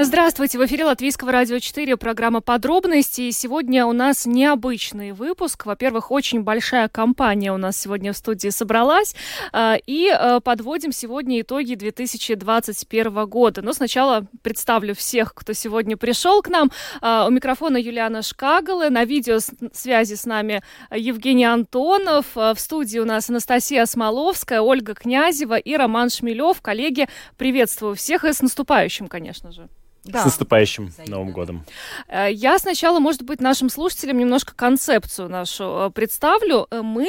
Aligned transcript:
Здравствуйте, 0.00 0.58
в 0.58 0.64
эфире 0.64 0.84
Латвийского 0.84 1.32
радио 1.32 1.58
4, 1.58 1.96
программа 1.96 2.40
«Подробности». 2.40 3.22
И 3.22 3.32
сегодня 3.32 3.84
у 3.84 3.92
нас 3.92 4.26
необычный 4.26 5.10
выпуск. 5.10 5.66
Во-первых, 5.66 6.12
очень 6.12 6.44
большая 6.44 6.88
компания 6.88 7.52
у 7.52 7.56
нас 7.56 7.76
сегодня 7.76 8.12
в 8.12 8.16
студии 8.16 8.50
собралась. 8.50 9.16
А, 9.52 9.76
и 9.86 10.08
а, 10.08 10.38
подводим 10.38 10.92
сегодня 10.92 11.40
итоги 11.40 11.74
2021 11.74 13.26
года. 13.26 13.60
Но 13.60 13.72
сначала 13.72 14.24
представлю 14.42 14.94
всех, 14.94 15.34
кто 15.34 15.52
сегодня 15.52 15.96
пришел 15.96 16.42
к 16.42 16.48
нам. 16.48 16.70
А, 17.00 17.26
у 17.26 17.30
микрофона 17.32 17.76
Юлиана 17.76 18.22
Шкагалы, 18.22 18.90
на 18.90 19.04
видео 19.04 19.40
связи 19.72 20.14
с 20.14 20.26
нами 20.26 20.62
Евгений 20.94 21.46
Антонов. 21.46 22.36
В 22.36 22.56
студии 22.56 23.00
у 23.00 23.04
нас 23.04 23.30
Анастасия 23.30 23.84
Смоловская, 23.84 24.60
Ольга 24.60 24.94
Князева 24.94 25.58
и 25.58 25.74
Роман 25.74 26.08
Шмелев. 26.08 26.62
Коллеги, 26.62 27.08
приветствую 27.36 27.96
всех 27.96 28.24
и 28.24 28.32
с 28.32 28.40
наступающим, 28.40 29.08
конечно 29.08 29.50
же. 29.50 29.68
Да. 30.04 30.22
С 30.22 30.24
наступающим 30.26 30.92
Новым 31.06 31.32
годом. 31.32 31.64
Э, 32.08 32.28
я 32.32 32.58
сначала, 32.58 32.98
может 32.98 33.22
быть, 33.22 33.40
нашим 33.40 33.68
слушателям 33.68 34.16
немножко 34.18 34.54
концепцию 34.54 35.28
нашу 35.28 35.64
э, 35.64 35.90
представлю. 35.90 36.66
Э, 36.70 36.82
мы 36.82 37.06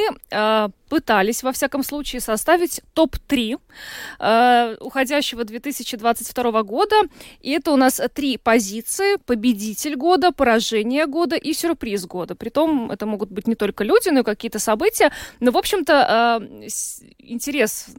пытались, 0.89 1.43
во 1.43 1.51
всяком 1.51 1.83
случае, 1.83 2.19
составить 2.19 2.81
топ-3 2.95 3.59
уходящего 4.79 5.43
2022 5.43 6.63
года. 6.63 6.95
И 7.41 7.51
это 7.51 7.71
у 7.71 7.75
нас 7.75 8.01
три 8.15 8.37
позиции. 8.37 9.17
Победитель 9.17 9.95
года, 9.95 10.31
поражение 10.31 11.05
года 11.05 11.35
и 11.35 11.53
сюрприз 11.53 12.07
года. 12.07 12.33
Притом 12.33 12.89
это 12.89 13.05
могут 13.05 13.29
быть 13.29 13.47
не 13.47 13.53
только 13.53 13.83
люди, 13.83 14.09
но 14.09 14.21
и 14.21 14.23
какие-то 14.23 14.57
события. 14.57 15.11
Но, 15.39 15.51
в 15.51 15.57
общем-то, 15.57 16.41
интерес 17.19 17.89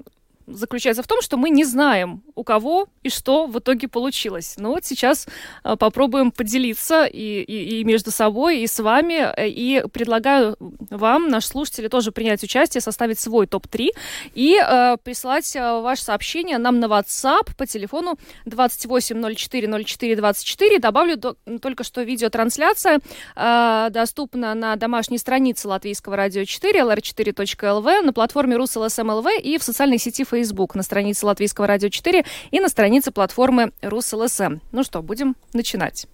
заключается 0.47 1.03
в 1.03 1.07
том, 1.07 1.21
что 1.23 1.37
мы 1.37 1.51
не 1.51 1.65
знаем, 1.65 2.23
у 2.35 2.45
кого 2.45 2.89
и 3.03 3.09
что 3.09 3.47
в 3.47 3.59
итоге 3.59 3.89
получилось. 3.89 4.55
Но 4.59 4.71
вот 4.71 4.85
сейчас 4.85 5.27
э, 5.65 5.77
попробуем 5.77 6.33
поделиться 6.33 7.05
и, 7.05 7.43
и, 7.43 7.81
и 7.81 7.85
между 7.85 8.11
собой, 8.11 8.61
и 8.61 8.67
с 8.67 8.81
вами. 8.81 9.33
Э, 9.37 9.49
и 9.49 9.85
предлагаю 9.93 10.57
вам, 10.91 11.29
наши 11.29 11.49
слушатели, 11.49 11.89
тоже 11.89 12.13
принять 12.13 12.43
участие, 12.43 12.81
составить 12.81 13.19
свой 13.19 13.47
топ-3 13.47 13.89
и 14.35 14.59
э, 14.61 14.97
прислать 15.03 15.57
э, 15.57 15.81
ваше 15.81 16.03
сообщение 16.03 16.59
нам 16.59 16.81
на 16.81 16.87
WhatsApp 16.87 17.57
по 17.57 17.67
телефону 17.67 18.19
28040424. 18.47 20.79
Добавлю 20.79 21.17
до, 21.17 21.37
только 21.61 21.85
что 21.85 22.03
видеотрансляция 22.03 23.01
э, 23.37 23.89
доступна 23.91 24.55
на 24.55 24.77
домашней 24.77 25.19
странице 25.19 25.69
Латвийского 25.69 26.17
радио 26.17 26.45
4, 26.45 26.81
lr4.lv, 26.81 28.03
на 28.03 28.13
платформе 28.13 28.57
RusLSM.lv 28.57 29.41
и 29.41 29.59
в 29.59 29.63
социальной 29.63 29.99
сети 29.99 30.25
Facebook 30.25 30.40
Facebook, 30.41 30.75
на 30.75 30.83
странице 30.83 31.27
Латвийского 31.27 31.67
радио 31.67 31.89
4 31.89 32.25
и 32.51 32.61
на 32.61 32.69
странице 32.69 33.11
платформы 33.11 33.73
РусЛСМ. 33.83 34.59
Ну 34.73 34.83
что, 34.83 35.03
будем 35.03 35.37
начинать. 35.53 36.07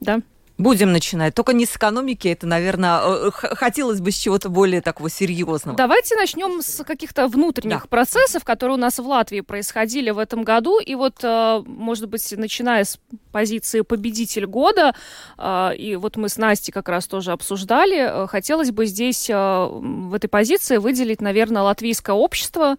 Да? 0.00 0.20
Будем 0.60 0.92
начинать. 0.92 1.34
Только 1.34 1.54
не 1.54 1.64
с 1.64 1.76
экономики, 1.76 2.28
это, 2.28 2.46
наверное, 2.46 3.00
э, 3.00 3.30
хотелось 3.30 4.00
бы 4.00 4.10
с 4.10 4.16
чего-то 4.16 4.50
более 4.50 4.82
такого 4.82 5.08
серьезного. 5.08 5.76
Давайте 5.76 6.16
начнем 6.16 6.60
с 6.60 6.84
каких-то 6.84 7.28
внутренних 7.28 7.82
да. 7.82 7.88
процессов, 7.88 8.44
которые 8.44 8.76
у 8.76 8.80
нас 8.80 8.98
в 8.98 9.06
Латвии 9.06 9.40
происходили 9.40 10.10
в 10.10 10.18
этом 10.18 10.44
году. 10.44 10.78
И 10.78 10.94
вот, 10.94 11.24
э, 11.24 11.62
может 11.66 12.08
быть, 12.08 12.30
начиная 12.36 12.84
с 12.84 12.98
позиции 13.32 13.80
победитель 13.80 14.46
года, 14.46 14.94
э, 15.38 15.76
и 15.76 15.96
вот 15.96 16.16
мы 16.16 16.28
с 16.28 16.36
Настей 16.36 16.72
как 16.72 16.90
раз 16.90 17.06
тоже 17.06 17.32
обсуждали, 17.32 18.26
хотелось 18.26 18.70
бы 18.70 18.84
здесь 18.86 19.28
в 19.28 20.14
этой 20.14 20.28
позиции 20.28 20.76
выделить, 20.76 21.20
наверное, 21.20 21.62
латвийское 21.62 22.14
общество 22.14 22.76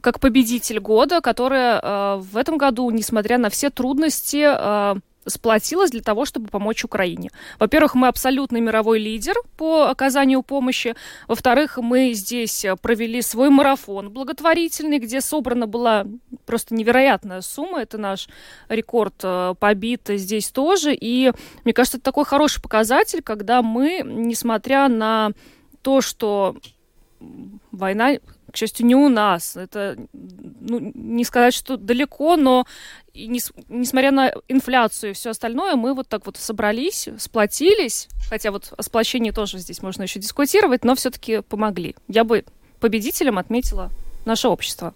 как 0.00 0.20
победитель 0.20 0.78
года, 0.78 1.20
которое 1.20 2.16
в 2.18 2.36
этом 2.36 2.58
году, 2.58 2.90
несмотря 2.90 3.38
на 3.38 3.50
все 3.50 3.70
трудности, 3.70 5.00
сплотилась 5.26 5.90
для 5.90 6.02
того, 6.02 6.24
чтобы 6.24 6.48
помочь 6.48 6.84
Украине. 6.84 7.30
Во-первых, 7.58 7.94
мы 7.94 8.08
абсолютный 8.08 8.60
мировой 8.60 8.98
лидер 8.98 9.34
по 9.56 9.88
оказанию 9.88 10.42
помощи. 10.42 10.94
Во-вторых, 11.28 11.78
мы 11.78 12.12
здесь 12.12 12.66
провели 12.82 13.22
свой 13.22 13.50
марафон 13.50 14.10
благотворительный, 14.10 14.98
где 14.98 15.20
собрана 15.20 15.66
была 15.66 16.06
просто 16.46 16.74
невероятная 16.74 17.40
сумма. 17.40 17.82
Это 17.82 17.98
наш 17.98 18.28
рекорд 18.68 19.14
э, 19.22 19.54
побит 19.58 20.02
здесь 20.08 20.50
тоже. 20.50 20.94
И 20.94 21.32
мне 21.64 21.74
кажется, 21.74 21.98
это 21.98 22.04
такой 22.04 22.24
хороший 22.24 22.62
показатель, 22.62 23.22
когда 23.22 23.62
мы, 23.62 24.02
несмотря 24.04 24.88
на 24.88 25.32
то, 25.82 26.00
что 26.00 26.56
война 27.72 28.14
к 28.54 28.56
счастью, 28.56 28.86
не 28.86 28.94
у 28.94 29.08
нас. 29.08 29.56
Это, 29.56 29.96
ну, 30.12 30.92
не 30.94 31.24
сказать, 31.24 31.52
что 31.52 31.76
далеко, 31.76 32.36
но 32.36 32.66
и 33.12 33.26
не, 33.26 33.40
несмотря 33.68 34.12
на 34.12 34.32
инфляцию 34.46 35.10
и 35.10 35.14
все 35.14 35.30
остальное, 35.30 35.74
мы 35.74 35.92
вот 35.92 36.08
так 36.08 36.24
вот 36.24 36.36
собрались, 36.36 37.08
сплотились, 37.18 38.08
хотя 38.28 38.52
вот 38.52 38.72
о 38.76 38.82
сплочении 38.84 39.32
тоже 39.32 39.58
здесь 39.58 39.82
можно 39.82 40.04
еще 40.04 40.20
дискутировать, 40.20 40.84
но 40.84 40.94
все-таки 40.94 41.40
помогли. 41.42 41.96
Я 42.06 42.22
бы 42.22 42.44
победителем 42.78 43.38
отметила 43.38 43.90
наше 44.24 44.46
общество. 44.46 44.94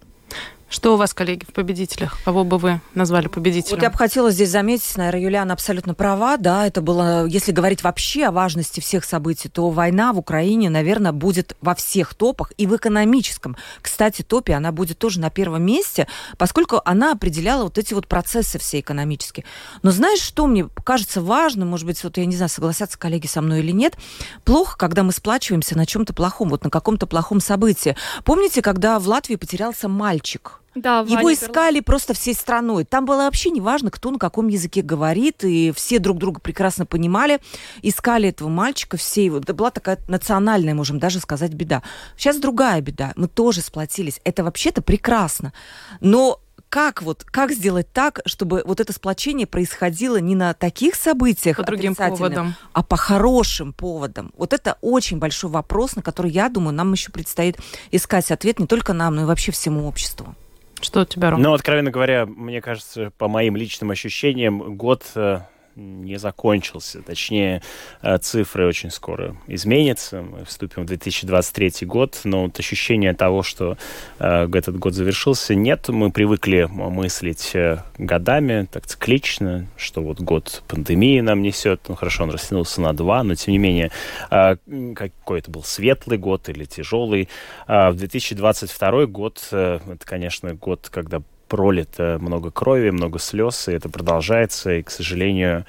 Что 0.69 0.93
у 0.93 0.97
вас, 0.97 1.15
коллеги, 1.15 1.45
в 1.45 1.53
победителях? 1.53 2.19
Кого 2.23 2.43
бы 2.43 2.59
вы 2.59 2.79
назвали 2.93 3.27
победителем? 3.27 3.77
Вот 3.77 3.81
я 3.81 3.89
бы 3.89 3.97
хотела 3.97 4.29
здесь 4.29 4.51
заметить, 4.51 4.95
наверное, 4.97 5.21
Юлиана 5.21 5.53
абсолютно 5.53 5.95
права, 5.95 6.37
да, 6.37 6.67
это 6.67 6.81
было, 6.81 7.25
если 7.25 7.51
говорить 7.51 7.83
вообще 7.83 8.25
о 8.25 8.31
важности 8.31 8.79
всех 8.79 9.03
событий, 9.03 9.49
то 9.49 9.71
война 9.71 10.13
в 10.13 10.19
Украине, 10.19 10.69
наверное, 10.69 11.11
будет 11.11 11.57
во 11.61 11.73
всех 11.73 12.13
топах 12.13 12.53
и 12.57 12.67
в 12.67 12.75
экономическом. 12.75 13.57
Кстати, 13.81 14.21
топе 14.21 14.53
она 14.53 14.71
будет 14.71 14.99
тоже 14.99 15.19
на 15.19 15.31
первом 15.31 15.63
месте, 15.63 16.07
поскольку 16.37 16.81
она 16.85 17.13
определяла 17.13 17.63
вот 17.63 17.79
эти 17.79 17.95
вот 17.95 18.07
процессы 18.07 18.59
все 18.59 18.79
экономические. 18.79 19.45
Но 19.81 19.89
знаешь, 19.89 20.21
что 20.21 20.45
мне 20.45 20.69
кажется 20.83 21.19
важным, 21.19 21.69
может 21.69 21.87
быть, 21.87 22.03
вот 22.03 22.17
я 22.17 22.25
не 22.25 22.35
знаю, 22.35 22.49
согласятся 22.49 22.99
коллеги 22.99 23.25
со 23.25 23.41
мной 23.41 23.61
или 23.61 23.71
нет, 23.71 23.97
плохо, 24.45 24.77
когда 24.77 25.01
мы 25.01 25.13
сплачиваемся 25.13 25.75
на 25.75 25.87
чем-то 25.87 26.13
плохом, 26.13 26.49
вот 26.49 26.63
на 26.63 26.69
каком-то 26.69 27.07
плохом 27.07 27.39
событии. 27.39 27.95
Помните, 28.23 28.61
когда 28.61 28.99
в 28.99 29.07
Латвии 29.07 29.35
потерялся 29.35 29.87
мальчик? 29.87 30.58
Да, 30.75 30.99
Его 30.99 31.33
искали 31.33 31.79
просто 31.79 32.13
всей 32.13 32.33
страной. 32.33 32.85
Там 32.85 33.05
было 33.05 33.23
вообще 33.23 33.49
не 33.49 33.61
важно, 33.61 33.91
кто 33.91 34.11
на 34.11 34.19
каком 34.19 34.47
языке 34.47 34.81
говорит, 34.81 35.43
и 35.43 35.71
все 35.75 35.99
друг 35.99 36.17
друга 36.17 36.39
прекрасно 36.39 36.85
понимали. 36.85 37.39
Искали 37.81 38.29
этого 38.29 38.49
мальчика, 38.49 38.97
все 38.97 39.25
его. 39.25 39.39
Это 39.39 39.53
была 39.53 39.71
такая 39.71 39.97
национальная, 40.07 40.73
можем 40.73 40.99
даже 40.99 41.19
сказать, 41.19 41.53
беда. 41.53 41.81
Сейчас 42.17 42.37
другая 42.37 42.81
беда. 42.81 43.13
Мы 43.15 43.27
тоже 43.27 43.61
сплотились. 43.61 44.21
Это 44.23 44.43
вообще-то 44.43 44.81
прекрасно. 44.81 45.53
Но 46.01 46.39
как 46.69 47.01
вот 47.01 47.23
как 47.23 47.51
сделать 47.51 47.91
так, 47.91 48.21
чтобы 48.25 48.63
вот 48.65 48.79
это 48.79 48.93
сплочение 48.93 49.47
происходило 49.47 50.17
не 50.17 50.35
на 50.35 50.53
таких 50.53 50.95
событиях 50.95 51.57
по 51.57 51.63
другим 51.63 51.95
поводам, 51.95 52.55
а 52.73 52.83
по 52.83 52.95
хорошим 52.95 53.73
поводам? 53.73 54.31
Вот 54.37 54.53
это 54.53 54.77
очень 54.81 55.17
большой 55.17 55.49
вопрос, 55.49 55.95
на 55.95 56.01
который 56.01 56.31
я 56.31 56.47
думаю, 56.47 56.73
нам 56.73 56.91
еще 56.91 57.11
предстоит 57.11 57.57
искать 57.91 58.31
ответ 58.31 58.59
не 58.59 58.67
только 58.67 58.93
нам, 58.93 59.15
но 59.15 59.23
и 59.23 59.25
вообще 59.25 59.51
всему 59.51 59.87
обществу. 59.87 60.35
Что 60.81 61.01
у 61.01 61.05
тебя, 61.05 61.31
Ром? 61.31 61.41
Ну, 61.41 61.53
откровенно 61.53 61.91
говоря, 61.91 62.25
мне 62.25 62.61
кажется, 62.61 63.11
по 63.17 63.27
моим 63.27 63.55
личным 63.55 63.91
ощущениям, 63.91 64.75
год 64.75 65.03
э, 65.15 65.41
не 65.79 66.17
закончился. 66.17 67.01
Точнее, 67.01 67.61
э, 68.01 68.17
цифры 68.17 68.67
очень 68.67 68.91
скоро 68.91 69.35
изменятся. 69.47 70.21
Мы 70.21 70.45
вступим 70.45 70.83
в 70.83 70.85
2023 70.85 71.85
год, 71.87 72.19
но 72.23 72.43
вот 72.43 72.59
ощущение 72.59 73.13
того, 73.13 73.43
что 73.43 73.77
э, 74.19 74.47
этот 74.53 74.77
год 74.77 74.93
завершился, 74.93 75.55
нет. 75.55 75.87
Мы 75.89 76.11
привыкли 76.11 76.67
мыслить 76.69 77.51
э, 77.55 77.83
годами, 77.97 78.67
так 78.71 78.85
циклично, 78.85 79.67
что 79.77 80.01
вот 80.01 80.19
год 80.19 80.63
пандемии 80.67 81.21
нам 81.21 81.41
несет. 81.41 81.81
Ну, 81.87 81.95
хорошо, 81.95 82.23
он 82.23 82.31
растянулся 82.31 82.81
на 82.81 82.93
два, 82.93 83.23
но 83.23 83.35
тем 83.35 83.53
не 83.53 83.57
менее, 83.57 83.91
какой 84.29 85.39
это 85.39 85.49
был 85.49 85.63
светлый 85.63 86.17
год 86.17 86.49
или 86.49 86.65
тяжелый. 86.65 87.29
В 87.67 87.93
2022 87.93 89.05
год, 89.05 89.47
это, 89.51 89.99
конечно, 90.05 90.53
год, 90.53 90.89
когда 90.91 91.21
пролито 91.49 92.17
много 92.21 92.51
крови, 92.51 92.91
много 92.91 93.19
слез, 93.19 93.67
и 93.67 93.73
это 93.73 93.89
продолжается, 93.89 94.75
и, 94.75 94.83
к 94.83 94.89
сожалению, 94.89 95.65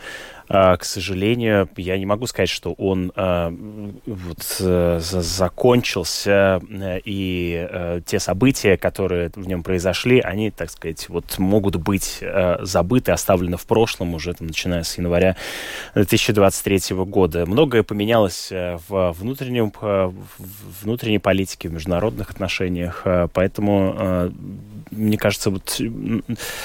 а, 0.53 0.77
к 0.77 0.85
сожалению, 0.85 1.69
я 1.77 1.97
не 1.97 2.07
могу 2.07 2.27
сказать, 2.27 2.49
что 2.49 2.73
он 2.73 3.13
а, 3.15 3.55
вот, 4.05 4.57
э, 4.59 4.99
закончился, 5.01 6.61
э, 6.69 6.99
и 7.05 7.69
э, 7.71 8.01
те 8.05 8.19
события, 8.19 8.77
которые 8.77 9.31
в 9.37 9.47
нем 9.47 9.63
произошли, 9.63 10.19
они, 10.19 10.51
так 10.51 10.71
сказать, 10.71 11.09
вот 11.09 11.39
могут 11.39 11.77
быть 11.77 12.21
забыты, 12.63 13.13
оставлены 13.13 13.57
в 13.57 13.65
прошлом 13.65 14.15
уже, 14.15 14.35
там, 14.35 14.49
начиная 14.49 14.83
с 14.83 14.99
января 14.99 15.37
2023 15.95 16.97
года. 17.05 17.47
Многое 17.47 17.85
поменялось 17.85 18.51
в 18.51 19.13
внутреннем, 19.13 19.73
в 19.81 20.13
внутренней 20.83 21.21
политике, 21.21 21.69
в 21.69 21.73
международных 21.73 22.31
отношениях, 22.31 23.07
поэтому 23.33 24.33
мне 24.91 25.17
кажется, 25.17 25.51
вот 25.51 25.81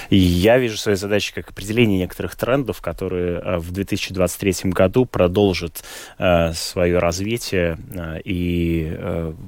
я 0.09 0.57
вижу 0.57 0.77
своей 0.77 0.97
задачей 0.97 1.33
как 1.33 1.49
определение 1.49 1.99
некоторых 1.99 2.35
трендов, 2.35 2.81
которые 2.81 3.39
э, 3.39 3.57
в 3.57 3.71
2023 3.71 4.71
году 4.71 5.05
продолжат 5.05 5.83
э, 6.17 6.53
свое 6.53 6.99
развитие 6.99 7.77
э, 7.93 8.21
и 8.23 8.97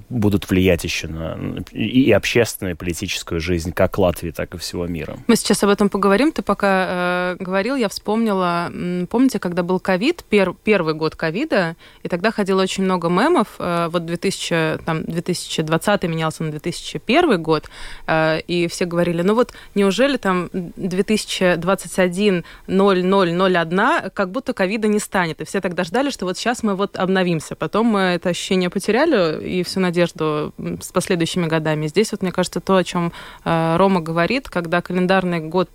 будут 0.10 0.50
влиять 0.50 0.84
еще 0.84 1.08
на 1.08 1.38
и 1.72 2.12
общественную, 2.12 2.76
и 2.76 2.78
политическую 2.78 3.40
жизнь 3.40 3.72
как 3.72 3.98
Латвии, 3.98 4.32
так 4.32 4.54
и 4.56 4.58
всего 4.58 4.88
мира. 4.88 5.18
Мы 5.28 5.36
сейчас 5.36 5.64
об 5.64 5.70
этом 5.70 5.90
поговорим. 5.90 6.32
Ты 6.32 6.42
пока 6.42 7.36
э, 7.38 7.44
говорил, 7.44 7.76
я 7.76 7.90
вспомнила, 7.90 8.72
помните, 9.10 9.40
когда 9.40 9.64
был 9.64 9.80
ковид, 9.80 10.24
пер, 10.30 10.54
первый 10.64 10.94
год 10.94 11.16
ковида, 11.16 11.76
и 12.04 12.10
тогда 12.10 12.32
ходило 12.32 12.62
очень 12.62 12.84
много 12.84 13.10
мемов. 13.10 13.56
Э, 13.60 13.88
вот 13.90 14.06
2000, 14.06 14.84
там, 14.86 15.04
2020 15.04 16.04
менялся 16.04 16.44
на 16.44 16.52
2001 16.52 17.42
год, 17.42 17.70
э, 18.08 18.40
и 18.48 18.67
все 18.68 18.86
говорили, 18.86 19.22
ну 19.22 19.34
вот 19.34 19.54
неужели 19.76 20.18
там 20.18 20.50
2021 20.54 22.44
0001, 22.68 24.12
как 24.14 24.32
будто 24.32 24.54
ковида 24.54 24.88
не 24.88 25.00
станет. 25.00 25.42
И 25.42 25.46
все 25.46 25.62
тогда 25.62 25.84
ждали, 25.84 26.10
что 26.10 26.26
вот 26.26 26.38
сейчас 26.38 26.64
мы 26.64 26.76
вот 26.76 26.98
обновимся. 26.98 27.56
Потом 27.56 27.88
мы 27.88 28.00
это 28.00 28.30
ощущение 28.30 28.70
потеряли 28.70 29.44
и 29.44 29.64
всю 29.64 29.80
надежду 29.80 30.54
с 30.58 30.92
последующими 30.92 31.48
годами. 31.48 31.88
Здесь 31.88 32.12
вот, 32.12 32.22
мне 32.22 32.32
кажется, 32.32 32.60
то, 32.60 32.76
о 32.76 32.84
чем 32.84 33.12
э, 33.46 33.76
Рома 33.78 34.02
говорит, 34.02 34.50
когда 34.50 34.82
календарный 34.82 35.40
год 35.40 35.70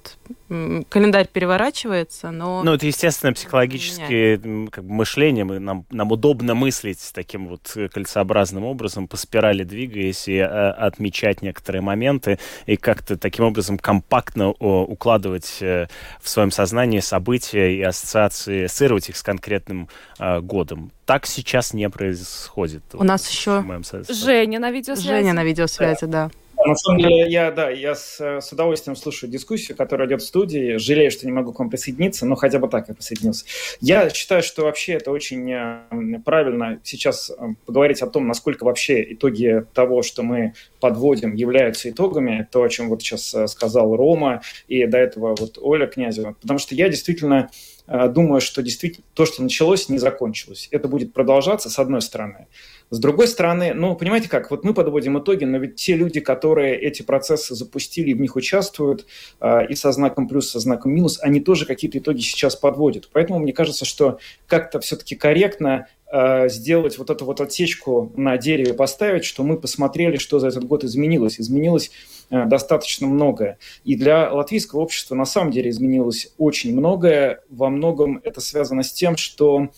календарь 0.88 1.28
переворачивается, 1.32 2.30
но... 2.30 2.62
Ну, 2.62 2.74
это, 2.74 2.86
естественно, 2.86 3.32
психологическое 3.32 4.38
как 4.70 4.84
бы, 4.84 4.92
мышление. 4.92 5.44
Мы, 5.44 5.58
нам, 5.58 5.86
нам 5.90 6.12
удобно 6.12 6.54
мыслить 6.54 7.10
таким 7.14 7.48
вот 7.48 7.74
кольцеобразным 7.92 8.64
образом, 8.64 9.08
по 9.08 9.16
спирали 9.16 9.64
двигаясь 9.64 10.28
и 10.28 10.38
а, 10.38 10.72
отмечать 10.72 11.42
некоторые 11.42 11.82
моменты, 11.82 12.38
и 12.66 12.76
как-то 12.82 13.16
таким 13.16 13.46
образом 13.46 13.78
компактно 13.78 14.50
укладывать 14.50 15.58
э, 15.60 15.86
в 16.20 16.28
своем 16.28 16.50
сознании 16.50 17.00
события 17.00 17.74
и 17.74 17.80
ассоциации, 17.80 18.64
ассоциировать 18.64 19.08
их 19.08 19.16
с 19.16 19.22
конкретным 19.22 19.88
э, 20.18 20.40
годом. 20.40 20.92
Так 21.06 21.26
сейчас 21.26 21.72
не 21.72 21.88
происходит. 21.88 22.82
У 22.92 22.98
вот, 22.98 23.04
нас 23.04 23.28
еще... 23.30 23.62
Женя 24.10 24.58
на 24.58 24.70
видеосвязи. 24.70 25.08
Женя 25.08 25.32
на 25.32 25.44
видеосвязи, 25.44 26.06
да. 26.06 26.26
да. 26.26 26.30
На 26.66 26.74
самом 26.76 26.98
деле, 26.98 27.30
я, 27.30 27.50
да, 27.50 27.70
я 27.70 27.94
с, 27.94 28.20
с 28.20 28.52
удовольствием 28.52 28.96
слушаю 28.96 29.30
дискуссию, 29.30 29.76
которая 29.76 30.08
идет 30.08 30.22
в 30.22 30.26
студии. 30.26 30.76
Жалею, 30.76 31.10
что 31.10 31.26
не 31.26 31.32
могу 31.32 31.52
к 31.52 31.58
вам 31.58 31.70
присоединиться, 31.70 32.26
но 32.26 32.34
хотя 32.36 32.58
бы 32.58 32.68
так 32.68 32.88
я 32.88 32.94
присоединился. 32.94 33.44
Я 33.80 34.10
считаю, 34.10 34.42
что 34.42 34.64
вообще 34.64 34.94
это 34.94 35.10
очень 35.10 35.50
э, 35.50 36.20
правильно 36.24 36.80
сейчас 36.84 37.30
э, 37.30 37.34
поговорить 37.66 38.02
о 38.02 38.06
том, 38.06 38.26
насколько 38.26 38.64
вообще 38.64 39.12
итоги 39.12 39.64
того, 39.74 40.02
что 40.02 40.22
мы 40.22 40.54
подводим, 40.80 41.34
являются 41.34 41.90
итогами. 41.90 42.46
То, 42.50 42.62
о 42.62 42.68
чем 42.68 42.88
вот 42.88 43.02
сейчас 43.02 43.34
э, 43.34 43.46
сказал 43.46 43.96
Рома 43.96 44.42
и 44.68 44.86
до 44.86 44.98
этого 44.98 45.34
вот 45.38 45.58
Оля 45.60 45.86
Князева. 45.86 46.36
Потому 46.40 46.58
что 46.58 46.74
я 46.74 46.88
действительно 46.88 47.50
думаю, 47.86 48.40
что 48.40 48.62
действительно 48.62 49.04
то, 49.12 49.26
что 49.26 49.42
началось, 49.42 49.88
не 49.88 49.98
закончилось. 49.98 50.68
Это 50.70 50.86
будет 50.86 51.12
продолжаться, 51.12 51.68
с 51.68 51.80
одной 51.80 52.00
стороны. 52.00 52.46
С 52.92 52.98
другой 52.98 53.26
стороны, 53.26 53.72
ну, 53.72 53.96
понимаете 53.96 54.28
как, 54.28 54.50
вот 54.50 54.64
мы 54.64 54.74
подводим 54.74 55.18
итоги, 55.18 55.44
но 55.44 55.56
ведь 55.56 55.76
те 55.76 55.94
люди, 55.94 56.20
которые 56.20 56.78
эти 56.78 57.00
процессы 57.00 57.54
запустили 57.54 58.12
в 58.12 58.20
них 58.20 58.36
участвуют, 58.36 59.06
э, 59.40 59.66
и 59.70 59.74
со 59.74 59.92
знаком 59.92 60.28
плюс, 60.28 60.50
со 60.50 60.60
знаком 60.60 60.92
минус, 60.92 61.18
они 61.22 61.40
тоже 61.40 61.64
какие-то 61.64 61.96
итоги 61.96 62.20
сейчас 62.20 62.54
подводят. 62.54 63.08
Поэтому 63.10 63.38
мне 63.38 63.54
кажется, 63.54 63.86
что 63.86 64.18
как-то 64.46 64.78
все-таки 64.80 65.16
корректно 65.16 65.86
э, 66.12 66.50
сделать 66.50 66.98
вот 66.98 67.08
эту 67.08 67.24
вот 67.24 67.40
отсечку 67.40 68.12
на 68.14 68.36
дереве, 68.36 68.74
поставить, 68.74 69.24
что 69.24 69.42
мы 69.42 69.58
посмотрели, 69.58 70.18
что 70.18 70.38
за 70.38 70.48
этот 70.48 70.64
год 70.64 70.84
изменилось. 70.84 71.40
Изменилось 71.40 71.92
э, 72.28 72.44
достаточно 72.44 73.06
многое. 73.06 73.56
И 73.84 73.96
для 73.96 74.30
латвийского 74.30 74.80
общества 74.80 75.14
на 75.14 75.24
самом 75.24 75.50
деле 75.50 75.70
изменилось 75.70 76.34
очень 76.36 76.76
многое. 76.76 77.40
Во 77.48 77.70
многом 77.70 78.20
это 78.22 78.42
связано 78.42 78.82
с 78.82 78.92
тем, 78.92 79.16
что 79.16 79.70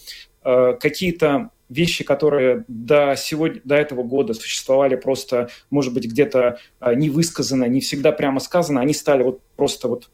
какие-то 0.43 1.53
вещи, 1.75 2.05
которые 2.05 2.65
до, 2.69 3.15
сегодня, 3.17 3.61
до 3.65 3.75
этого 3.75 4.03
года 4.03 4.35
существовали 4.35 4.97
просто, 4.97 5.49
может 5.71 5.93
быть, 5.93 6.07
где-то 6.07 6.59
а, 6.81 6.95
не 6.95 7.11
высказано, 7.11 7.65
не 7.65 7.81
всегда 7.81 8.13
прямо 8.13 8.41
сказано, 8.41 8.81
они 8.81 8.95
стали 8.95 9.23
вот 9.23 9.41
просто 9.57 9.89
вот 9.89 10.11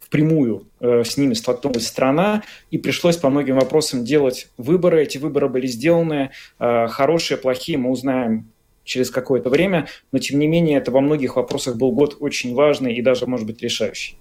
впрямую 0.00 0.68
э, 0.80 1.02
с 1.04 1.18
ними 1.18 1.34
столкнулась 1.34 1.86
страна, 1.86 2.42
и 2.70 2.78
пришлось 2.78 3.18
по 3.18 3.28
многим 3.28 3.56
вопросам 3.56 4.04
делать 4.04 4.48
выборы. 4.56 5.02
Эти 5.02 5.18
выборы 5.18 5.48
были 5.48 5.66
сделаны, 5.66 6.30
э, 6.58 6.86
хорошие, 6.88 7.36
плохие, 7.36 7.76
мы 7.76 7.90
узнаем 7.90 8.50
через 8.84 9.10
какое-то 9.10 9.50
время, 9.50 9.86
но 10.12 10.18
тем 10.18 10.38
не 10.38 10.46
менее 10.46 10.78
это 10.78 10.90
во 10.90 11.00
многих 11.00 11.36
вопросах 11.36 11.76
был 11.76 11.92
год 11.92 12.16
очень 12.20 12.54
важный 12.54 12.94
и 12.94 13.02
даже, 13.02 13.26
может 13.26 13.46
быть, 13.46 13.62
решающий. 13.62 14.16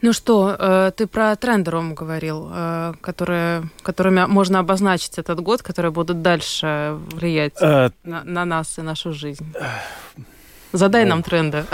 Ну 0.00 0.12
что, 0.12 0.56
э, 0.58 0.92
ты 0.96 1.06
про 1.06 1.34
тренды, 1.36 1.70
Ром, 1.70 1.94
говорил, 1.94 2.48
э, 2.52 2.92
которые, 3.00 3.68
которыми 3.82 4.26
можно 4.26 4.60
обозначить 4.60 5.18
этот 5.18 5.40
год, 5.40 5.62
которые 5.62 5.90
будут 5.90 6.22
дальше 6.22 6.96
влиять 7.12 7.54
э, 7.60 7.90
на, 8.04 8.22
на 8.24 8.44
нас 8.44 8.78
и 8.78 8.82
нашу 8.82 9.12
жизнь. 9.12 9.52
Задай 10.72 11.04
нам 11.04 11.22
тренды. 11.22 11.64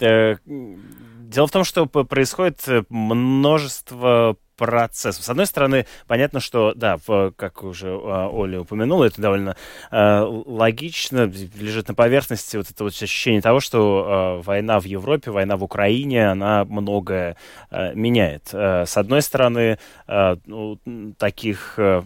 Дело 0.00 1.46
в 1.48 1.50
том, 1.50 1.64
что 1.64 1.86
происходит 1.86 2.66
множество 2.88 4.36
процессов. 4.56 5.24
С 5.24 5.28
одной 5.28 5.46
стороны, 5.46 5.86
понятно, 6.06 6.40
что, 6.40 6.72
да, 6.74 6.98
в, 7.06 7.32
как 7.36 7.62
уже 7.62 7.88
а, 7.88 8.28
Оля 8.28 8.60
упомянула, 8.60 9.04
это 9.04 9.20
довольно 9.20 9.56
э, 9.90 10.20
логично, 10.46 11.30
лежит 11.58 11.88
на 11.88 11.94
поверхности 11.94 12.56
вот 12.56 12.70
это 12.70 12.84
вот 12.84 12.92
ощущение 12.92 13.42
того, 13.42 13.60
что 13.60 14.40
э, 14.40 14.42
война 14.44 14.80
в 14.80 14.84
Европе, 14.84 15.30
война 15.30 15.56
в 15.56 15.64
Украине, 15.64 16.30
она 16.30 16.64
многое 16.64 17.36
э, 17.70 17.94
меняет. 17.94 18.48
Э, 18.52 18.84
с 18.86 18.96
одной 18.96 19.22
стороны, 19.22 19.78
э, 20.08 20.36
ну, 20.46 20.78
таких... 21.18 21.74
Э, 21.78 22.02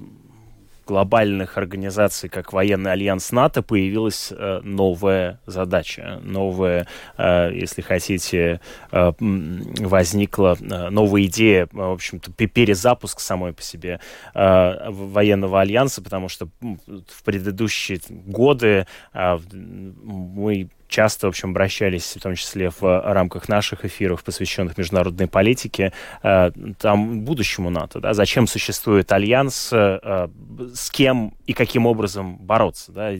глобальных 0.90 1.56
организаций, 1.56 2.28
как 2.28 2.52
военный 2.52 2.90
альянс 2.90 3.31
НАТО, 3.31 3.62
появилась 3.62 4.32
э, 4.32 4.60
новая 4.64 5.38
задача, 5.46 6.19
новая, 6.25 6.88
э, 7.16 7.52
если 7.54 7.81
хотите, 7.81 8.60
э, 8.90 9.12
возникла 9.20 10.56
новая 10.60 11.22
идея, 11.26 11.69
в 11.70 11.92
общем-то, 11.92 12.32
перезапуск 12.32 13.20
самой 13.20 13.52
по 13.52 13.62
себе 13.62 14.00
военного 14.34 15.60
альянса, 15.60 16.02
потому 16.02 16.28
что 16.28 16.48
в 16.60 17.22
предыдущие 17.25 18.00
годы 18.08 18.87
э, 19.14 19.38
мы 19.52 20.70
часто, 20.90 21.26
в 21.26 21.31
общем, 21.31 21.50
обращались, 21.50 22.16
в 22.16 22.20
том 22.20 22.34
числе 22.34 22.70
в 22.70 22.82
рамках 22.82 23.48
наших 23.48 23.84
эфиров, 23.84 24.22
посвященных 24.25 24.76
международной 24.76 25.28
политике, 25.28 25.92
э, 26.23 26.50
там, 26.78 27.20
будущему 27.20 27.70
НАТО, 27.70 28.00
да, 28.00 28.12
зачем 28.12 28.47
существует 28.47 29.11
альянс, 29.12 29.70
э, 29.73 30.28
с 30.75 30.90
кем 30.90 31.35
и 31.47 31.52
каким 31.52 31.87
образом 31.87 32.37
бороться, 32.37 32.92
да. 32.92 33.12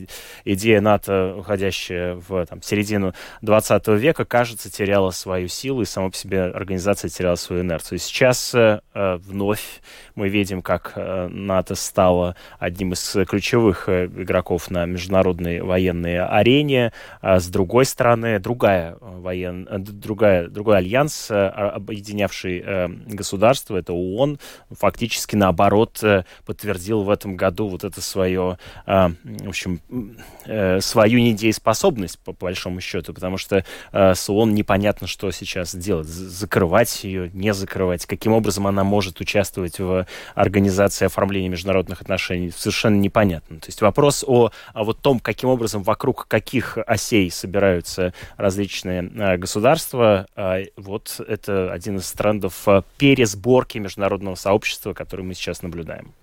Идея 0.45 0.81
НАТО, 0.81 1.35
уходящая 1.37 2.15
в 2.15 2.45
там, 2.45 2.61
середину 2.61 3.13
20 3.41 3.87
века, 3.97 4.25
кажется, 4.25 4.69
теряла 4.71 5.11
свою 5.11 5.47
силу, 5.47 5.81
и 5.81 5.85
сама 5.85 6.09
по 6.09 6.15
себе 6.15 6.43
организация 6.43 7.09
теряла 7.09 7.35
свою 7.35 7.63
инерцию. 7.63 7.99
Сейчас 7.99 8.53
э, 8.53 8.81
вновь 8.93 9.81
мы 10.15 10.27
видим, 10.27 10.61
как 10.61 10.93
НАТО 10.95 11.75
стало 11.75 12.35
одним 12.59 12.93
из 12.93 13.17
ключевых 13.27 13.87
игроков 13.87 14.69
на 14.69 14.85
международной 14.85 15.61
военной 15.61 16.19
арене, 16.19 16.91
а 17.21 17.39
с 17.39 17.47
другой 17.47 17.60
другой 17.61 17.85
стороны, 17.85 18.39
другая 18.39 18.93
э, 18.93 18.95
воен... 19.01 19.67
Э, 19.69 19.77
другая, 19.77 20.47
другой 20.47 20.77
альянс, 20.77 21.29
э, 21.29 21.35
объединявший 21.35 22.65
государство, 23.05 23.77
это 23.77 23.93
ООН, 23.93 24.39
фактически 24.71 25.35
наоборот 25.35 26.03
подтвердил 26.45 27.03
в 27.03 27.09
этом 27.09 27.35
году 27.35 27.67
вот 27.67 27.83
это 27.83 28.01
свое, 28.01 28.57
в 28.85 29.47
общем, 29.47 29.81
свою 30.79 31.19
недееспособность, 31.19 32.19
по 32.19 32.33
большому 32.33 32.81
счету, 32.81 33.13
потому 33.13 33.37
что 33.37 33.63
с 33.91 34.29
ООН 34.29 34.53
непонятно, 34.53 35.07
что 35.07 35.29
сейчас 35.31 35.75
делать. 35.75 36.07
Закрывать 36.07 37.03
ее, 37.03 37.29
не 37.33 37.53
закрывать, 37.53 38.05
каким 38.05 38.33
образом 38.33 38.67
она 38.67 38.83
может 38.83 39.19
участвовать 39.19 39.79
в 39.79 40.05
организации 40.35 41.05
оформления 41.05 41.49
международных 41.49 42.01
отношений, 42.01 42.51
совершенно 42.55 42.97
непонятно. 42.97 43.59
То 43.59 43.67
есть 43.67 43.81
вопрос 43.81 44.23
о, 44.27 44.51
о 44.73 44.83
вот 44.83 44.99
том, 44.99 45.19
каким 45.19 45.49
образом, 45.49 45.83
вокруг 45.83 46.27
каких 46.27 46.77
осей 46.87 47.29
собираются 47.29 47.50
собираются 47.51 48.13
различные 48.37 49.03
э, 49.03 49.37
государства. 49.37 50.25
А, 50.35 50.59
вот 50.77 51.19
это 51.27 51.71
один 51.71 51.97
из 51.97 52.09
трендов 52.13 52.67
э, 52.67 52.81
пересборки 52.97 53.77
международного 53.77 54.35
сообщества, 54.35 54.93
который 54.93 55.25
мы 55.25 55.33
сейчас 55.33 55.61
наблюдаем. 55.61 56.13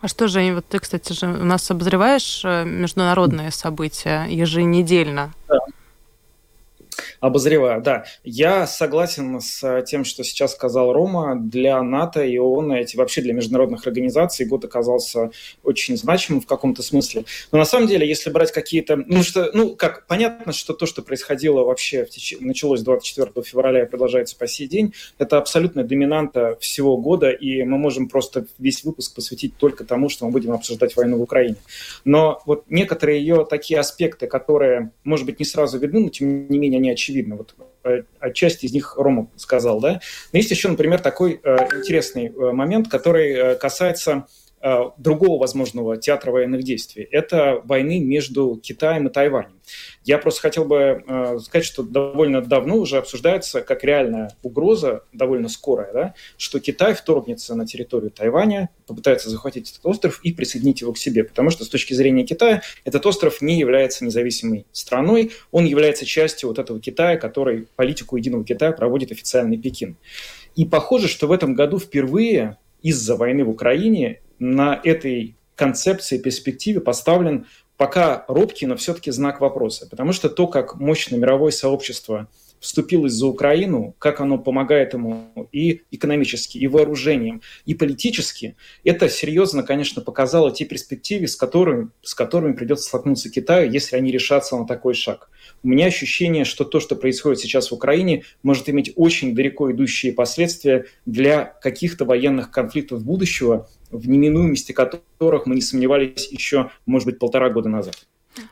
А 0.00 0.08
что 0.08 0.28
же, 0.28 0.54
вот 0.54 0.66
ты, 0.66 0.78
кстати, 0.78 1.12
же 1.12 1.26
у 1.26 1.44
нас 1.44 1.68
обозреваешь 1.70 2.42
э, 2.44 2.64
международные 2.64 3.50
события 3.50 4.26
еженедельно? 4.28 5.32
Да. 5.48 5.58
Обозреваю, 7.20 7.82
да. 7.82 8.04
Я 8.24 8.66
согласен 8.66 9.40
с 9.40 9.82
тем, 9.82 10.04
что 10.04 10.24
сейчас 10.24 10.52
сказал 10.52 10.92
Рома. 10.92 11.36
Для 11.36 11.82
НАТО 11.82 12.24
и 12.24 12.38
ООН, 12.38 12.72
эти 12.72 12.96
вообще 12.96 13.22
для 13.22 13.32
международных 13.32 13.86
организаций 13.86 14.46
год 14.46 14.64
оказался 14.64 15.30
очень 15.62 15.96
значимым 15.96 16.40
в 16.40 16.46
каком-то 16.46 16.82
смысле. 16.82 17.24
Но 17.52 17.58
на 17.58 17.64
самом 17.64 17.88
деле, 17.88 18.06
если 18.06 18.30
брать 18.30 18.52
какие-то... 18.52 18.96
Ну, 18.96 19.22
что, 19.22 19.50
ну 19.54 19.74
как, 19.76 20.06
понятно, 20.06 20.52
что 20.52 20.72
то, 20.72 20.86
что 20.86 21.02
происходило 21.02 21.62
вообще, 21.64 22.04
в 22.04 22.10
теч... 22.10 22.36
началось 22.40 22.82
24 22.82 23.30
февраля 23.44 23.82
и 23.82 23.88
продолжается 23.88 24.36
по 24.36 24.46
сей 24.46 24.66
день, 24.68 24.92
это 25.18 25.38
абсолютная 25.38 25.84
доминанта 25.84 26.56
всего 26.60 26.96
года, 26.96 27.30
и 27.30 27.62
мы 27.62 27.78
можем 27.78 28.08
просто 28.08 28.46
весь 28.58 28.84
выпуск 28.84 29.14
посвятить 29.14 29.56
только 29.56 29.84
тому, 29.84 30.08
что 30.08 30.26
мы 30.26 30.32
будем 30.32 30.52
обсуждать 30.52 30.96
войну 30.96 31.18
в 31.18 31.22
Украине. 31.22 31.56
Но 32.04 32.42
вот 32.46 32.64
некоторые 32.68 33.20
ее 33.20 33.46
такие 33.48 33.80
аспекты, 33.80 34.26
которые, 34.26 34.92
может 35.04 35.26
быть, 35.26 35.38
не 35.38 35.44
сразу 35.44 35.78
видны, 35.78 36.00
но 36.00 36.08
тем 36.08 36.48
не 36.48 36.58
менее 36.58 36.78
они 36.78 36.90
очевидны. 36.90 37.05
Вот 37.36 37.54
э, 37.84 38.02
отчасти 38.20 38.66
из 38.66 38.72
них 38.72 38.96
Рома 38.96 39.28
сказал, 39.36 39.80
да. 39.80 40.00
Но 40.32 40.38
есть 40.38 40.50
еще, 40.50 40.68
например, 40.68 41.00
такой 41.00 41.40
э, 41.42 41.56
интересный 41.78 42.26
э, 42.26 42.52
момент, 42.52 42.88
который 42.88 43.56
касается 43.58 44.26
другого 44.96 45.38
возможного 45.38 45.96
театра 45.96 46.32
военных 46.32 46.62
действий. 46.62 47.06
Это 47.10 47.60
войны 47.64 48.00
между 48.00 48.56
Китаем 48.56 49.06
и 49.06 49.12
Тайванем. 49.12 49.60
Я 50.04 50.18
просто 50.18 50.40
хотел 50.40 50.64
бы 50.64 51.04
э, 51.06 51.38
сказать, 51.40 51.64
что 51.64 51.82
довольно 51.82 52.40
давно 52.40 52.76
уже 52.76 52.98
обсуждается 52.98 53.60
как 53.60 53.84
реальная 53.84 54.32
угроза, 54.42 55.04
довольно 55.12 55.48
скорая, 55.48 55.92
да, 55.92 56.14
что 56.36 56.60
Китай 56.60 56.94
вторгнется 56.94 57.54
на 57.54 57.66
территорию 57.66 58.10
Тайваня, 58.10 58.70
попытается 58.86 59.30
захватить 59.30 59.70
этот 59.70 59.84
остров 59.84 60.20
и 60.22 60.32
присоединить 60.32 60.80
его 60.80 60.92
к 60.92 60.98
себе. 60.98 61.24
Потому 61.24 61.50
что 61.50 61.64
с 61.64 61.68
точки 61.68 61.94
зрения 61.94 62.24
Китая 62.24 62.62
этот 62.84 63.04
остров 63.06 63.40
не 63.42 63.58
является 63.58 64.04
независимой 64.04 64.66
страной, 64.72 65.32
он 65.50 65.64
является 65.64 66.06
частью 66.06 66.48
вот 66.48 66.58
этого 66.58 66.80
Китая, 66.80 67.16
который 67.16 67.68
политику 67.76 68.16
единого 68.16 68.44
Китая 68.44 68.72
проводит 68.72 69.12
официальный 69.12 69.58
Пекин. 69.58 69.96
И 70.54 70.64
похоже, 70.64 71.08
что 71.08 71.26
в 71.26 71.32
этом 71.32 71.54
году 71.54 71.78
впервые 71.78 72.56
из-за 72.82 73.16
войны 73.16 73.44
в 73.44 73.50
Украине 73.50 74.20
на 74.38 74.80
этой 74.82 75.36
концепции, 75.54 76.18
перспективе 76.18 76.80
поставлен 76.80 77.46
пока 77.76 78.24
робкий, 78.28 78.66
но 78.66 78.76
все-таки 78.76 79.10
знак 79.10 79.40
вопроса. 79.40 79.86
Потому 79.88 80.12
что 80.12 80.28
то, 80.28 80.46
как 80.46 80.76
мощное 80.76 81.18
мировое 81.18 81.50
сообщество 81.50 82.28
вступилось 82.58 83.12
за 83.12 83.26
Украину, 83.26 83.94
как 83.98 84.20
оно 84.20 84.38
помогает 84.38 84.94
ему 84.94 85.30
и 85.52 85.82
экономически, 85.90 86.58
и 86.58 86.66
вооружением, 86.66 87.42
и 87.66 87.74
политически, 87.74 88.56
это 88.82 89.08
серьезно, 89.08 89.62
конечно, 89.62 90.00
показало 90.02 90.50
те 90.50 90.64
перспективы, 90.64 91.28
с 91.28 91.36
которыми, 91.36 91.90
с 92.02 92.14
которыми 92.14 92.52
придется 92.54 92.88
столкнуться 92.88 93.30
Китаю, 93.30 93.70
если 93.70 93.96
они 93.96 94.10
решатся 94.10 94.56
на 94.56 94.66
такой 94.66 94.94
шаг. 94.94 95.30
У 95.62 95.68
меня 95.68 95.86
ощущение, 95.86 96.44
что 96.44 96.64
то, 96.64 96.80
что 96.80 96.96
происходит 96.96 97.40
сейчас 97.40 97.70
в 97.70 97.74
Украине, 97.74 98.24
может 98.42 98.68
иметь 98.68 98.92
очень 98.96 99.34
далеко 99.34 99.70
идущие 99.70 100.12
последствия 100.12 100.86
для 101.04 101.44
каких-то 101.44 102.04
военных 102.04 102.50
конфликтов 102.50 103.04
будущего, 103.04 103.68
в 103.90 104.08
неминуемости 104.08 104.72
которых 104.72 105.46
мы 105.46 105.54
не 105.54 105.60
сомневались 105.60 106.30
еще, 106.30 106.70
может 106.86 107.06
быть, 107.06 107.18
полтора 107.18 107.50
года 107.50 107.68
назад. 107.68 108.06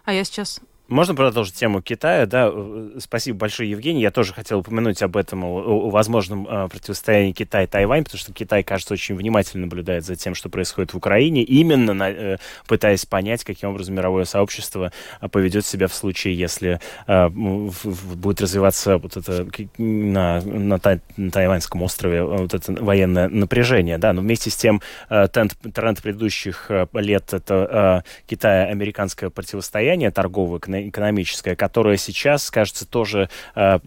А 0.04 0.12
я 0.12 0.24
сейчас 0.24 0.60
можно 0.88 1.14
продолжить 1.14 1.54
тему 1.54 1.80
Китая? 1.80 2.26
Да, 2.26 2.50
э, 2.52 2.98
спасибо 2.98 3.38
большое, 3.38 3.70
Евгений. 3.70 4.02
Я 4.02 4.10
тоже 4.10 4.34
хотел 4.34 4.58
упомянуть 4.58 5.02
об 5.02 5.16
этом, 5.16 5.42
о, 5.44 5.62
о 5.62 5.90
возможном 5.90 6.46
э, 6.46 6.68
противостоянии 6.68 7.32
Китай-Тайвань, 7.32 8.04
потому 8.04 8.18
что 8.18 8.32
Китай, 8.34 8.62
кажется, 8.62 8.92
очень 8.92 9.14
внимательно 9.14 9.62
наблюдает 9.62 10.04
за 10.04 10.14
тем, 10.14 10.34
что 10.34 10.50
происходит 10.50 10.92
в 10.92 10.96
Украине, 10.96 11.42
именно 11.42 11.94
на, 11.94 12.10
э, 12.10 12.36
пытаясь 12.68 13.06
понять, 13.06 13.44
каким 13.44 13.70
образом 13.70 13.94
мировое 13.94 14.24
сообщество 14.24 14.92
э, 15.20 15.28
поведет 15.28 15.64
себя 15.64 15.88
в 15.88 15.94
случае, 15.94 16.36
если 16.36 16.80
э, 17.06 17.28
в, 17.28 17.70
в, 17.70 18.16
будет 18.18 18.42
развиваться 18.42 18.98
вот 18.98 19.16
это 19.16 19.46
на, 19.78 20.42
на, 20.42 20.78
тай, 20.78 21.00
на 21.16 21.30
Тайваньском 21.30 21.82
острове 21.82 22.22
вот 22.22 22.52
это 22.52 22.72
военное 22.72 23.28
напряжение. 23.28 23.96
Да, 23.96 24.12
но 24.12 24.20
вместе 24.20 24.50
с 24.50 24.56
тем 24.56 24.82
э, 25.08 25.28
тренд, 25.28 25.56
тренд 25.72 26.02
предыдущих 26.02 26.70
лет 26.92 27.32
это 27.32 28.02
э, 28.04 28.26
Китая-американское 28.26 29.30
противостояние 29.30 30.10
торговое, 30.10 30.60
экономическая, 30.88 31.56
которая 31.56 31.96
сейчас, 31.96 32.50
кажется, 32.50 32.86
тоже, 32.86 33.28
э, 33.54 33.78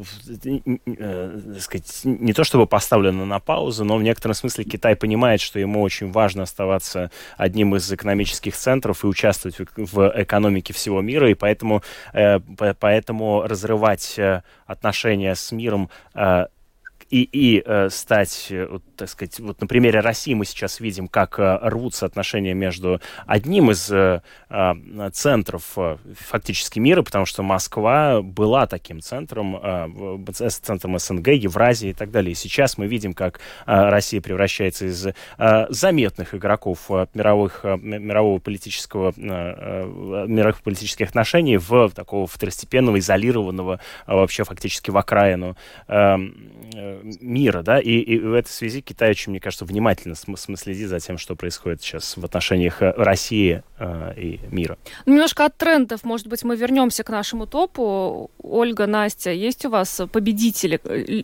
э, 0.86 1.40
сказать, 1.60 2.02
не 2.04 2.34
то 2.34 2.44
чтобы 2.44 2.68
поставлена 2.68 3.26
на 3.26 3.40
паузу, 3.40 3.84
но 3.84 3.98
в 3.98 4.04
некотором 4.04 4.34
смысле 4.34 4.64
Китай 4.64 4.96
понимает, 4.96 5.42
что 5.42 5.60
ему 5.60 5.82
очень 5.82 6.12
важно 6.12 6.44
оставаться 6.44 7.12
одним 7.38 7.76
из 7.76 7.92
экономических 7.92 8.56
центров 8.56 9.04
и 9.04 9.08
участвовать 9.08 9.58
в, 9.60 9.66
в 9.76 10.14
экономике 10.16 10.74
всего 10.74 11.02
мира, 11.02 11.30
и 11.30 11.34
поэтому, 11.34 11.84
э, 12.14 12.40
поэтому 12.80 13.44
разрывать 13.44 14.18
э, 14.18 14.42
отношения 14.66 15.36
с 15.36 15.52
миром 15.52 15.90
э, 16.14 16.48
и, 17.10 17.64
э, 17.66 17.90
стать, 17.90 18.48
э, 18.50 18.68
вот, 18.68 18.84
так 18.96 19.10
сказать, 19.10 19.40
вот 19.40 19.62
на 19.62 19.68
примере 19.68 20.00
России 20.00 20.34
мы 20.34 20.46
сейчас 20.46 20.80
видим, 20.80 21.08
как 21.08 21.40
э, 21.40 21.60
рвутся 21.62 22.06
отношения 22.06 22.54
между 22.54 23.00
одним 23.26 23.72
из 23.72 23.90
э, 23.92 24.22
э, 24.50 25.10
центров 25.14 25.64
э, 25.78 25.98
фактически 26.16 26.80
мира, 26.80 27.02
потому 27.04 27.26
что 27.26 27.44
Москва 27.44 28.22
была 28.22 28.68
таким 28.68 29.02
центром, 29.02 29.56
э, 29.56 30.32
центром 30.50 31.00
СНГ, 31.00 31.30
Евразии 31.30 31.90
и 31.90 31.94
так 31.94 32.12
далее. 32.12 32.34
И 32.34 32.36
сейчас 32.36 32.78
мы 32.78 32.88
видим, 32.88 33.14
как 33.14 33.40
э, 33.66 33.90
Россия 33.90 34.22
превращается 34.22 34.86
из 34.88 35.08
э, 35.08 35.14
заметных 35.70 36.36
игроков 36.36 36.86
э, 36.90 37.08
мировых, 37.14 37.62
э, 37.64 37.78
мирового 37.78 38.40
политического, 38.40 39.14
э, 39.16 39.22
э, 39.22 40.26
мировых 40.28 40.62
политических 40.62 41.10
отношений 41.10 41.58
в 41.58 41.90
такого 41.92 42.28
второстепенного, 42.28 43.00
изолированного, 43.00 43.80
э, 44.08 44.14
вообще 44.14 44.44
фактически 44.44 44.92
в 44.92 44.98
окраину 44.98 45.56
э, 45.88 46.18
э 46.76 46.97
мира, 47.04 47.62
да, 47.62 47.80
и, 47.80 47.92
и 47.92 48.20
в 48.20 48.34
этой 48.34 48.50
связи 48.50 48.82
Китай 48.82 49.12
очень, 49.12 49.32
мне 49.32 49.40
кажется, 49.40 49.66
внимательно 49.66 50.16
следит 50.16 50.90
за 50.90 51.00
тем, 51.00 51.18
что 51.18 51.36
происходит 51.36 51.82
сейчас 51.82 52.18
в 52.18 52.24
отношениях 52.24 52.82
э, 52.82 52.94
России 52.98 53.64
э, 53.80 54.14
и 54.18 54.40
мира. 54.52 54.78
Ну, 55.06 55.14
немножко 55.14 55.46
от 55.46 55.58
трендов, 55.58 56.04
может 56.04 56.28
быть, 56.28 56.44
мы 56.44 56.56
вернемся 56.56 57.04
к 57.04 57.10
нашему 57.10 57.48
топу. 57.48 58.32
Ольга, 58.42 58.88
Настя, 58.88 59.32
есть 59.32 59.66
у 59.66 59.70
вас 59.70 60.02
победители 60.12 60.80
э, 60.84 61.24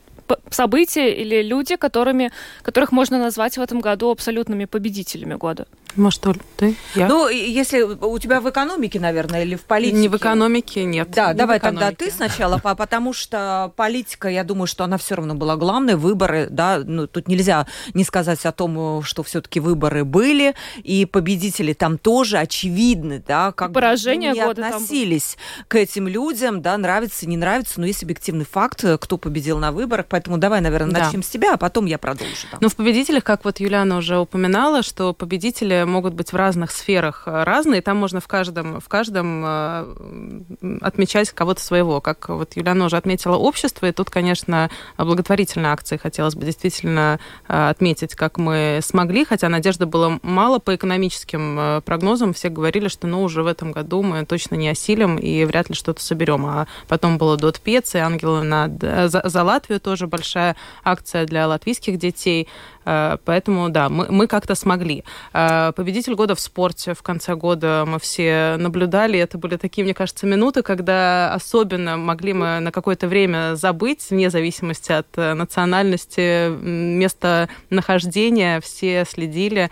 события 0.50 1.14
или 1.14 1.42
люди, 1.42 1.76
которыми, 1.76 2.32
которых 2.62 2.92
можно 2.92 3.20
назвать 3.20 3.58
в 3.58 3.62
этом 3.62 3.80
году 3.80 4.12
абсолютными 4.12 4.66
победителями 4.66 5.36
года? 5.36 5.68
Может, 5.96 6.26
Оль, 6.28 6.38
ты? 6.58 6.76
Я? 6.96 7.08
Ну, 7.08 7.28
если 7.30 7.82
у 7.82 8.18
тебя 8.20 8.42
в 8.42 8.50
экономике, 8.50 9.00
наверное, 9.00 9.44
или 9.44 9.56
в 9.56 9.62
политике? 9.62 9.98
Не 9.98 10.08
в 10.08 10.18
экономике, 10.18 10.84
нет. 10.84 11.12
Да, 11.12 11.34
не 11.34 11.38
давай 11.38 11.60
тогда 11.60 11.92
ты 11.92 12.10
сначала, 12.10 12.58
потому 12.58 13.14
что 13.14 13.72
политика, 13.76 14.28
я 14.28 14.44
думаю, 14.44 14.68
что 14.68 14.84
она 14.84 14.98
все 14.98 15.16
равно 15.16 15.36
была 15.36 15.56
главной. 15.56 15.96
Выборы, 15.96 16.48
да, 16.50 16.82
ну, 16.84 17.08
тут 17.08 17.28
нельзя 17.28 17.68
не 17.94 18.04
сказать 18.04 18.46
о 18.46 18.52
том, 18.52 19.04
что 19.04 19.24
все-таки 19.24 19.60
выборы 19.60 20.04
были, 20.04 20.56
и 20.84 21.06
победители 21.06 21.74
там 21.74 21.98
тоже 21.98 22.38
очевидны, 22.38 23.24
да, 23.26 23.52
как 23.52 23.74
Поражение 23.74 24.32
бы 24.32 24.38
не 24.38 24.44
относились 24.44 25.38
там... 25.58 25.66
к 25.68 25.76
этим 25.76 26.08
людям, 26.08 26.62
да, 26.62 26.78
нравится, 26.78 27.28
не 27.28 27.38
нравится, 27.38 27.80
но 27.80 27.86
есть 27.86 28.04
объективный 28.04 28.46
факт, 28.46 28.84
кто 29.00 29.18
победил 29.18 29.60
на 29.60 29.72
выборах, 29.72 30.08
поэтому 30.10 30.38
давай, 30.38 30.62
наверное, 30.62 31.02
начнем 31.02 31.22
да. 31.22 31.28
с 31.28 31.30
тебя, 31.30 31.54
а 31.54 31.58
потом 31.58 31.86
я 31.86 31.98
продолжу. 31.98 32.48
Да. 32.52 32.58
Ну, 32.62 32.70
в 32.70 32.76
победителях, 32.76 33.24
как 33.24 33.46
вот 33.46 33.60
Юлиана 33.60 33.98
уже 33.98 34.18
упоминала, 34.18 34.84
что 34.84 35.14
победители 35.14 35.83
могут 35.86 36.14
быть 36.14 36.32
в 36.32 36.36
разных 36.36 36.72
сферах 36.72 37.24
э, 37.26 37.44
разные, 37.44 37.82
там 37.82 37.98
можно 37.98 38.20
в 38.20 38.28
каждом, 38.28 38.80
в 38.80 38.88
каждом 38.88 39.44
э, 39.46 40.80
отмечать 40.82 41.32
кого-то 41.32 41.62
своего. 41.62 42.02
Как 42.02 42.30
вот 42.30 42.56
Юлиана 42.56 42.86
уже 42.86 42.98
отметила 42.98 43.36
общество, 43.36 43.86
и 43.86 43.92
тут, 43.92 44.10
конечно, 44.10 44.70
благотворительные 44.98 45.72
акции 45.72 45.98
хотелось 45.98 46.36
бы 46.36 46.46
действительно 46.46 47.20
э, 47.48 47.70
отметить, 47.70 48.16
как 48.16 48.38
мы 48.38 48.80
смогли, 48.84 49.26
хотя 49.26 49.50
надежды 49.50 49.86
было 49.86 50.20
мало 50.22 50.60
по 50.60 50.76
экономическим 50.76 51.82
прогнозам. 51.84 52.34
Все 52.34 52.50
говорили, 52.50 52.88
что 52.88 53.08
ну 53.08 53.24
уже 53.24 53.44
в 53.44 53.48
этом 53.48 53.72
году 53.72 54.02
мы 54.02 54.26
точно 54.26 54.56
не 54.56 54.70
осилим 54.70 55.18
и 55.18 55.46
вряд 55.46 55.70
ли 55.70 55.76
что-то 55.76 56.04
соберем. 56.04 56.46
А 56.46 56.68
потом 56.88 57.18
было 57.18 57.38
Дот 57.38 57.60
Пец 57.60 57.96
и 57.96 58.00
Ангелы 58.00 58.44
на, 58.44 58.70
за, 59.08 59.22
за 59.24 59.44
Латвию 59.44 59.80
тоже 59.80 60.08
большая 60.08 60.56
акция 60.84 61.26
для 61.26 61.48
латвийских 61.48 61.98
детей. 61.98 62.48
Э, 62.86 63.18
поэтому, 63.24 63.70
да, 63.70 63.90
мы, 63.90 64.08
мы 64.10 64.28
как-то 64.28 64.56
смогли. 64.56 65.04
Э, 65.34 65.72
победитель 65.76 66.16
года 66.16 66.36
в 66.36 66.40
спорте 66.40 66.94
в 66.94 67.02
конце 67.02 67.36
года 67.36 67.86
мы 67.88 68.00
все 68.00 68.56
наблюдали. 68.58 69.20
Это 69.20 69.38
были 69.38 69.58
такие, 69.58 69.84
мне 69.84 69.94
кажется, 69.94 70.26
минуты, 70.26 70.62
когда 70.62 71.34
особенно 71.34 71.98
могли 71.98 72.34
мы 72.34 72.60
на 72.60 72.72
какое-то 72.72 73.08
время 73.08 73.56
забыть, 73.56 74.10
вне 74.10 74.30
зависимости 74.30 74.92
от 74.92 75.08
э, 75.16 75.34
национальности, 75.34 76.50
места 76.50 77.50
нахождения. 77.70 78.62
Все 78.62 79.06
следили 79.06 79.70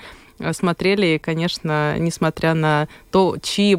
смотрели, 0.53 1.15
и, 1.15 1.17
конечно, 1.17 1.97
несмотря 1.97 2.53
на 2.53 2.87
то, 3.11 3.37
чьи 3.41 3.75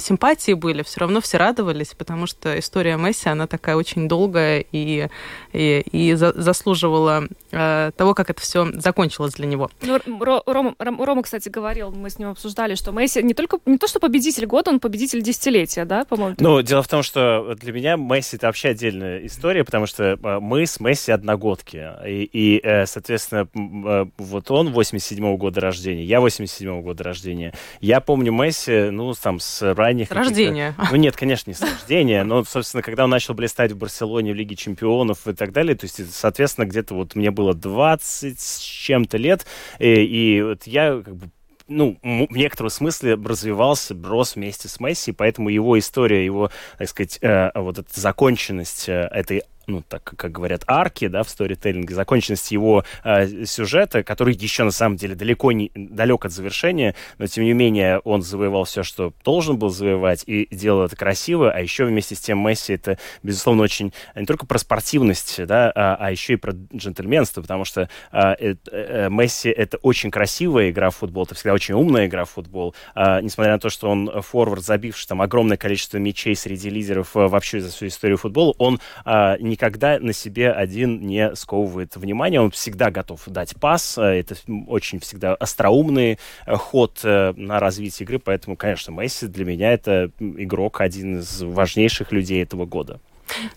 симпатии 0.00 0.52
были, 0.52 0.82
все 0.82 1.00
равно 1.00 1.20
все 1.20 1.38
радовались, 1.38 1.94
потому 1.96 2.26
что 2.26 2.58
история 2.58 2.96
Месси, 2.96 3.28
она 3.28 3.46
такая 3.46 3.76
очень 3.76 4.08
долгая 4.08 4.64
и, 4.72 5.08
и, 5.52 5.84
и 5.92 6.14
за, 6.14 6.32
заслуживала 6.32 7.28
э, 7.50 7.90
того, 7.96 8.14
как 8.14 8.30
это 8.30 8.40
все 8.40 8.70
закончилось 8.74 9.34
для 9.34 9.46
него. 9.46 9.70
Ну, 9.82 10.00
Рома, 10.46 10.74
Рома, 10.78 11.22
кстати, 11.22 11.48
говорил, 11.48 11.90
мы 11.90 12.10
с 12.10 12.18
ним 12.18 12.30
обсуждали, 12.30 12.74
что 12.74 12.92
Месси 12.92 13.22
не 13.22 13.34
только 13.34 13.58
не 13.66 13.78
то, 13.78 13.86
что 13.86 14.00
победитель 14.00 14.46
года, 14.46 14.70
он 14.70 14.80
победитель 14.80 15.22
десятилетия, 15.22 15.84
да, 15.84 16.04
по-моему? 16.04 16.36
Ну, 16.38 16.62
дело 16.62 16.82
в 16.82 16.88
том, 16.88 17.02
что 17.02 17.54
для 17.60 17.72
меня 17.72 17.96
Месси 17.96 18.36
это 18.36 18.46
вообще 18.46 18.70
отдельная 18.70 19.26
история, 19.26 19.64
потому 19.64 19.86
что 19.86 20.18
э, 20.22 20.38
мы 20.40 20.66
с 20.66 20.80
Месси 20.80 21.12
одногодки. 21.12 21.84
И, 22.06 22.28
и 22.32 22.60
э, 22.62 22.86
соответственно, 22.86 23.48
э, 23.54 24.06
вот 24.16 24.50
он 24.50 24.68
87-го 24.68 25.36
года 25.36 25.60
рождения, 25.60 26.04
я 26.06 26.18
87-го 26.18 26.82
года 26.82 27.04
рождения. 27.04 27.52
Я 27.80 28.00
помню 28.00 28.32
Месси, 28.32 28.90
ну, 28.90 29.12
там, 29.14 29.40
с 29.40 29.74
ранних... 29.74 30.08
С 30.08 30.12
рождения. 30.12 30.74
Ну, 30.90 30.96
нет, 30.96 31.16
конечно, 31.16 31.50
не 31.50 31.54
с 31.54 31.60
рождения, 31.60 32.24
но, 32.24 32.44
собственно, 32.44 32.82
когда 32.82 33.04
он 33.04 33.10
начал 33.10 33.34
блистать 33.34 33.72
в 33.72 33.76
Барселоне, 33.76 34.32
в 34.32 34.36
Лиге 34.36 34.56
чемпионов 34.56 35.26
и 35.26 35.32
так 35.32 35.52
далее, 35.52 35.76
то 35.76 35.84
есть, 35.84 36.14
соответственно, 36.14 36.66
где-то 36.66 36.94
вот 36.94 37.14
мне 37.14 37.30
было 37.30 37.54
20 37.54 38.40
с 38.40 38.58
чем-то 38.58 39.16
лет, 39.16 39.46
и, 39.78 39.92
и 39.92 40.42
вот 40.42 40.66
я 40.66 41.02
как 41.04 41.16
бы 41.16 41.30
ну, 41.68 41.98
в 42.02 42.36
некотором 42.36 42.70
смысле 42.70 43.14
развивался, 43.14 43.96
рос 44.04 44.36
вместе 44.36 44.68
с 44.68 44.78
Месси, 44.80 45.12
поэтому 45.12 45.48
его 45.48 45.78
история, 45.78 46.24
его, 46.24 46.50
так 46.78 46.88
сказать, 46.88 47.18
э, 47.22 47.50
вот 47.54 47.78
эта 47.78 48.00
законченность 48.00 48.88
э, 48.88 49.08
этой 49.10 49.42
ну, 49.66 49.82
так 49.82 50.04
как 50.04 50.30
говорят, 50.30 50.62
арки, 50.66 51.08
да, 51.08 51.22
в 51.22 51.28
сторителлинге, 51.28 51.94
законченность 51.94 52.50
его 52.52 52.84
э, 53.02 53.44
сюжета, 53.44 54.02
который 54.02 54.34
еще 54.34 54.64
на 54.64 54.70
самом 54.70 54.96
деле 54.96 55.14
далеко 55.14 55.52
не 55.52 55.72
далек 55.74 56.24
от 56.24 56.32
завершения, 56.32 56.94
но 57.18 57.26
тем 57.26 57.44
не 57.44 57.52
менее 57.52 57.98
он 58.00 58.22
завоевал 58.22 58.64
все, 58.64 58.82
что 58.82 59.12
должен 59.24 59.58
был 59.58 59.70
завоевать, 59.70 60.22
и 60.26 60.46
делал 60.54 60.84
это 60.84 60.94
красиво, 60.96 61.50
а 61.50 61.60
еще 61.60 61.84
вместе 61.84 62.14
с 62.14 62.20
тем 62.20 62.38
Месси 62.46 62.74
это, 62.74 62.98
безусловно, 63.22 63.62
очень 63.62 63.92
не 64.14 64.26
только 64.26 64.46
про 64.46 64.58
спортивность, 64.58 65.44
да, 65.44 65.72
а, 65.74 65.96
а 65.98 66.10
еще 66.10 66.34
и 66.34 66.36
про 66.36 66.52
джентльменство, 66.52 67.42
потому 67.42 67.64
что 67.64 67.88
э, 68.12 68.54
э, 68.70 69.08
Месси 69.10 69.48
это 69.48 69.78
очень 69.78 70.10
красивая 70.10 70.70
игра 70.70 70.90
в 70.90 70.96
футбол, 70.96 71.24
это 71.24 71.34
всегда 71.34 71.54
очень 71.54 71.74
умная 71.74 72.06
игра 72.06 72.24
в 72.24 72.30
футбол, 72.30 72.74
э, 72.94 73.20
несмотря 73.22 73.54
на 73.54 73.58
то, 73.58 73.68
что 73.68 73.90
он 73.90 74.22
форвард, 74.22 74.62
забивший 74.62 75.08
там 75.08 75.22
огромное 75.22 75.56
количество 75.56 75.98
мячей 75.98 76.36
среди 76.36 76.70
лидеров 76.70 77.16
э, 77.16 77.26
вообще 77.26 77.60
за 77.60 77.70
всю 77.70 77.88
историю 77.88 78.16
футбола, 78.16 78.54
он 78.58 78.80
э, 79.04 79.36
не 79.40 79.55
никогда 79.56 79.98
на 79.98 80.12
себе 80.12 80.50
один 80.50 81.00
не 81.00 81.34
сковывает 81.34 81.96
внимание. 81.96 82.40
Он 82.40 82.50
всегда 82.50 82.90
готов 82.90 83.22
дать 83.26 83.56
пас. 83.56 83.96
Э, 83.96 84.02
это 84.02 84.36
очень 84.66 85.00
всегда 85.00 85.34
остроумный 85.34 86.18
э, 86.46 86.54
ход 86.56 87.00
э, 87.02 87.32
на 87.36 87.58
развитие 87.58 88.04
игры. 88.04 88.18
Поэтому, 88.18 88.56
конечно, 88.56 88.92
Месси 88.92 89.26
для 89.26 89.46
меня 89.46 89.72
это 89.72 90.10
игрок, 90.20 90.82
один 90.82 91.20
из 91.20 91.42
важнейших 91.42 92.12
людей 92.12 92.42
этого 92.42 92.66
года. 92.66 93.00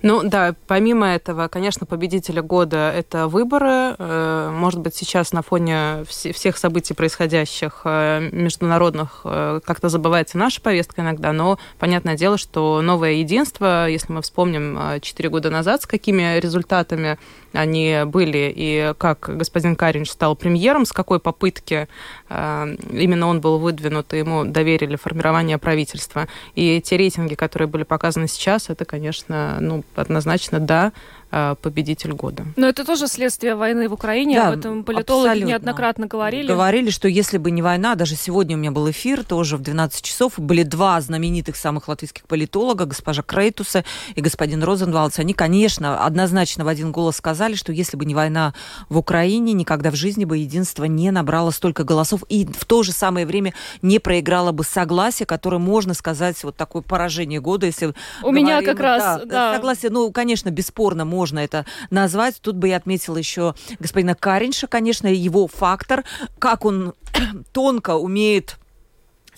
Ну 0.02 0.22
да, 0.24 0.56
помимо 0.68 1.08
этого, 1.08 1.48
конечно, 1.48 1.86
победителя 1.86 2.42
года 2.42 2.92
это 2.96 3.28
выборы. 3.28 3.96
Э, 3.98 4.50
может 4.52 4.80
быть, 4.80 4.96
сейчас 4.96 5.32
на 5.32 5.42
фоне 5.42 6.04
всех 6.08 6.58
событий, 6.58 6.94
происходящих 6.94 7.82
э, 7.86 8.30
международных, 8.32 9.22
э, 9.24 9.60
как-то 9.64 9.90
забывается 9.90 10.38
наша 10.38 10.62
повестка 10.62 11.02
иногда, 11.02 11.32
но 11.34 11.60
понятное 11.78 12.16
дело, 12.16 12.38
что 12.38 12.82
новое 12.82 13.14
единство, 13.14 13.88
если 13.88 14.12
мы 14.12 14.22
вспомним 14.22 15.00
4 15.02 15.30
года 15.30 15.50
назад, 15.50 15.84
с 15.84 15.86
какими 15.86 16.40
результатами 16.40 17.18
они 17.54 18.02
были, 18.06 18.52
и 18.56 18.94
как 18.98 19.36
господин 19.38 19.76
Каринч 19.76 20.10
стал 20.10 20.36
премьером, 20.36 20.86
с 20.86 20.92
какой 20.92 21.20
попытки 21.20 21.88
именно 22.30 23.28
он 23.28 23.42
был 23.42 23.58
выдвинут, 23.58 24.14
и 24.14 24.20
ему 24.20 24.46
доверили 24.46 24.96
формирование 24.96 25.58
правительства. 25.58 26.28
И 26.56 26.82
те 26.82 26.98
рейтинги, 26.98 27.36
которые 27.36 27.68
были 27.68 27.84
показаны 27.84 28.28
сейчас, 28.28 28.70
это, 28.70 28.86
конечно, 28.86 29.58
ну, 29.60 29.84
однозначно 29.96 30.60
да, 30.60 30.92
Э, 31.29 31.29
победитель 31.30 32.14
года. 32.14 32.46
Но 32.56 32.68
это 32.68 32.84
тоже 32.84 33.08
следствие 33.08 33.54
войны 33.54 33.88
в 33.88 33.94
Украине, 33.94 34.36
да, 34.36 34.48
об 34.50 34.60
этом 34.60 34.84
политологи 34.84 35.28
абсолютно. 35.28 35.50
неоднократно 35.50 36.08
говорили. 36.08 36.48
Говорили, 36.48 36.90
что 36.90 37.08
если 37.08 37.38
бы 37.38 37.52
не 37.52 37.62
война, 37.62 37.94
даже 37.94 38.16
сегодня 38.16 38.56
у 38.56 38.60
меня 38.60 38.72
был 38.72 38.90
эфир, 38.90 39.24
тоже 39.24 39.58
в 39.58 39.62
12 39.62 40.02
часов, 40.02 40.34
были 40.38 40.64
два 40.64 41.00
знаменитых 41.02 41.56
самых 41.56 41.88
латвийских 41.88 42.24
политолога, 42.24 42.86
госпожа 42.86 43.22
Крейтуса 43.22 43.86
и 44.16 44.22
господин 44.22 44.64
Розенвалдс, 44.64 45.20
они, 45.20 45.34
конечно, 45.34 46.04
однозначно 46.04 46.66
в 46.66 46.68
один 46.68 46.92
голос 46.92 47.18
сказали, 47.18 47.54
что 47.54 47.72
если 47.72 47.96
бы 47.96 48.06
не 48.06 48.16
война 48.16 48.56
в 48.90 48.98
Украине, 48.98 49.54
никогда 49.54 49.92
в 49.92 49.96
жизни 49.96 50.26
бы 50.26 50.40
единство 50.40 50.86
не 50.86 51.12
набрало 51.12 51.52
столько 51.52 51.84
голосов 51.84 52.24
и 52.30 52.46
в 52.46 52.66
то 52.66 52.82
же 52.82 52.92
самое 52.92 53.28
время 53.28 53.54
не 53.84 54.00
проиграло 54.00 54.52
бы 54.52 54.64
согласие, 54.64 55.28
которое 55.28 55.60
можно 55.60 55.94
сказать 55.94 56.44
вот 56.44 56.56
такое 56.56 56.82
поражение 56.82 57.40
года, 57.40 57.68
если 57.68 57.88
у 57.88 57.92
говорим, 58.32 58.46
меня 58.46 58.62
как 58.64 58.80
раз 58.80 59.04
да, 59.04 59.26
да. 59.26 59.54
согласие, 59.54 59.92
ну 59.92 60.12
конечно 60.12 60.50
бесспорно 60.50 61.06
можно 61.06 61.19
это 61.26 61.66
назвать. 61.90 62.40
Тут 62.42 62.56
бы 62.56 62.70
я 62.70 62.78
отметила 62.78 63.18
еще 63.18 63.56
господина 63.80 64.16
Каринша, 64.16 64.68
конечно, 64.68 65.08
его 65.08 65.48
фактор, 65.48 66.04
как 66.40 66.66
он 66.66 66.94
тонко 67.54 67.96
умеет 67.96 68.58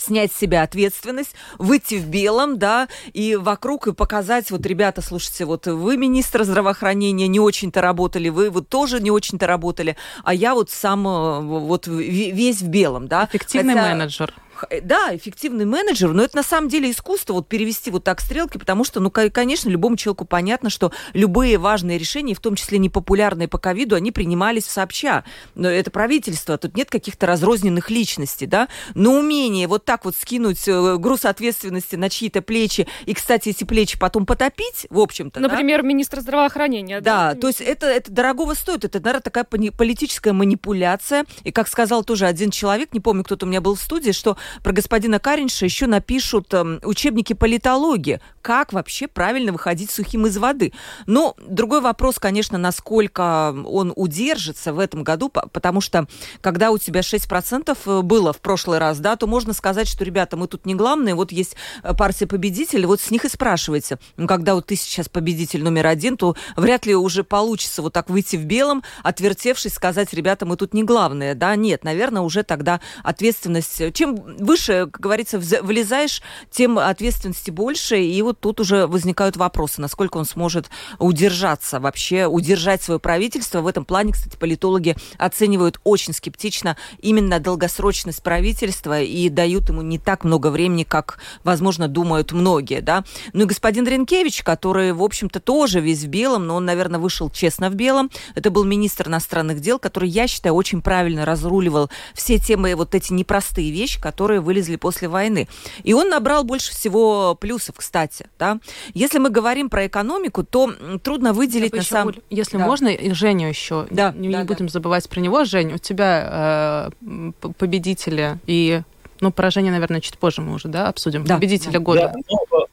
снять 0.02 0.32
с 0.32 0.38
себя 0.38 0.64
ответственность, 0.64 1.36
выйти 1.58 1.96
в 1.96 2.08
белом, 2.08 2.58
да, 2.58 2.88
и 3.14 3.36
вокруг 3.36 3.88
и 3.88 3.94
показать, 3.94 4.52
вот, 4.52 4.66
ребята, 4.66 5.02
слушайте, 5.02 5.46
вот 5.46 5.68
вы 5.68 5.98
министр 5.98 6.44
здравоохранения 6.44 7.28
не 7.28 7.40
очень-то 7.40 7.82
работали, 7.82 8.30
вы 8.30 8.50
вот 8.50 8.68
тоже 8.68 9.00
не 9.00 9.12
очень-то 9.12 9.48
работали, 9.48 9.96
а 10.24 10.34
я 10.34 10.56
вот 10.56 10.70
сам 10.70 11.08
э, 11.08 11.42
вот 11.42 11.88
весь 11.88 12.62
в 12.62 12.68
белом, 12.68 13.08
да. 13.08 13.26
Эффективный 13.26 13.76
Хотя... 13.76 13.90
менеджер. 13.90 14.34
Э, 14.70 14.82
да, 14.82 15.16
эффективный 15.16 15.66
менеджер, 15.66 16.14
но 16.14 16.24
это 16.24 16.38
на 16.38 16.44
самом 16.44 16.70
деле 16.70 16.92
искусство 16.92 17.34
вот 17.34 17.48
перевести 17.48 17.92
вот 17.92 18.04
так 18.04 18.22
стрелки, 18.22 18.58
потому 18.58 18.84
что, 18.84 19.00
ну, 19.00 19.10
конечно, 19.12 19.70
любому 19.70 19.98
человеку 19.98 20.26
понятно, 20.26 20.70
что 20.70 20.92
любые 21.14 21.58
важные 21.58 21.98
решения, 21.98 22.34
в 22.34 22.40
том 22.40 22.56
числе 22.56 22.78
непопулярные 22.78 23.48
по 23.48 23.58
ковиду, 23.58 23.96
они 23.96 24.12
принимались 24.12 24.66
сообща. 24.66 25.24
Но 25.56 25.70
это 25.70 25.92
правительство, 25.92 26.58
тут 26.58 26.76
нет 26.76 26.90
каких-то 26.90 27.26
разрозненных 27.26 27.90
личностей, 27.90 28.46
да, 28.46 28.68
но 28.94 29.14
умение 29.14 29.68
вот 29.68 29.86
так 29.86 30.06
вот 30.06 30.16
скинуть 30.16 30.68
э, 30.68 30.98
груз 30.98 31.26
ответственности 31.26 31.96
на 31.96 32.10
чьи-то 32.10 32.42
плечи, 32.42 32.88
и, 33.06 33.14
кстати, 33.14 33.50
эти 33.50 33.64
плечи 33.64 34.00
потом 34.00 34.26
потопить, 34.26 34.88
в 34.90 35.00
общем-то, 35.00 35.40
Например, 35.40 35.82
да? 35.82 35.88
министр 35.88 36.22
здравоохранения. 36.22 37.02
Да, 37.02 37.34
да, 37.34 37.40
то 37.40 37.48
есть 37.48 37.62
это, 37.62 37.88
это 37.88 38.12
дорогого 38.12 38.54
стоит, 38.54 38.86
это, 38.86 39.00
наверное, 39.00 39.22
такая 39.22 39.44
политическая 39.44 40.34
манипуляция, 40.34 41.26
и, 41.44 41.52
как 41.52 41.68
сказал 41.68 42.04
тоже 42.04 42.26
один 42.26 42.52
человек, 42.52 42.94
не 42.94 43.00
помню, 43.00 43.24
кто-то 43.24 43.46
у 43.46 43.50
меня 43.50 43.62
был 43.62 43.76
в 43.76 43.82
студии, 43.82 44.12
что 44.12 44.38
про 44.64 44.74
господина 44.74 45.20
Каринша 45.20 45.66
еще 45.66 45.88
напишут 45.88 46.54
э, 46.54 46.80
учебники 46.84 47.34
политологии, 47.34 48.20
как 48.42 48.74
вообще 48.74 49.08
правильно 49.08 49.52
выходить 49.52 49.92
сухим 49.92 50.26
из 50.26 50.38
воды. 50.38 50.74
Но 51.06 51.36
другой 51.40 51.82
вопрос, 51.82 52.20
конечно, 52.20 52.58
насколько 52.58 53.56
он 53.66 53.94
удержится 53.96 54.74
в 54.74 54.80
этом 54.80 55.04
году, 55.04 55.30
потому 55.30 55.82
что 55.82 56.08
когда 56.42 56.72
у 56.72 56.78
тебя 56.78 57.02
6% 57.02 57.78
э, 57.86 58.02
было 58.02 58.34
в 58.34 58.40
прошлый 58.40 58.80
раз, 58.80 59.00
да, 59.00 59.16
то 59.16 59.28
можно 59.28 59.54
сказать, 59.54 59.88
что, 59.88 60.04
ребята, 60.04 60.38
мы 60.38 60.48
тут 60.48 60.66
не 60.66 60.76
главные, 60.76 61.16
вот 61.16 61.32
есть 61.32 61.56
э, 61.84 61.94
партия 61.94 62.28
победителей, 62.28 62.86
вот 62.86 63.02
с 63.02 63.12
них 63.12 63.26
и 63.26 63.30
спрашивайте. 63.30 63.98
Ну, 64.18 64.28
когда 64.28 64.56
вот 64.56 64.68
ты 64.68 64.76
сейчас 64.76 65.10
победитель 65.10 65.64
номер 65.64 65.88
один, 65.88 66.18
то 66.18 66.36
вряд 66.56 66.86
ли 66.86 66.96
уже 66.96 67.24
получится 67.24 67.82
вот 67.82 67.94
так 67.94 68.10
выйти 68.10 68.36
в 68.36 68.46
белом, 68.46 68.84
отвертевшись, 69.04 69.74
сказать, 69.74 70.14
ребята, 70.14 70.46
мы 70.46 70.58
тут 70.58 70.74
не 70.74 70.84
главные, 70.84 71.36
да, 71.36 71.56
нет, 71.56 71.84
наверное, 71.84 72.22
уже 72.22 72.44
тогда 72.44 72.82
ответственность, 73.04 73.94
чем 73.94 74.38
выше, 74.42 74.88
как 74.92 75.00
говорится, 75.02 75.40
влезаешь, 75.40 76.22
тем 76.50 76.80
ответственности 76.80 77.52
больше, 77.52 78.02
и 78.02 78.22
вот 78.22 78.40
тут 78.40 78.60
уже 78.60 78.88
возникают 78.88 79.38
вопросы, 79.38 79.82
насколько 79.82 80.18
он 80.18 80.26
сможет 80.26 80.70
удержаться 81.00 81.80
вообще, 81.80 82.26
удержать 82.26 82.82
свое 82.82 83.00
правительство. 83.00 83.62
В 83.62 83.68
этом 83.68 83.86
плане, 83.86 84.14
кстати, 84.14 84.36
политологи 84.38 84.96
оценивают 85.18 85.80
очень 85.84 86.14
скептично 86.14 86.78
именно 87.00 87.40
долгосрочность 87.40 88.24
правительства 88.24 89.02
и 89.02 89.30
дают 89.30 89.70
ему 89.70 89.82
не 89.82 90.00
так 90.00 90.24
много 90.24 90.48
времени, 90.48 90.84
как, 90.84 91.20
возможно, 91.44 91.88
думают 91.88 92.32
многие, 92.32 92.82
да. 92.82 93.04
Ну 93.34 93.44
и 93.44 93.46
господин 93.46 93.88
Ренкевич, 93.88 94.44
который, 94.44 94.94
в 94.94 95.04
общем-то, 95.04 95.40
тоже 95.40 95.80
весь 95.80 96.04
в 96.04 96.08
белом, 96.08 96.48
но 96.48 96.56
он, 96.56 96.66
наверное, 96.66 97.00
вышел 97.00 97.30
честно 97.30 97.70
в 97.70 97.76
белом. 97.76 98.10
Это 98.36 98.52
был 98.52 98.64
министр 98.64 99.08
иностранных 99.08 99.60
дел, 99.60 99.80
который, 99.80 100.10
я 100.10 100.28
считаю, 100.28 100.56
очень 100.56 100.82
правильно 100.82 101.26
разруливал 101.26 101.90
все 102.14 102.38
темы, 102.38 102.76
вот 102.76 102.96
эти 102.96 103.14
непростые 103.14 103.72
вещи, 103.72 104.00
которые 104.02 104.31
которые 104.32 104.42
вылезли 104.42 104.78
после 104.78 105.10
войны. 105.10 105.48
И 105.84 105.94
он 105.94 106.10
набрал 106.10 106.44
больше 106.46 106.72
всего 106.72 107.36
плюсов, 107.36 107.76
кстати. 107.78 108.28
Да? 108.40 108.60
Если 108.94 109.20
мы 109.20 109.30
говорим 109.30 109.70
про 109.70 109.88
экономику, 109.88 110.44
то 110.44 110.72
трудно 111.04 111.34
выделить 111.34 111.74
на 111.74 111.82
самом... 111.82 112.16
Если 112.30 112.58
да. 112.58 112.66
можно, 112.66 112.88
и 112.88 113.12
Женю 113.12 113.50
еще. 113.50 113.88
Да, 113.92 114.14
не, 114.14 114.30
да, 114.30 114.40
не 114.40 114.46
да. 114.46 114.54
будем 114.54 114.70
забывать 114.70 115.10
про 115.10 115.20
него. 115.20 115.44
Жень, 115.44 115.74
у 115.74 115.78
тебя 115.78 116.92
э, 117.02 117.32
победители 117.58 118.40
и... 118.48 118.82
Ну, 119.20 119.32
поражение, 119.32 119.72
наверное, 119.72 120.00
чуть 120.00 120.18
позже 120.18 120.42
мы 120.42 120.54
уже 120.54 120.68
да, 120.68 120.88
обсудим. 120.88 121.26
Да. 121.26 121.36
Победителя 121.36 121.80
года. 121.80 122.14
Да, 122.14 122.36
ну, 122.52 122.68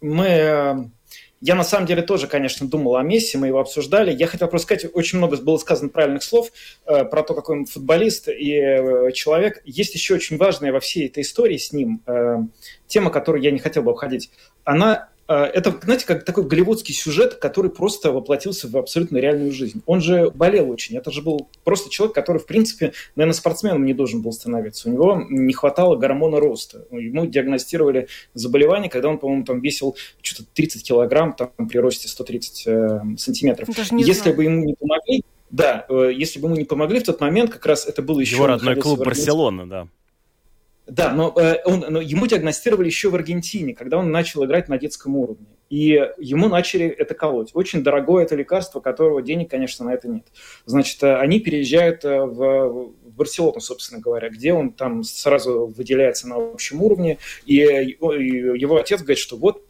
мы... 0.00 0.90
Я 1.40 1.54
на 1.54 1.64
самом 1.64 1.86
деле 1.86 2.02
тоже, 2.02 2.26
конечно, 2.26 2.68
думал 2.68 2.96
о 2.96 3.02
Месси, 3.02 3.38
мы 3.38 3.46
его 3.46 3.60
обсуждали. 3.60 4.12
Я 4.12 4.26
хотел 4.26 4.46
просто 4.48 4.66
сказать, 4.66 4.94
очень 4.94 5.16
много 5.18 5.38
было 5.38 5.56
сказано 5.56 5.88
правильных 5.88 6.22
слов 6.22 6.50
э, 6.84 7.04
про 7.04 7.22
то, 7.22 7.32
какой 7.32 7.58
он 7.58 7.64
футболист 7.64 8.28
и 8.28 8.52
э, 8.52 9.12
человек. 9.12 9.62
Есть 9.64 9.94
еще 9.94 10.14
очень 10.14 10.36
важная 10.36 10.70
во 10.70 10.80
всей 10.80 11.06
этой 11.06 11.22
истории 11.22 11.56
с 11.56 11.72
ним 11.72 12.02
э, 12.06 12.40
тема, 12.86 13.10
которую 13.10 13.42
я 13.42 13.52
не 13.52 13.58
хотел 13.58 13.82
бы 13.82 13.92
обходить. 13.92 14.30
Она 14.64 15.08
это, 15.34 15.78
знаете, 15.82 16.06
как 16.06 16.24
такой 16.24 16.44
голливудский 16.44 16.94
сюжет, 16.94 17.34
который 17.34 17.70
просто 17.70 18.10
воплотился 18.10 18.68
в 18.68 18.76
абсолютно 18.76 19.18
реальную 19.18 19.52
жизнь. 19.52 19.82
Он 19.86 20.00
же 20.00 20.30
болел 20.30 20.70
очень. 20.70 20.96
Это 20.96 21.10
же 21.10 21.22
был 21.22 21.48
просто 21.62 21.88
человек, 21.88 22.14
который, 22.14 22.38
в 22.38 22.46
принципе, 22.46 22.92
наверное, 23.14 23.34
спортсменом 23.34 23.84
не 23.84 23.94
должен 23.94 24.22
был 24.22 24.32
становиться. 24.32 24.88
У 24.88 24.92
него 24.92 25.22
не 25.28 25.52
хватало 25.52 25.96
гормона 25.96 26.40
роста. 26.40 26.84
Ему 26.90 27.26
диагностировали 27.26 28.08
заболевание, 28.34 28.90
когда 28.90 29.08
он, 29.08 29.18
по-моему, 29.18 29.44
там 29.44 29.60
весил 29.60 29.94
что-то 30.20 30.48
30 30.52 30.82
килограмм 30.82 31.34
там, 31.34 31.50
при 31.68 31.78
росте 31.78 32.08
130 32.08 32.66
э, 32.66 33.00
сантиметров. 33.16 33.68
Если 33.68 34.12
знаю. 34.12 34.36
бы 34.36 34.44
ему 34.44 34.64
не 34.64 34.74
помогли, 34.74 35.22
да, 35.50 35.86
э, 35.88 36.10
если 36.14 36.40
бы 36.40 36.48
ему 36.48 36.56
не 36.56 36.64
помогли 36.64 37.00
в 37.00 37.04
тот 37.04 37.20
момент, 37.20 37.52
как 37.52 37.66
раз 37.66 37.86
это 37.86 38.02
был 38.02 38.18
еще... 38.18 38.34
Его 38.34 38.46
родной 38.46 38.76
клуб 38.76 39.00
Барселона, 39.00 39.68
да. 39.68 39.88
Да, 40.90 41.12
но, 41.12 41.32
э, 41.36 41.58
он, 41.64 41.84
но 41.88 42.00
ему 42.00 42.26
диагностировали 42.26 42.86
еще 42.86 43.10
в 43.10 43.14
Аргентине, 43.14 43.74
когда 43.74 43.96
он 43.96 44.10
начал 44.10 44.44
играть 44.44 44.68
на 44.68 44.76
детском 44.76 45.14
уровне. 45.14 45.46
И 45.68 46.04
ему 46.18 46.48
начали 46.48 46.86
это 46.86 47.14
колоть. 47.14 47.50
Очень 47.54 47.84
дорогое 47.84 48.24
это 48.24 48.34
лекарство, 48.34 48.80
которого 48.80 49.22
денег, 49.22 49.50
конечно, 49.50 49.84
на 49.84 49.94
это 49.94 50.08
нет. 50.08 50.26
Значит, 50.66 51.00
э, 51.04 51.14
они 51.16 51.38
переезжают 51.38 52.04
э, 52.04 52.24
в, 52.24 52.90
Барселону, 53.04 53.60
собственно 53.60 54.00
говоря, 54.00 54.30
где 54.30 54.52
он 54.52 54.72
там 54.72 55.04
сразу 55.04 55.66
выделяется 55.66 56.26
на 56.26 56.36
общем 56.36 56.82
уровне. 56.82 57.18
И 57.46 57.54
его 57.54 58.76
отец 58.76 59.00
говорит, 59.00 59.18
что 59.18 59.36
вот 59.36 59.62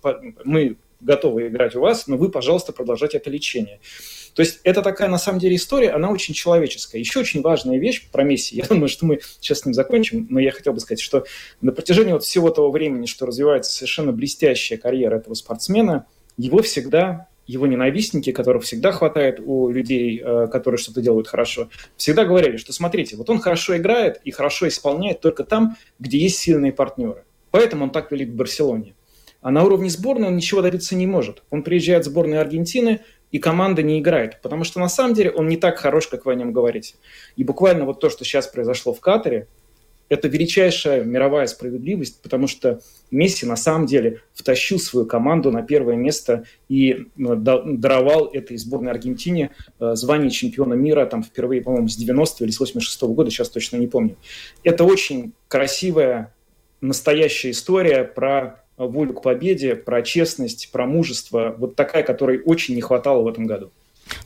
мы 0.44 0.76
готовы 1.00 1.48
играть 1.48 1.74
у 1.74 1.80
вас, 1.80 2.06
но 2.06 2.16
вы, 2.16 2.30
пожалуйста, 2.30 2.72
продолжайте 2.72 3.18
это 3.18 3.28
лечение. 3.28 3.80
То 4.34 4.42
есть 4.42 4.60
это 4.64 4.82
такая, 4.82 5.08
на 5.08 5.18
самом 5.18 5.38
деле, 5.38 5.56
история, 5.56 5.90
она 5.90 6.10
очень 6.10 6.34
человеческая. 6.34 6.98
Еще 6.98 7.20
очень 7.20 7.42
важная 7.42 7.78
вещь 7.78 8.08
про 8.10 8.22
Месси, 8.22 8.56
я 8.58 8.64
думаю, 8.64 8.88
что 8.88 9.06
мы 9.06 9.20
сейчас 9.40 9.60
с 9.60 9.64
ним 9.64 9.74
закончим, 9.74 10.26
но 10.30 10.40
я 10.40 10.52
хотел 10.52 10.72
бы 10.72 10.80
сказать, 10.80 11.00
что 11.00 11.24
на 11.60 11.72
протяжении 11.72 12.12
вот 12.12 12.24
всего 12.24 12.50
того 12.50 12.70
времени, 12.70 13.06
что 13.06 13.26
развивается 13.26 13.72
совершенно 13.72 14.12
блестящая 14.12 14.78
карьера 14.78 15.16
этого 15.16 15.34
спортсмена, 15.34 16.06
его 16.36 16.62
всегда 16.62 17.28
его 17.50 17.66
ненавистники, 17.66 18.30
которых 18.30 18.62
всегда 18.62 18.92
хватает 18.92 19.40
у 19.44 19.70
людей, 19.70 20.22
э, 20.22 20.46
которые 20.52 20.78
что-то 20.78 21.00
делают 21.00 21.26
хорошо, 21.26 21.68
всегда 21.96 22.24
говорили, 22.24 22.56
что 22.56 22.72
смотрите, 22.72 23.16
вот 23.16 23.28
он 23.28 23.40
хорошо 23.40 23.76
играет 23.76 24.20
и 24.22 24.30
хорошо 24.30 24.68
исполняет 24.68 25.20
только 25.20 25.42
там, 25.42 25.76
где 25.98 26.18
есть 26.18 26.38
сильные 26.38 26.72
партнеры. 26.72 27.24
Поэтому 27.50 27.84
он 27.84 27.90
так 27.90 28.12
велик 28.12 28.28
в 28.28 28.36
Барселоне. 28.36 28.94
А 29.42 29.50
на 29.50 29.64
уровне 29.64 29.90
сборной 29.90 30.28
он 30.28 30.36
ничего 30.36 30.62
добиться 30.62 30.94
не 30.94 31.06
может. 31.06 31.42
Он 31.50 31.62
приезжает 31.62 32.04
в 32.04 32.10
сборную 32.10 32.40
Аргентины, 32.40 33.00
и 33.32 33.38
команда 33.38 33.82
не 33.82 34.00
играет, 34.00 34.40
потому 34.42 34.64
что 34.64 34.80
на 34.80 34.88
самом 34.88 35.14
деле 35.14 35.30
он 35.30 35.48
не 35.48 35.56
так 35.56 35.78
хорош, 35.78 36.08
как 36.08 36.26
вы 36.26 36.32
о 36.32 36.34
нем 36.34 36.52
говорите. 36.52 36.94
И 37.36 37.44
буквально 37.44 37.84
вот 37.84 38.00
то, 38.00 38.10
что 38.10 38.24
сейчас 38.24 38.46
произошло 38.48 38.92
в 38.92 39.00
Катаре, 39.00 39.46
это 40.10 40.26
величайшая 40.26 41.04
мировая 41.04 41.46
справедливость, 41.46 42.20
потому 42.20 42.48
что 42.48 42.80
Месси 43.12 43.46
на 43.46 43.56
самом 43.56 43.86
деле 43.86 44.22
втащил 44.34 44.80
свою 44.80 45.06
команду 45.06 45.52
на 45.52 45.62
первое 45.62 45.94
место 45.94 46.44
и 46.68 47.06
ну, 47.16 47.36
даровал 47.36 48.26
этой 48.26 48.56
сборной 48.56 48.90
Аргентине 48.90 49.52
э, 49.78 49.94
звание 49.94 50.30
чемпиона 50.30 50.74
мира 50.74 51.06
там 51.06 51.22
впервые, 51.22 51.62
по-моему, 51.62 51.88
с 51.88 51.96
90 51.96 52.44
или 52.44 52.50
с 52.50 52.58
86 52.58 53.02
-го 53.02 53.14
года, 53.14 53.30
сейчас 53.30 53.50
точно 53.50 53.76
не 53.76 53.86
помню. 53.86 54.16
Это 54.64 54.82
очень 54.82 55.32
красивая, 55.46 56.34
настоящая 56.80 57.52
история 57.52 58.02
про 58.02 58.64
волю 58.86 59.14
к 59.14 59.22
победе, 59.22 59.76
про 59.76 60.02
честность, 60.02 60.70
про 60.72 60.86
мужество, 60.86 61.54
вот 61.58 61.76
такая, 61.76 62.02
которой 62.02 62.42
очень 62.44 62.74
не 62.74 62.80
хватало 62.80 63.22
в 63.22 63.28
этом 63.28 63.46
году. 63.46 63.70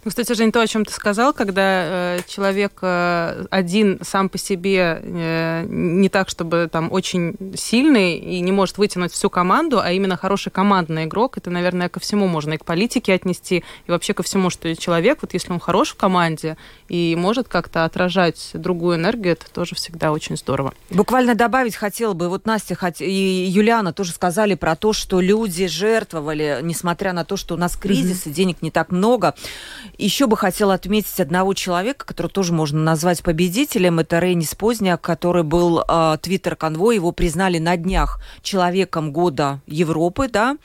Ну, 0.05 0.11
кстати, 0.11 0.33
Жень, 0.35 0.53
то, 0.53 0.61
о 0.61 0.67
чем 0.67 0.85
ты 0.85 0.93
сказал, 0.93 1.33
когда 1.33 2.17
э, 2.17 2.21
человек 2.27 2.79
э, 2.83 3.47
один 3.51 3.99
сам 4.03 4.29
по 4.29 4.39
себе 4.39 5.01
э, 5.03 5.67
не 5.69 6.09
так, 6.09 6.29
чтобы 6.29 6.69
там 6.71 6.93
очень 6.93 7.37
сильный 7.57 8.19
и 8.19 8.41
не 8.41 8.53
может 8.53 8.79
вытянуть 8.79 9.13
всю 9.13 9.31
команду, 9.31 9.81
а 9.81 9.93
именно 9.93 10.17
хороший 10.17 10.51
командный 10.51 11.05
игрок, 11.05 11.39
это, 11.39 11.51
наверное, 11.51 11.89
ко 11.89 12.01
всему 12.01 12.27
можно 12.27 12.55
и 12.55 12.59
к 12.59 12.65
политике 12.65 13.15
отнести, 13.15 13.65
и 13.87 13.91
вообще 13.91 14.15
ко 14.15 14.23
всему, 14.23 14.51
что 14.51 14.75
человек, 14.77 15.19
вот 15.23 15.33
если 15.33 15.53
он 15.53 15.61
хорош 15.61 15.91
в 15.91 15.97
команде 15.97 16.57
и 16.89 17.17
может 17.19 17.49
как-то 17.49 17.85
отражать 17.85 18.51
другую 18.53 18.97
энергию, 18.97 19.33
это 19.33 19.51
тоже 19.51 19.75
всегда 19.75 20.13
очень 20.13 20.37
здорово. 20.37 20.75
Буквально 20.91 21.35
добавить 21.35 21.77
хотела 21.77 22.13
бы, 22.13 22.29
вот 22.29 22.47
Настя 22.47 22.77
и 22.99 23.47
Юлиана 23.49 23.93
тоже 23.93 24.13
сказали 24.13 24.55
про 24.55 24.77
то, 24.77 24.93
что 24.93 25.21
люди 25.21 25.67
жертвовали, 25.67 26.61
несмотря 26.63 27.13
на 27.13 27.25
то, 27.25 27.37
что 27.37 27.55
у 27.55 27.59
нас 27.59 27.77
кризис 27.77 28.27
mm-hmm. 28.27 28.31
и 28.31 28.35
денег 28.35 28.63
не 28.63 28.71
так 28.71 28.91
много. 28.91 29.35
Еще 29.99 30.27
бы 30.27 30.37
хотела 30.37 30.75
отметить 30.75 31.21
одного 31.21 31.55
человека, 31.55 32.07
которого 32.07 32.33
тоже 32.33 32.53
можно 32.53 32.81
назвать 32.81 33.23
победителем. 33.23 33.99
Это 33.99 34.19
Рейнис 34.19 34.55
Поздняк, 34.55 35.01
который 35.01 35.43
был 35.43 35.83
а, 35.87 36.17
твиттер-конвой. 36.19 36.97
Его 36.97 37.13
признали 37.13 37.59
на 37.59 37.77
днях 37.77 38.21
человеком 38.43 39.13
года 39.13 39.61
Европы, 39.67 40.29
да. 40.29 40.57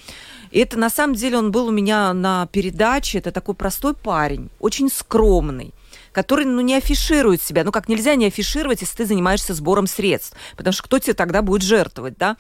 И 0.52 0.60
это 0.60 0.78
на 0.78 0.90
самом 0.90 1.16
деле 1.16 1.38
он 1.38 1.52
был 1.52 1.68
у 1.68 1.72
меня 1.72 2.14
на 2.14 2.48
передаче. 2.48 3.20
Это 3.20 3.32
такой 3.32 3.56
простой 3.56 3.94
парень, 3.94 4.50
очень 4.60 4.90
скромный 4.90 5.74
который 6.12 6.46
ну, 6.46 6.62
не 6.62 6.76
афиширует 6.76 7.42
себя. 7.42 7.64
Ну, 7.64 7.72
как 7.72 7.88
нельзя 7.88 8.16
не 8.16 8.26
афишировать, 8.26 8.82
если 8.82 8.98
ты 8.98 9.06
занимаешься 9.06 9.54
сбором 9.54 9.88
средств. 9.88 10.36
Потому 10.58 10.74
что 10.74 10.84
кто 10.84 11.00
тебе 11.00 11.14
тогда 11.14 11.42
будет 11.42 11.62
жертвовать, 11.62 12.18
да? 12.18 12.38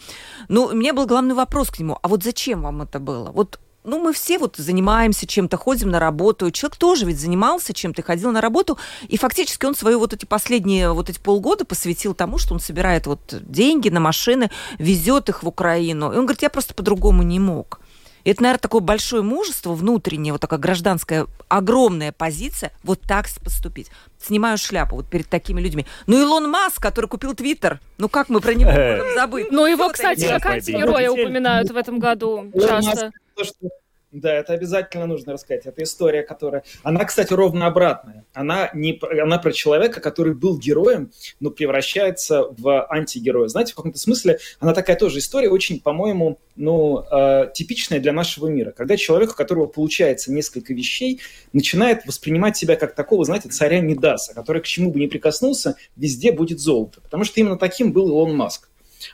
Ну, 0.47 0.65
у 0.65 0.73
меня 0.73 0.93
был 0.93 1.05
главный 1.05 1.35
вопрос 1.35 1.69
к 1.69 1.79
нему. 1.79 1.97
А 2.01 2.07
вот 2.07 2.23
зачем 2.23 2.61
вам 2.61 2.81
это 2.81 2.99
было? 2.99 3.31
Вот 3.31 3.59
ну, 3.83 3.99
мы 3.99 4.13
все 4.13 4.37
вот 4.37 4.57
занимаемся 4.57 5.25
чем-то, 5.25 5.57
ходим 5.57 5.89
на 5.89 5.99
работу. 5.99 6.51
Человек 6.51 6.77
тоже 6.77 7.05
ведь 7.05 7.19
занимался 7.19 7.73
чем-то, 7.73 8.01
ходил 8.03 8.31
на 8.31 8.41
работу. 8.41 8.77
И 9.07 9.17
фактически 9.17 9.65
он 9.65 9.75
свои 9.75 9.95
вот 9.95 10.13
эти 10.13 10.25
последние 10.25 10.91
вот 10.91 11.09
эти 11.09 11.19
полгода 11.19 11.65
посвятил 11.65 12.13
тому, 12.13 12.37
что 12.37 12.53
он 12.53 12.59
собирает 12.59 13.07
вот 13.07 13.21
деньги 13.41 13.89
на 13.89 13.99
машины, 13.99 14.49
везет 14.77 15.29
их 15.29 15.43
в 15.43 15.47
Украину. 15.47 16.11
И 16.11 16.17
он 16.17 16.25
говорит, 16.25 16.41
я 16.41 16.49
просто 16.49 16.73
по-другому 16.73 17.23
не 17.23 17.39
мог. 17.39 17.79
И 18.23 18.31
это, 18.31 18.43
наверное, 18.43 18.59
такое 18.59 18.81
большое 18.81 19.23
мужество 19.23 19.73
внутреннее, 19.73 20.33
вот 20.33 20.41
такая 20.41 20.59
гражданская 20.59 21.27
огромная 21.47 22.11
позиция, 22.11 22.71
вот 22.83 22.99
так 23.01 23.27
поступить. 23.43 23.89
Снимаю 24.21 24.57
шляпу 24.57 24.97
вот 24.97 25.09
перед 25.09 25.27
такими 25.29 25.61
людьми. 25.61 25.85
Ну, 26.05 26.21
Илон 26.21 26.49
Маск, 26.49 26.81
который 26.81 27.05
купил 27.05 27.33
Твиттер, 27.33 27.79
ну 27.97 28.09
как 28.09 28.29
мы 28.29 28.41
про 28.41 28.53
него 28.53 28.71
можем 28.71 29.13
забыть? 29.15 29.47
Ну, 29.51 29.65
его, 29.65 29.89
кстати, 29.89 30.27
как 30.27 30.45
антигероя 30.45 31.09
упоминают 31.09 31.71
в 31.71 31.77
этом 31.77 31.99
году 31.99 32.51
часто 32.53 33.11
то, 33.39 33.45
что 33.45 33.69
да, 34.11 34.33
это 34.33 34.53
обязательно 34.53 35.05
нужно 35.05 35.33
рассказать. 35.33 35.67
Это 35.67 35.83
история, 35.83 36.23
которая... 36.23 36.63
Она, 36.81 37.05
кстати, 37.05 37.31
ровно 37.31 37.67
обратная. 37.67 38.25
Она, 38.33 38.71
не... 38.73 38.99
она 39.21 39.37
про 39.37 39.51
человека, 39.51 40.01
который 40.01 40.33
был 40.33 40.57
героем, 40.57 41.11
но 41.39 41.51
превращается 41.51 42.45
в 42.49 42.87
антигероя. 42.89 43.47
Знаете, 43.49 43.73
в 43.73 43.75
каком-то 43.75 43.99
смысле 43.99 44.39
она 44.59 44.73
такая 44.73 44.95
тоже 44.95 45.19
история, 45.19 45.49
очень, 45.49 45.79
по-моему, 45.79 46.39
ну, 46.55 47.03
э, 47.11 47.51
типичная 47.53 47.99
для 47.99 48.11
нашего 48.11 48.47
мира. 48.47 48.71
Когда 48.71 48.97
человек, 48.97 49.31
у 49.31 49.35
которого 49.35 49.67
получается 49.67 50.33
несколько 50.33 50.73
вещей, 50.73 51.21
начинает 51.53 52.07
воспринимать 52.07 52.57
себя 52.57 52.77
как 52.77 52.95
такого, 52.95 53.25
знаете, 53.25 53.49
царя 53.49 53.79
Мидаса, 53.79 54.33
который 54.33 54.63
к 54.63 54.65
чему 54.65 54.91
бы 54.91 54.99
ни 54.99 55.05
прикоснулся, 55.05 55.75
везде 55.95 56.31
будет 56.31 56.59
золото. 56.59 56.99
Потому 57.01 57.25
что 57.25 57.39
именно 57.39 57.59
таким 57.59 57.93
был 57.93 58.07
Илон 58.07 58.35
Маск. 58.35 58.68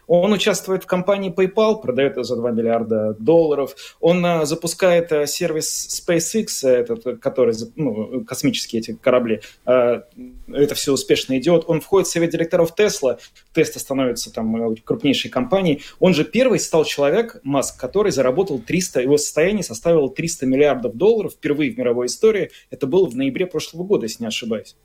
Он 0.08 0.34
участвует 0.34 0.84
в 0.84 0.88
компании 0.88 1.34
PayPal, 1.34 1.82
продает 1.82 2.18
ее 2.18 2.24
за 2.24 2.36
2 2.36 2.52
миллиарда 2.52 3.16
долларов. 3.20 3.76
Он 4.00 4.26
а, 4.26 4.46
запускает 4.46 5.12
а, 5.12 5.28
сервис 5.28 6.02
SpaceX, 6.08 6.68
этот, 6.68 7.20
который, 7.20 7.56
ну, 7.76 8.24
космические 8.26 8.82
эти 8.82 8.94
корабли. 8.94 9.42
Это 9.66 10.76
все 10.76 10.94
успешно 10.94 11.38
идет. 11.38 11.66
Он 11.68 11.82
входит 11.82 12.08
в 12.08 12.12
совет 12.12 12.32
директоров 12.32 12.74
Tesla. 12.78 13.20
Tesla 13.54 13.80
становится 13.80 14.32
там 14.34 14.76
крупнейшей 14.78 15.32
компанией. 15.32 15.82
Он 16.00 16.14
же 16.14 16.24
первый 16.24 16.60
стал 16.60 16.86
человек, 16.86 17.40
Маск, 17.44 17.80
который 17.80 18.12
заработал 18.12 18.60
300, 18.60 19.02
его 19.02 19.18
состояние 19.18 19.64
составило 19.64 20.10
300 20.10 20.46
миллиардов 20.46 20.96
долларов 20.96 21.34
впервые 21.34 21.72
в 21.72 21.78
мировой 21.78 22.08
истории. 22.08 22.52
Это 22.70 22.88
было 22.88 23.06
в 23.06 23.16
ноябре 23.16 23.46
прошлого 23.46 23.84
года, 23.84 24.06
если 24.06 24.24
не 24.24 24.28
ошибаюсь. 24.28 24.76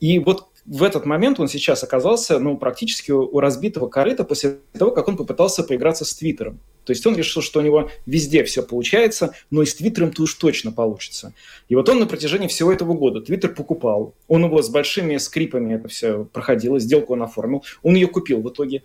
И 0.00 0.18
вот 0.18 0.48
в 0.68 0.82
этот 0.82 1.06
момент 1.06 1.40
он 1.40 1.48
сейчас 1.48 1.82
оказался 1.82 2.38
ну, 2.38 2.58
практически 2.58 3.10
у 3.10 3.40
разбитого 3.40 3.88
корыта 3.88 4.22
после 4.22 4.58
того, 4.78 4.90
как 4.90 5.08
он 5.08 5.16
попытался 5.16 5.64
поиграться 5.64 6.04
с 6.04 6.12
Твиттером. 6.12 6.60
То 6.84 6.92
есть 6.92 7.06
он 7.06 7.16
решил, 7.16 7.40
что 7.40 7.60
у 7.60 7.62
него 7.62 7.90
везде 8.04 8.44
все 8.44 8.62
получается, 8.62 9.34
но 9.50 9.62
и 9.62 9.66
с 9.66 9.74
Твиттером-то 9.74 10.22
уж 10.22 10.34
точно 10.34 10.70
получится. 10.70 11.32
И 11.70 11.74
вот 11.74 11.88
он 11.88 12.00
на 12.00 12.06
протяжении 12.06 12.48
всего 12.48 12.70
этого 12.70 12.92
года 12.92 13.22
Твиттер 13.22 13.54
покупал. 13.54 14.14
Он 14.26 14.44
его 14.44 14.60
с 14.60 14.68
большими 14.68 15.16
скрипами 15.16 15.74
это 15.74 15.88
все 15.88 16.24
проходило, 16.24 16.78
сделку 16.78 17.14
он 17.14 17.22
оформил. 17.22 17.64
Он 17.82 17.94
ее 17.94 18.06
купил 18.06 18.42
в 18.42 18.50
итоге. 18.50 18.82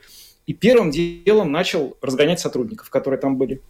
И 0.47 0.53
первым 0.53 0.89
делом 0.89 1.51
начал 1.51 1.97
разгонять 2.01 2.39
сотрудников, 2.39 2.89
которые 2.89 3.19
там 3.19 3.37
были. 3.37 3.61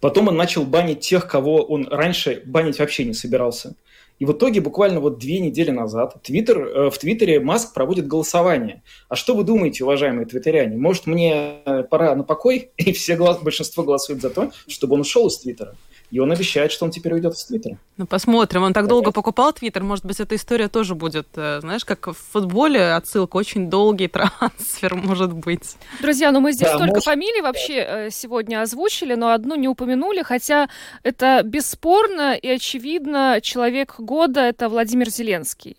Потом 0.00 0.28
он 0.28 0.36
начал 0.36 0.64
банить 0.64 1.00
тех, 1.00 1.26
кого 1.26 1.62
он 1.62 1.88
раньше 1.88 2.42
банить 2.46 2.78
вообще 2.78 3.04
не 3.04 3.14
собирался. 3.14 3.74
И 4.18 4.24
в 4.24 4.32
итоге 4.32 4.60
буквально 4.60 5.00
вот 5.00 5.18
две 5.18 5.38
недели 5.38 5.70
назад 5.70 6.16
Twitter, 6.22 6.58
э, 6.58 6.90
в 6.90 6.98
Твиттере 6.98 7.40
Маск 7.40 7.72
проводит 7.72 8.06
голосование. 8.06 8.82
А 9.08 9.16
что 9.16 9.34
вы 9.34 9.44
думаете, 9.44 9.84
уважаемые 9.84 10.26
твиттеряне? 10.26 10.76
Может, 10.76 11.06
мне 11.06 11.60
э, 11.64 11.84
пора 11.84 12.14
на 12.14 12.24
покой? 12.24 12.70
И 12.76 12.92
все 12.92 13.16
большинство 13.16 13.84
голосует 13.84 14.20
за 14.20 14.30
то, 14.30 14.50
чтобы 14.66 14.94
он 14.94 15.00
ушел 15.00 15.28
из 15.28 15.38
Твиттера. 15.38 15.74
И 16.10 16.20
он 16.20 16.32
обещает, 16.32 16.72
что 16.72 16.86
он 16.86 16.90
теперь 16.90 17.12
уйдет 17.12 17.36
с 17.36 17.44
Твиттера. 17.44 17.76
Ну, 17.98 18.06
посмотрим. 18.06 18.62
Он 18.62 18.72
так 18.72 18.84
Давай. 18.84 18.88
долго 18.88 19.12
покупал 19.12 19.52
Твиттер. 19.52 19.82
Может 19.82 20.06
быть, 20.06 20.20
эта 20.20 20.36
история 20.36 20.68
тоже 20.68 20.94
будет, 20.94 21.28
э, 21.36 21.60
знаешь, 21.60 21.84
как 21.84 22.06
в 22.06 22.14
футболе 22.14 22.92
отсылка, 22.92 23.36
очень 23.36 23.68
долгий 23.68 24.08
трансфер, 24.08 24.94
может 24.94 25.34
быть. 25.34 25.76
Друзья, 26.00 26.32
ну 26.32 26.40
мы 26.40 26.52
здесь 26.52 26.68
да, 26.68 26.76
столько 26.76 26.94
может... 26.94 27.04
фамилий 27.04 27.42
вообще 27.42 27.74
э, 27.74 28.10
сегодня 28.10 28.62
озвучили, 28.62 29.14
но 29.14 29.32
одну 29.32 29.54
не 29.54 29.68
упомянули, 29.68 30.22
хотя 30.22 30.68
это 31.02 31.42
бесспорно 31.44 32.34
и 32.34 32.48
очевидно 32.48 33.40
человек 33.42 33.96
года– 33.98 34.40
это 34.42 34.68
Владимир 34.70 35.10
Зеленский. 35.10 35.76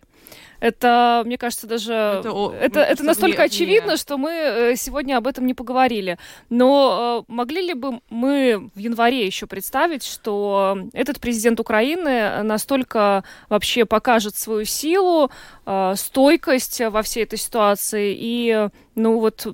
Это, 0.60 1.24
мне 1.26 1.38
кажется, 1.38 1.68
даже 1.68 1.94
это, 1.94 2.56
это, 2.60 2.80
это 2.82 3.04
настолько 3.04 3.44
нет, 3.44 3.52
очевидно, 3.52 3.92
нет. 3.92 4.00
что 4.00 4.18
мы 4.18 4.32
э, 4.32 4.76
сегодня 4.76 5.18
об 5.18 5.28
этом 5.28 5.46
не 5.46 5.54
поговорили. 5.54 6.18
Но 6.50 7.26
э, 7.30 7.32
могли 7.32 7.62
ли 7.62 7.74
бы 7.74 8.02
мы 8.10 8.70
в 8.76 8.80
январе 8.80 9.26
еще 9.26 9.48
представить, 9.48 10.04
что 10.04 10.78
этот 10.94 11.20
президент 11.20 11.60
Украины 11.60 12.44
настолько 12.44 13.24
вообще 13.48 13.86
покажет 13.86 14.36
свою 14.36 14.66
силу, 14.66 15.32
э, 15.66 15.94
стойкость 15.96 16.82
во 16.82 17.02
всей 17.02 17.24
этой 17.24 17.40
ситуации 17.40 18.16
и, 18.20 18.70
ну 18.96 19.20
вот 19.20 19.48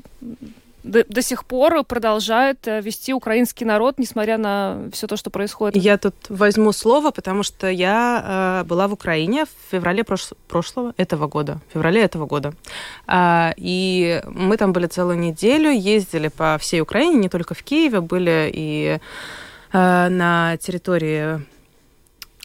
до, 0.85 1.03
до 1.03 1.21
сих 1.21 1.43
пор 1.45 1.83
продолжает 1.83 2.67
э, 2.67 2.81
вести 2.81 3.13
украинский 3.13 3.65
народ, 3.65 3.97
несмотря 3.97 4.37
на 4.37 4.89
все 4.91 5.07
то, 5.07 5.17
что 5.17 5.29
происходит. 5.29 5.83
Я 5.83 5.97
тут 5.97 6.15
возьму 6.29 6.71
слово, 6.71 7.11
потому 7.11 7.43
что 7.43 7.67
я 7.69 8.61
э, 8.61 8.67
была 8.67 8.87
в 8.87 8.93
Украине 8.93 9.45
в 9.45 9.71
феврале 9.71 10.03
прош 10.03 10.29
прошлого, 10.47 10.93
этого 10.97 11.27
года, 11.27 11.59
в 11.69 11.73
феврале 11.73 12.01
этого 12.01 12.25
года. 12.25 12.53
Э, 13.07 13.51
и 13.57 14.21
мы 14.27 14.57
там 14.57 14.73
были 14.73 14.87
целую 14.87 15.17
неделю, 15.17 15.71
ездили 15.71 16.27
по 16.27 16.57
всей 16.59 16.81
Украине, 16.81 17.17
не 17.17 17.29
только 17.29 17.53
в 17.55 17.63
Киеве, 17.63 18.01
были 18.01 18.51
и 18.53 18.99
э, 19.73 20.09
на 20.09 20.57
территории 20.57 21.41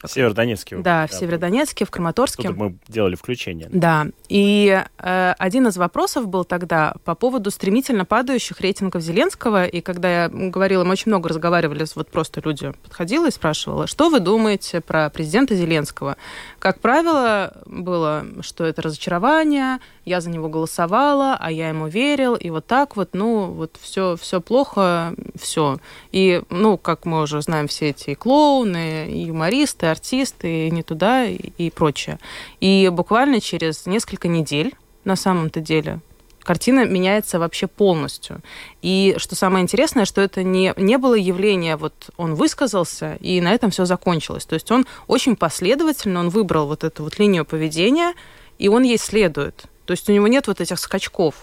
в 0.02 0.08
Северодонецке. 0.08 0.78
Да, 0.78 1.06
в 1.06 1.12
Северодонецке, 1.12 1.84
в 1.84 1.90
Краматорске. 1.90 2.48
Тут 2.48 2.56
мы 2.56 2.76
делали 2.88 3.16
включение. 3.16 3.68
Да. 3.70 4.06
И 4.28 4.82
э, 4.98 5.34
один 5.38 5.68
из 5.68 5.76
вопросов 5.76 6.26
был 6.26 6.44
тогда 6.44 6.94
по 7.04 7.14
поводу 7.14 7.50
стремительно 7.50 8.04
падающих 8.04 8.60
рейтингов 8.60 9.02
Зеленского. 9.02 9.66
И 9.66 9.80
когда 9.80 10.24
я 10.24 10.28
говорила, 10.28 10.84
мы 10.84 10.92
очень 10.92 11.10
много 11.10 11.28
разговаривали, 11.28 11.84
вот 11.94 12.08
просто 12.10 12.40
люди 12.44 12.72
подходила 12.82 13.28
и 13.28 13.30
спрашивала, 13.30 13.86
что 13.86 14.08
вы 14.08 14.20
думаете 14.20 14.80
про 14.80 15.10
президента 15.10 15.54
Зеленского? 15.54 16.16
Как 16.58 16.80
правило, 16.80 17.56
было, 17.66 18.24
что 18.40 18.64
это 18.64 18.82
разочарование, 18.82 19.80
я 20.04 20.20
за 20.20 20.30
него 20.30 20.48
голосовала, 20.48 21.36
а 21.38 21.50
я 21.50 21.68
ему 21.68 21.88
верил, 21.88 22.34
и 22.34 22.50
вот 22.50 22.66
так 22.66 22.96
вот, 22.96 23.10
ну, 23.12 23.46
вот 23.46 23.76
все, 23.80 24.16
все 24.16 24.40
плохо, 24.40 25.14
все. 25.38 25.78
И, 26.10 26.42
ну, 26.48 26.78
как 26.78 27.04
мы 27.04 27.22
уже 27.22 27.42
знаем, 27.42 27.68
все 27.68 27.90
эти 27.90 28.14
клоуны, 28.14 29.08
юмористы, 29.10 29.89
артисты, 29.90 30.66
и 30.66 30.70
не 30.70 30.82
туда, 30.82 31.26
и, 31.26 31.36
и 31.58 31.70
прочее. 31.70 32.18
И 32.60 32.88
буквально 32.92 33.40
через 33.40 33.86
несколько 33.86 34.28
недель, 34.28 34.74
на 35.04 35.16
самом-то 35.16 35.60
деле, 35.60 36.00
картина 36.42 36.84
меняется 36.84 37.38
вообще 37.38 37.66
полностью. 37.66 38.40
И 38.82 39.14
что 39.18 39.34
самое 39.34 39.62
интересное, 39.62 40.04
что 40.04 40.20
это 40.20 40.42
не, 40.42 40.72
не 40.76 40.98
было 40.98 41.14
явление, 41.14 41.76
вот 41.76 42.10
он 42.16 42.34
высказался, 42.34 43.16
и 43.20 43.40
на 43.40 43.52
этом 43.52 43.70
все 43.70 43.84
закончилось. 43.84 44.46
То 44.46 44.54
есть 44.54 44.70
он 44.70 44.86
очень 45.06 45.36
последовательно, 45.36 46.20
он 46.20 46.28
выбрал 46.28 46.66
вот 46.66 46.84
эту 46.84 47.04
вот 47.04 47.18
линию 47.18 47.44
поведения, 47.44 48.14
и 48.58 48.68
он 48.68 48.82
ей 48.82 48.98
следует. 48.98 49.64
То 49.84 49.92
есть 49.92 50.08
у 50.08 50.12
него 50.12 50.28
нет 50.28 50.46
вот 50.46 50.60
этих 50.60 50.78
скачков. 50.78 51.34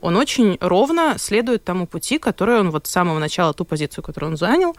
Он 0.00 0.16
очень 0.16 0.56
ровно 0.60 1.16
следует 1.18 1.64
тому 1.64 1.86
пути, 1.86 2.18
который 2.18 2.58
он 2.58 2.70
вот 2.70 2.86
с 2.86 2.90
самого 2.90 3.18
начала, 3.18 3.52
ту 3.52 3.64
позицию, 3.64 4.02
которую 4.02 4.32
он 4.32 4.36
занял, 4.36 4.74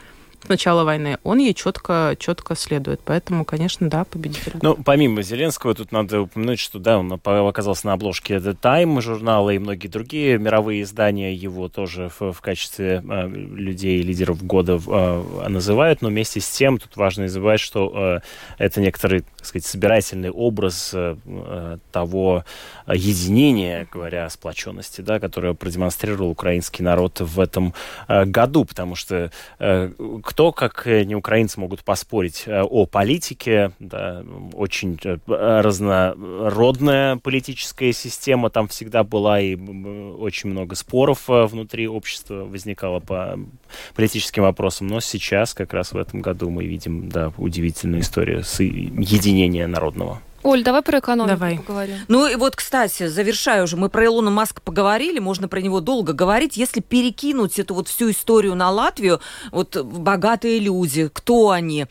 начала 0.50 0.84
войны, 0.84 1.18
он 1.24 1.40
ей 1.40 1.54
четко, 1.54 2.16
четко 2.20 2.56
следует. 2.56 3.02
Поэтому, 3.04 3.46
конечно, 3.46 3.90
да, 3.90 4.04
победитель. 4.06 4.54
Ну, 4.62 4.76
помимо 4.76 5.22
Зеленского, 5.22 5.74
тут 5.74 5.92
надо 5.92 6.22
упомянуть, 6.22 6.60
что 6.60 6.80
да, 6.80 7.00
он 7.00 7.20
оказался 7.24 7.88
на 7.88 7.94
обложке 7.94 8.36
The 8.36 8.58
Time 8.60 9.02
журнала 9.02 9.50
и 9.50 9.60
многие 9.60 9.88
другие 9.88 10.38
мировые 10.38 10.84
издания 10.84 11.34
его 11.34 11.68
тоже 11.70 12.10
в, 12.20 12.34
в 12.34 12.42
качестве 12.42 13.04
э, 13.08 13.28
людей, 13.28 14.02
лидеров 14.02 14.44
года 14.44 14.80
э, 14.86 15.48
называют, 15.48 16.02
но 16.02 16.10
вместе 16.10 16.40
с 16.40 16.50
тем 16.50 16.78
тут 16.78 16.96
важно 16.98 17.24
не 17.24 17.28
забывать, 17.28 17.60
что 17.60 17.92
э, 17.94 18.20
это 18.58 18.82
некоторый, 18.82 19.22
так 19.22 19.46
сказать, 19.46 19.66
собирательный 19.66 20.30
образ 20.30 20.92
э, 20.94 21.78
того 21.92 22.46
единения, 22.88 23.88
говоря 23.92 24.30
сплоченности, 24.30 25.02
да, 25.02 25.20
которое 25.20 25.54
продемонстрировал 25.54 26.30
украинский 26.30 26.84
народ 26.84 27.20
в 27.20 27.40
этом 27.40 27.74
э, 28.08 28.26
году, 28.26 28.66
потому 28.66 28.96
что 28.96 29.32
э, 29.60 29.92
кто, 30.32 30.54
как 30.54 30.88
э, 30.88 31.04
не 31.04 31.14
украинцы, 31.14 31.60
могут 31.60 31.84
поспорить 31.84 32.44
э, 32.46 32.62
о 32.62 32.86
политике, 32.86 33.74
да, 33.80 34.24
очень 34.54 34.98
э, 35.04 35.18
разнородная 35.28 37.18
политическая 37.18 37.92
система 37.92 38.50
там 38.50 38.70
всегда 38.70 39.04
была, 39.04 39.42
и 39.42 39.58
очень 39.58 40.52
много 40.52 40.76
споров 40.76 41.24
внутри 41.28 41.86
общества 41.86 42.46
возникало 42.46 43.02
по 43.02 43.38
политическим 43.94 44.44
вопросам, 44.44 44.88
но 44.88 45.02
сейчас, 45.02 45.54
как 45.54 45.74
раз 45.74 45.92
в 45.92 45.98
этом 45.98 46.22
году, 46.22 46.50
мы 46.50 46.64
видим, 46.64 47.10
да, 47.10 47.34
удивительную 47.38 48.00
историю 48.00 48.46
с 48.46 48.62
единения 48.62 49.68
народного. 49.68 50.22
Оль, 50.44 50.64
давай 50.64 50.82
про 50.82 51.00
экономику 51.00 51.34
давай. 51.38 51.58
поговорим. 51.58 51.98
Ну 52.08 52.28
и 52.28 52.36
вот, 52.36 52.56
кстати, 52.56 53.08
завершая 53.08 53.64
уже, 53.64 53.78
мы 53.78 53.90
про 53.90 54.06
Илона 54.06 54.32
Маска 54.32 54.62
поговорили, 54.62 55.20
можно 55.20 55.48
про 55.48 55.62
него 55.62 55.82
долго 55.82 56.14
говорить. 56.14 56.58
Если 56.58 56.82
перекинуть 56.82 57.60
эту 57.60 57.76
вот 57.76 57.88
всю 57.88 58.12
историю 58.12 58.56
на 58.56 58.70
Латвию, 58.70 59.22
вот 59.52 59.76
богатые 59.76 60.60
люди, 60.60 61.10
кто 61.14 61.52
они? 61.52 61.88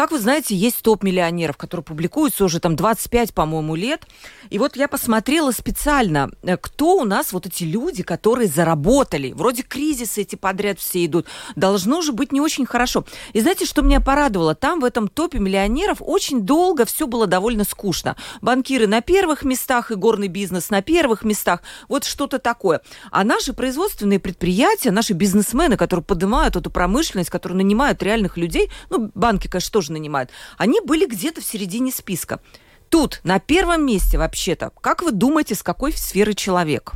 Как 0.00 0.12
вы 0.12 0.18
знаете, 0.18 0.56
есть 0.56 0.80
топ-миллионеров, 0.80 1.58
которые 1.58 1.84
публикуются 1.84 2.46
уже 2.46 2.58
там 2.58 2.74
25, 2.74 3.34
по-моему, 3.34 3.74
лет. 3.74 4.06
И 4.48 4.58
вот 4.58 4.74
я 4.74 4.88
посмотрела 4.88 5.50
специально, 5.50 6.30
э, 6.42 6.56
кто 6.56 6.96
у 6.96 7.04
нас 7.04 7.34
вот 7.34 7.44
эти 7.44 7.64
люди, 7.64 8.02
которые 8.02 8.48
заработали. 8.48 9.32
Вроде 9.32 9.62
кризисы 9.62 10.22
эти 10.22 10.36
подряд 10.36 10.78
все 10.78 11.04
идут. 11.04 11.26
Должно 11.54 12.00
же 12.00 12.12
быть 12.12 12.32
не 12.32 12.40
очень 12.40 12.64
хорошо. 12.64 13.04
И 13.34 13.42
знаете, 13.42 13.66
что 13.66 13.82
меня 13.82 14.00
порадовало? 14.00 14.54
Там 14.54 14.80
в 14.80 14.86
этом 14.86 15.06
топе 15.06 15.38
миллионеров 15.38 15.98
очень 16.00 16.46
долго 16.46 16.86
все 16.86 17.06
было 17.06 17.26
довольно 17.26 17.64
скучно. 17.64 18.16
Банкиры 18.40 18.86
на 18.86 19.02
первых 19.02 19.42
местах 19.42 19.90
и 19.90 19.96
горный 19.96 20.28
бизнес 20.28 20.70
на 20.70 20.80
первых 20.80 21.24
местах. 21.24 21.60
Вот 21.88 22.04
что-то 22.04 22.38
такое. 22.38 22.80
А 23.10 23.22
наши 23.22 23.52
производственные 23.52 24.18
предприятия, 24.18 24.92
наши 24.92 25.12
бизнесмены, 25.12 25.76
которые 25.76 26.04
поднимают 26.04 26.56
эту 26.56 26.70
промышленность, 26.70 27.28
которые 27.28 27.58
нанимают 27.58 28.02
реальных 28.02 28.38
людей, 28.38 28.70
ну, 28.88 29.10
банки, 29.14 29.46
конечно, 29.46 29.70
тоже 29.70 29.89
нанимают, 29.92 30.30
они 30.58 30.80
были 30.80 31.06
где-то 31.06 31.40
в 31.40 31.44
середине 31.44 31.92
списка. 31.92 32.40
Тут, 32.88 33.20
на 33.22 33.38
первом 33.38 33.86
месте 33.86 34.18
вообще-то, 34.18 34.72
как 34.80 35.02
вы 35.02 35.12
думаете, 35.12 35.54
с 35.54 35.62
какой 35.62 35.92
сферы 35.92 36.34
человек? 36.34 36.92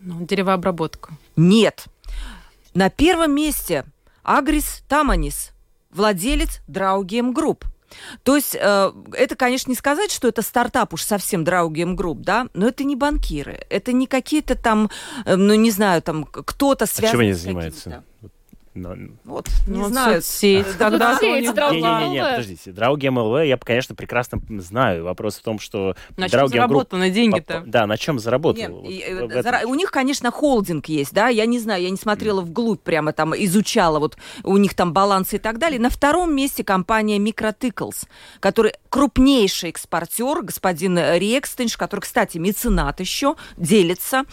Ну, 0.00 0.24
деревообработка. 0.24 1.10
Нет. 1.36 1.84
На 2.72 2.90
первом 2.90 3.34
месте 3.34 3.84
Агрис 4.22 4.82
Таманис, 4.88 5.52
владелец 5.90 6.60
Draugiem 6.66 7.32
Group. 7.32 7.64
То 8.22 8.36
есть 8.36 8.56
э, 8.58 8.92
это, 9.12 9.36
конечно, 9.36 9.70
не 9.70 9.76
сказать, 9.76 10.10
что 10.10 10.28
это 10.28 10.42
стартап 10.42 10.94
уж 10.94 11.02
совсем 11.02 11.44
Draugiem 11.44 11.94
Group, 11.94 12.20
да, 12.20 12.48
но 12.54 12.68
это 12.68 12.84
не 12.84 12.96
банкиры, 12.96 13.64
это 13.70 13.92
не 13.92 14.06
какие-то 14.06 14.56
там, 14.56 14.90
э, 15.24 15.36
ну 15.36 15.54
не 15.54 15.70
знаю, 15.70 16.02
там 16.02 16.24
кто-то 16.24 16.86
связан. 16.86 17.08
А 17.08 17.12
чем 17.12 17.20
они 17.20 17.32
занимаются? 17.32 18.04
Но... 18.74 18.94
Вот, 19.24 19.48
не 19.68 19.78
ну, 19.78 19.88
знаю. 19.88 20.20
Соцсеть. 20.20 20.66
Когда 20.78 21.18
Не-не-не, 21.20 22.22
подождите. 22.22 22.72
Драуги 22.72 23.08
МЛВ 23.08 23.44
я, 23.44 23.56
конечно, 23.56 23.94
прекрасно 23.94 24.40
знаю. 24.58 25.04
Вопрос 25.04 25.36
в 25.36 25.42
том, 25.42 25.58
что... 25.58 25.94
На 26.16 26.28
чем 26.28 26.48
заработаны 26.48 27.10
деньги-то? 27.10 27.62
Да, 27.66 27.86
на 27.86 27.96
чем 27.96 28.18
заработал? 28.18 28.84
У 28.84 29.74
них, 29.74 29.90
конечно, 29.90 30.30
холдинг 30.30 30.86
есть, 30.86 31.12
да, 31.12 31.28
я 31.28 31.46
не 31.46 31.58
знаю, 31.58 31.82
я 31.82 31.90
не 31.90 31.96
смотрела 31.96 32.40
вглубь 32.40 32.80
прямо 32.82 33.12
там, 33.12 33.34
изучала 33.36 33.98
вот 33.98 34.16
у 34.42 34.56
них 34.56 34.74
там 34.74 34.92
балансы 34.92 35.36
и 35.36 35.38
так 35.38 35.58
далее. 35.58 35.80
На 35.80 35.90
втором 35.90 36.34
месте 36.34 36.64
компания 36.64 37.18
Microtickles, 37.18 38.06
который 38.40 38.74
крупнейший 38.88 39.70
экспортер, 39.70 40.42
господин 40.42 40.98
Рекстенш, 40.98 41.76
который, 41.76 42.00
кстати, 42.00 42.38
меценат 42.38 43.00
еще, 43.00 43.36
делится. 43.56 44.24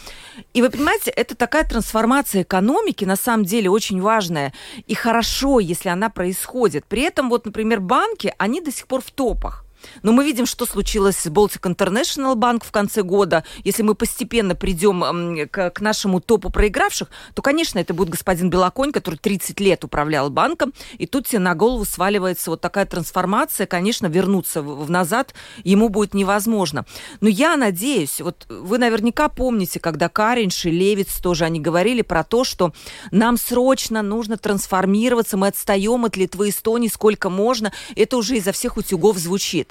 И 0.53 0.61
вы 0.61 0.69
понимаете, 0.69 1.11
это 1.11 1.35
такая 1.35 1.63
трансформация 1.63 2.41
экономики, 2.43 3.05
на 3.05 3.15
самом 3.15 3.45
деле, 3.45 3.69
очень 3.69 4.01
важная 4.01 4.30
важная. 4.31 4.53
И 4.87 4.95
хорошо, 4.95 5.59
если 5.59 5.89
она 5.89 6.09
происходит. 6.09 6.85
При 6.85 7.01
этом, 7.03 7.29
вот, 7.29 7.45
например, 7.45 7.79
банки, 7.79 8.33
они 8.37 8.61
до 8.61 8.71
сих 8.71 8.87
пор 8.87 9.01
в 9.01 9.11
топах. 9.11 9.65
Но 10.03 10.11
мы 10.11 10.23
видим, 10.23 10.45
что 10.45 10.65
случилось 10.65 11.17
с 11.17 11.27
Baltic 11.27 11.61
International 11.61 12.35
Bank 12.35 12.65
в 12.65 12.71
конце 12.71 13.03
года. 13.03 13.43
Если 13.63 13.83
мы 13.83 13.95
постепенно 13.95 14.55
придем 14.55 15.47
к, 15.49 15.71
к 15.71 15.81
нашему 15.81 16.21
топу 16.21 16.49
проигравших, 16.49 17.09
то, 17.33 17.41
конечно, 17.41 17.79
это 17.79 17.93
будет 17.93 18.09
господин 18.09 18.49
Белоконь, 18.49 18.91
который 18.91 19.15
30 19.15 19.59
лет 19.59 19.83
управлял 19.83 20.29
банком, 20.29 20.73
и 20.97 21.05
тут 21.05 21.27
тебе 21.27 21.39
на 21.39 21.55
голову 21.55 21.85
сваливается 21.85 22.51
вот 22.51 22.61
такая 22.61 22.85
трансформация. 22.85 23.67
Конечно, 23.67 24.07
вернуться 24.07 24.61
в, 24.61 24.85
в 24.85 24.89
назад 24.89 25.33
ему 25.63 25.89
будет 25.89 26.13
невозможно. 26.13 26.85
Но 27.19 27.29
я 27.29 27.57
надеюсь, 27.57 28.21
вот 28.21 28.45
вы 28.49 28.77
наверняка 28.77 29.29
помните, 29.29 29.79
когда 29.79 30.09
Каринш 30.09 30.65
и 30.65 30.71
Левиц 30.71 31.19
тоже, 31.21 31.45
они 31.45 31.59
говорили 31.59 32.01
про 32.01 32.23
то, 32.23 32.43
что 32.43 32.73
нам 33.11 33.37
срочно 33.37 34.01
нужно 34.01 34.37
трансформироваться, 34.37 35.37
мы 35.37 35.47
отстаем 35.47 36.05
от 36.05 36.17
Литвы 36.17 36.47
и 36.47 36.51
Эстонии 36.51 36.87
сколько 36.87 37.29
можно. 37.29 37.71
Это 37.95 38.17
уже 38.17 38.37
изо 38.37 38.51
всех 38.51 38.77
утюгов 38.77 39.17
звучит. 39.17 39.70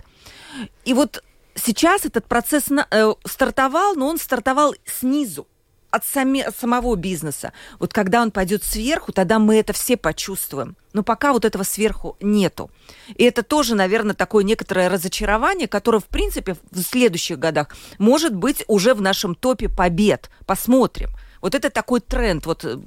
И 0.85 0.95
вот 0.95 1.23
сейчас 1.55 2.05
этот 2.05 2.27
процесс 2.27 2.65
э, 2.71 3.13
стартовал, 3.25 3.95
но 3.95 4.09
он 4.09 4.19
стартовал 4.19 4.75
снизу 4.85 5.47
от, 5.91 6.05
сами, 6.05 6.41
от 6.41 6.57
самого 6.57 6.95
бизнеса. 6.97 7.53
Вот 7.79 7.93
когда 7.93 8.23
он 8.23 8.31
пойдет 8.31 8.65
сверху, 8.65 9.13
тогда 9.13 9.39
мы 9.39 9.57
это 9.57 9.73
все 9.73 9.97
почувствуем. 9.97 10.77
Но 10.93 11.03
пока 11.03 11.33
вот 11.33 11.45
этого 11.45 11.63
сверху 11.63 12.17
нету. 12.21 12.71
И 13.15 13.25
это 13.25 13.43
тоже, 13.43 13.75
наверное, 13.75 14.15
такое 14.15 14.45
некоторое 14.45 14.89
разочарование, 14.89 15.69
которое, 15.69 16.01
в 16.01 16.07
принципе, 16.07 16.57
в 16.71 16.83
следующих 16.83 17.39
годах 17.39 17.69
может 17.99 18.35
быть 18.35 18.65
уже 18.69 18.95
в 18.95 19.01
нашем 19.01 19.35
топе 19.35 19.69
побед. 19.69 20.31
Посмотрим. 20.47 21.11
Вот 21.41 21.55
это 21.55 21.71
такой 21.71 22.01
тренд. 22.01 22.47
Вот 22.47 22.65
э, 22.65 22.79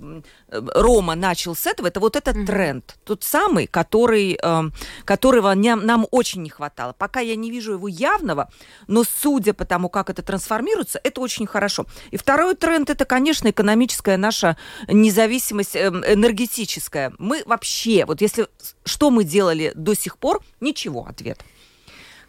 Рома 0.50 1.16
начал 1.16 1.56
с 1.56 1.66
этого. 1.66 1.88
Это 1.88 2.00
вот 2.00 2.16
этот 2.16 2.36
mm-hmm. 2.36 2.46
тренд. 2.46 2.96
Тот 3.04 3.24
самый, 3.24 3.68
который, 3.68 4.38
э, 4.42 4.62
которого 5.06 5.54
нам 5.54 6.08
очень 6.12 6.44
не 6.44 6.50
хватало. 6.50 6.94
Пока 6.94 7.20
я 7.20 7.36
не 7.36 7.52
вижу 7.52 7.74
его 7.74 7.88
явного, 7.88 8.50
но 8.88 9.04
судя 9.04 9.54
по 9.54 9.66
тому, 9.66 9.90
как 9.90 10.10
это 10.10 10.22
трансформируется, 10.22 11.00
это 11.04 11.22
очень 11.22 11.48
хорошо. 11.48 11.86
И 12.12 12.18
второй 12.18 12.56
тренд 12.56 12.90
это, 12.90 13.06
конечно, 13.06 13.50
экономическая 13.50 14.18
наша 14.18 14.58
независимость 14.88 15.76
эм, 15.76 16.04
энергетическая. 16.06 17.14
Мы 17.18 17.44
вообще, 17.46 18.06
вот 18.06 18.22
если 18.22 18.48
что 18.86 19.10
мы 19.10 19.24
делали 19.24 19.72
до 19.76 19.96
сих 19.96 20.18
пор, 20.18 20.42
ничего, 20.60 21.06
ответ. 21.08 21.40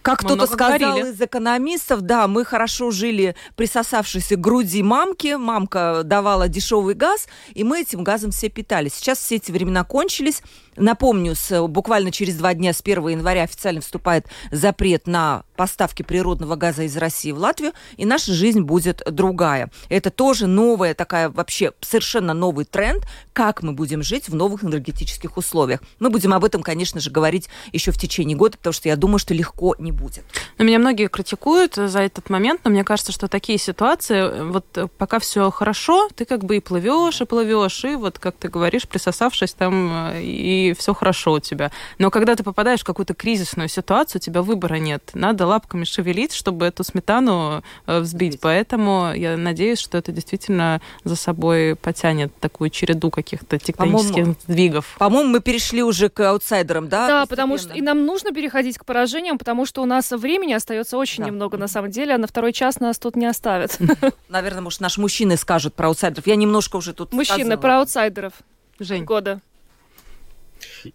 Как 0.05 0.19
кто-то 0.19 0.47
сказал 0.47 0.79
говорили. 0.79 1.13
из 1.13 1.21
экономистов, 1.21 2.03
да, 2.03 2.29
мы 2.29 2.45
хорошо 2.45 2.91
жили 2.91 3.35
присосавшись 3.57 4.29
к 4.29 4.37
груди 4.37 4.83
мамки, 4.83 5.35
мамка 5.37 6.03
давала 6.05 6.47
дешевый 6.47 6.95
газ, 6.95 7.27
и 7.55 7.65
мы 7.65 7.81
этим 7.81 8.05
газом 8.05 8.31
все 8.31 8.51
питались. 8.51 8.95
Сейчас 8.95 9.19
все 9.19 9.37
эти 9.37 9.51
времена 9.51 9.83
кончились, 9.83 10.43
Напомню, 10.77 11.35
с, 11.35 11.67
буквально 11.69 12.11
через 12.11 12.37
два 12.37 12.55
дня, 12.55 12.73
с 12.73 12.81
1 12.81 13.09
января 13.09 13.45
официально 13.45 13.81
вступает 13.81 14.27
запрет 14.51 15.07
на 15.07 15.45
поставки 15.57 16.03
природного 16.03 16.57
газа 16.57 16.83
из 16.83 16.97
России 16.97 17.31
в 17.31 17.39
Латвию, 17.39 17.73
и 17.97 18.05
наша 18.05 18.33
жизнь 18.33 18.61
будет 18.61 19.03
другая. 19.09 19.71
Это 19.89 20.11
тоже 20.11 20.47
новая 20.47 20.95
такая, 20.95 21.29
вообще 21.29 21.73
совершенно 21.81 22.35
новый 22.35 22.65
тренд, 22.65 23.07
как 23.33 23.63
мы 23.63 23.73
будем 23.73 24.03
жить 24.03 24.29
в 24.29 24.35
новых 24.35 24.65
энергетических 24.65 25.37
условиях. 25.37 25.81
Мы 26.01 26.11
будем 26.11 26.35
об 26.35 26.45
этом, 26.45 26.63
конечно 26.63 27.01
же, 27.01 27.11
говорить 27.11 27.49
еще 27.73 27.93
в 27.93 27.99
течение 27.99 28.37
года, 28.37 28.59
потому 28.59 28.73
что 28.73 28.89
я 28.89 28.97
думаю, 28.97 29.19
что 29.19 29.33
легко 29.33 29.77
не 29.79 29.93
будет. 29.95 30.25
Но 30.59 30.65
меня 30.65 30.79
многие 30.79 31.09
критикуют 31.09 31.75
за 31.77 32.01
этот 32.01 32.31
момент, 32.31 32.61
но 32.65 32.71
мне 32.71 32.85
кажется, 32.85 33.13
что 33.13 33.29
такие 33.29 33.59
ситуации, 33.59 34.51
вот 34.51 34.91
пока 34.99 35.19
все 35.19 35.51
хорошо, 35.51 36.09
ты 36.15 36.25
как 36.25 36.45
бы 36.45 36.57
и 36.57 36.61
плывешь, 36.61 37.21
и 37.21 37.25
плывешь, 37.25 37.85
и 37.85 37.95
вот, 37.95 38.19
как 38.19 38.37
ты 38.37 38.49
говоришь, 38.49 38.87
присосавшись 38.89 39.55
там 39.55 40.13
и 40.15 40.75
все 40.79 40.95
хорошо 40.95 41.33
у 41.33 41.41
тебя. 41.41 41.71
Но 41.99 42.11
когда 42.11 42.37
ты 42.37 42.43
попадаешь 42.43 42.81
в 42.81 42.85
какую-то 42.85 43.15
кризисную 43.15 43.69
ситуацию, 43.69 44.21
у 44.21 44.23
тебя 44.23 44.43
выбора 44.43 44.77
нет. 44.77 45.11
Надо 45.15 45.47
лапками 45.47 45.85
шевелить, 45.85 46.33
чтобы 46.33 46.67
эту 46.67 46.85
сметану 46.85 47.63
э, 47.87 48.01
взбить. 48.01 48.41
Поэтому 48.41 49.13
я 49.15 49.37
надеюсь, 49.37 49.79
что 49.79 49.99
это 49.99 50.13
действительно 50.13 50.81
за 51.05 51.17
собой 51.17 51.77
потянет 51.77 52.35
такую 52.41 52.71
череду 52.71 53.11
каких-то 53.11 53.59
тектонических 53.59 54.27
по 54.27 54.41
сдвигов. 54.43 54.97
По-моему, 54.99 55.31
мы 55.31 55.41
перешли 55.41 55.83
уже 55.83 56.09
к 56.09 56.21
аутсайдерам, 56.21 56.89
да? 56.89 57.07
Да, 57.07 57.27
потому 57.27 57.59
что 57.59 57.75
и 57.75 57.81
нам 57.81 58.05
нужно 58.07 58.33
переходить 58.33 58.79
к 58.79 58.85
поражениям, 58.85 59.39
потому 59.39 59.67
что 59.67 59.83
у 59.85 59.87
нас 59.87 60.11
времени 60.11 60.53
остается 60.53 60.97
очень 60.97 61.23
да. 61.23 61.31
немного 61.31 61.57
на 61.57 61.69
самом 61.69 61.91
деле, 61.91 62.15
а 62.15 62.19
на 62.19 62.27
второй 62.27 62.53
час 62.53 62.81
нас 62.81 62.99
тут 62.99 63.17
не 63.17 63.27
оставят. 63.27 63.79
Наверное, 64.29 64.63
может, 64.63 64.81
наши 64.81 65.01
мужчины 65.01 65.37
скажут 65.37 65.75
про 65.75 65.89
аутсайдеров. 65.89 66.27
Я 66.27 66.37
немножко 66.37 66.77
уже 66.77 66.93
тут 66.93 67.13
Мужчины, 67.13 67.41
сказала. 67.41 67.61
про 67.61 67.79
аутсайдеров. 67.79 68.33
Жень. 68.81 69.05
Года. 69.05 69.41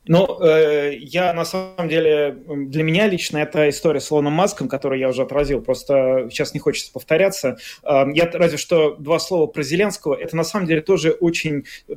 Ну, 0.06 0.42
э, 0.42 0.96
я 0.98 1.34
на 1.34 1.46
самом 1.46 1.88
деле, 1.88 2.38
для 2.48 2.84
меня 2.84 3.08
лично 3.08 3.38
это 3.38 3.70
история 3.70 4.00
с 4.00 4.12
Лоном 4.12 4.34
Маском, 4.34 4.68
которую 4.68 5.00
я 5.00 5.10
уже 5.10 5.24
отразил, 5.24 5.62
просто 5.62 6.28
сейчас 6.32 6.54
не 6.54 6.60
хочется 6.60 6.92
повторяться. 6.92 7.58
Э, 7.84 8.06
я 8.14 8.30
разве 8.34 8.58
что 8.58 8.96
два 8.96 9.20
слова 9.20 9.48
про 9.48 9.64
Зеленского. 9.64 10.16
Это 10.16 10.36
на 10.36 10.44
самом 10.44 10.68
деле 10.68 10.82
тоже 10.82 11.12
очень, 11.12 11.66
э, 11.88 11.96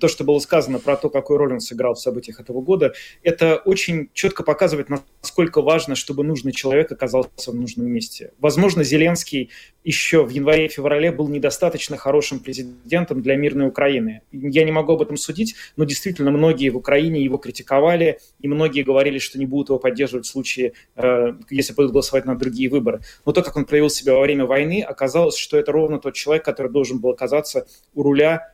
то, 0.00 0.08
что 0.08 0.24
было 0.24 0.38
сказано 0.38 0.78
про 0.78 0.96
то, 0.96 1.10
какую 1.10 1.38
роль 1.38 1.52
он 1.54 1.60
сыграл 1.60 1.94
в 1.94 2.00
событиях 2.00 2.40
этого 2.40 2.60
года, 2.60 2.92
это 3.22 3.56
очень 3.56 4.10
четко 4.12 4.42
показывает, 4.42 4.88
насколько 4.88 5.62
важно, 5.62 5.94
чтобы 5.94 6.24
нужный 6.24 6.52
человек 6.52 6.92
оказался 6.92 7.50
в 7.50 7.54
нужном 7.54 7.86
месте. 7.86 8.32
Возможно, 8.38 8.84
Зеленский 8.84 9.50
еще 9.84 10.24
в 10.24 10.30
январе-феврале 10.30 11.12
был 11.12 11.28
недостаточно 11.28 11.96
хорошим 11.96 12.40
президентом 12.40 13.22
для 13.22 13.36
мирной 13.36 13.68
Украины. 13.68 14.22
Я 14.32 14.64
не 14.64 14.72
могу 14.72 14.94
об 14.94 15.02
этом 15.02 15.16
судить, 15.16 15.54
но 15.76 15.84
действительно 15.84 16.30
многие 16.30 16.70
в 16.70 16.76
Украине 16.76 17.15
его 17.22 17.38
критиковали, 17.38 18.18
и 18.40 18.48
многие 18.48 18.82
говорили, 18.82 19.18
что 19.18 19.38
не 19.38 19.46
будут 19.46 19.68
его 19.68 19.78
поддерживать 19.78 20.26
в 20.26 20.30
случае, 20.30 20.72
э, 20.96 21.32
если 21.50 21.72
будут 21.72 21.92
голосовать 21.92 22.24
на 22.24 22.36
другие 22.36 22.68
выборы. 22.68 23.00
Но 23.24 23.32
то, 23.32 23.42
как 23.42 23.56
он 23.56 23.64
проявил 23.64 23.90
себя 23.90 24.14
во 24.14 24.20
время 24.20 24.46
войны, 24.46 24.82
оказалось, 24.82 25.36
что 25.36 25.56
это 25.56 25.72
ровно 25.72 25.98
тот 25.98 26.14
человек, 26.14 26.44
который 26.44 26.70
должен 26.70 26.98
был 26.98 27.10
оказаться 27.10 27.66
у 27.94 28.02
руля 28.02 28.52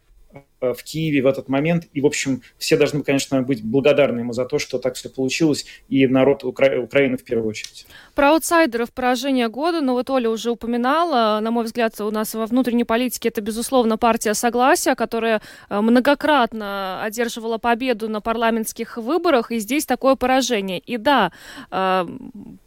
в 0.62 0.82
Киеве 0.84 1.22
в 1.22 1.26
этот 1.26 1.48
момент. 1.48 1.84
И, 1.92 2.00
в 2.00 2.06
общем, 2.06 2.42
все 2.58 2.76
должны, 2.76 3.02
конечно, 3.02 3.42
быть 3.42 3.62
благодарны 3.64 4.20
ему 4.20 4.32
за 4.32 4.44
то, 4.44 4.58
что 4.58 4.78
так 4.78 4.94
все 4.94 5.08
получилось, 5.08 5.66
и 5.88 6.06
народ 6.06 6.44
Укра... 6.44 6.78
Украины 6.78 7.16
в 7.16 7.24
первую 7.24 7.48
очередь. 7.48 7.86
Про 8.14 8.30
аутсайдеров 8.30 8.92
поражения 8.92 9.48
года, 9.48 9.80
ну 9.80 9.94
вот 9.94 10.10
Оля 10.10 10.30
уже 10.30 10.50
упоминала, 10.50 11.40
на 11.40 11.50
мой 11.50 11.64
взгляд, 11.64 11.98
у 12.00 12.10
нас 12.10 12.34
во 12.34 12.46
внутренней 12.46 12.84
политике 12.84 13.28
это, 13.30 13.40
безусловно, 13.40 13.98
партия 13.98 14.34
Согласия, 14.34 14.94
которая 14.94 15.40
э, 15.68 15.80
многократно 15.80 17.02
одерживала 17.02 17.58
победу 17.58 18.08
на 18.08 18.20
парламентских 18.20 18.98
выборах, 18.98 19.50
и 19.50 19.58
здесь 19.58 19.86
такое 19.86 20.14
поражение. 20.14 20.78
И 20.78 20.98
да, 20.98 21.32
э, 21.70 22.06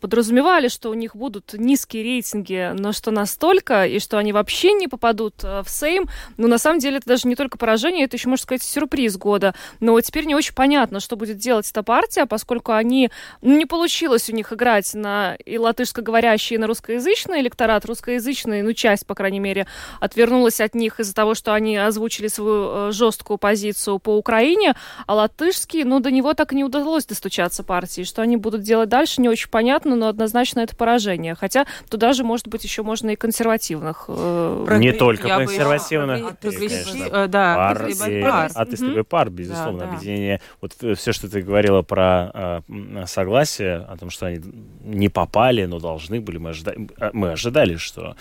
подразумевали, 0.01 0.67
что 0.67 0.89
у 0.89 0.93
них 0.93 1.15
будут 1.15 1.53
низкие 1.53 2.03
рейтинги, 2.03 2.71
но 2.73 2.91
что 2.91 3.11
настолько, 3.11 3.85
и 3.85 3.99
что 3.99 4.17
они 4.17 4.33
вообще 4.33 4.73
не 4.73 4.87
попадут 4.87 5.43
в 5.43 5.65
Сейм, 5.67 6.09
ну, 6.37 6.47
на 6.47 6.57
самом 6.57 6.79
деле, 6.79 6.97
это 6.97 7.07
даже 7.07 7.27
не 7.27 7.35
только 7.35 7.57
поражение, 7.57 7.84
положение, 7.85 8.05
это 8.05 8.17
еще, 8.17 8.29
можно 8.29 8.41
сказать, 8.41 8.63
сюрприз 8.63 9.17
года. 9.17 9.53
Но 9.79 9.99
теперь 10.01 10.25
не 10.25 10.33
очень 10.33 10.53
понятно, 10.53 10.99
что 10.99 11.15
будет 11.15 11.37
делать 11.37 11.69
эта 11.69 11.83
партия, 11.83 12.25
поскольку 12.25 12.71
они... 12.71 13.11
Ну, 13.41 13.57
не 13.57 13.65
получилось 13.65 14.29
у 14.29 14.33
них 14.33 14.51
играть 14.51 14.93
на 14.95 15.35
и 15.45 15.57
латышскоговорящий, 15.57 16.55
и 16.55 16.57
на 16.57 16.67
русскоязычный 16.67 17.41
электорат. 17.41 17.85
Русскоязычный, 17.85 18.63
ну, 18.63 18.73
часть, 18.73 19.05
по 19.05 19.13
крайней 19.13 19.39
мере, 19.39 19.67
отвернулась 19.99 20.61
от 20.61 20.73
них 20.73 20.99
из-за 20.99 21.13
того, 21.13 21.35
что 21.35 21.53
они 21.53 21.77
озвучили 21.77 22.27
свою 22.27 22.89
э, 22.89 22.91
жесткую 22.91 23.37
позицию 23.37 23.99
по 23.99 24.17
Украине, 24.17 24.73
а 25.05 25.13
латышский, 25.13 25.83
ну, 25.83 25.99
до 25.99 26.09
него 26.09 26.33
так 26.33 26.53
и 26.53 26.55
не 26.55 26.63
удалось 26.63 27.05
достучаться 27.05 27.63
партии. 27.63 28.03
Что 28.03 28.23
они 28.23 28.37
будут 28.37 28.61
делать 28.61 28.89
дальше, 28.89 29.21
не 29.21 29.29
очень 29.29 29.49
понятно, 29.49 29.95
но 29.95 30.07
однозначно 30.07 30.61
это 30.61 30.75
поражение. 30.75 31.35
Хотя 31.35 31.65
туда 31.89 32.13
же, 32.13 32.23
может 32.23 32.47
быть, 32.47 32.63
еще 32.63 32.81
можно 32.81 33.11
и 33.11 33.15
консервативных. 33.15 34.05
Э... 34.07 34.77
Не 34.79 34.91
только 34.91 35.27
консервативных. 35.27 36.39
Бы... 36.41 37.27
Да, 37.27 37.74
пар, 37.75 38.11
и, 38.11 38.21
пар. 38.21 38.51
атестовый 38.53 39.01
угу. 39.01 39.07
пар, 39.09 39.29
безусловно, 39.29 39.79
да, 39.79 39.85
да. 39.85 39.95
объединение. 39.95 40.41
Вот 40.61 40.75
э, 40.81 40.95
все, 40.95 41.11
что 41.11 41.29
ты 41.29 41.41
говорила 41.41 41.81
про 41.81 42.63
э, 42.67 43.05
согласие, 43.05 43.77
о 43.77 43.97
том, 43.97 44.09
что 44.09 44.27
они 44.27 44.41
не 44.83 45.09
попали, 45.09 45.65
но 45.65 45.79
должны 45.79 46.21
были, 46.21 46.37
мы 46.37 46.51
ожидали, 46.51 46.89
мы 47.13 47.31
ожидали 47.31 47.75
что 47.75 48.15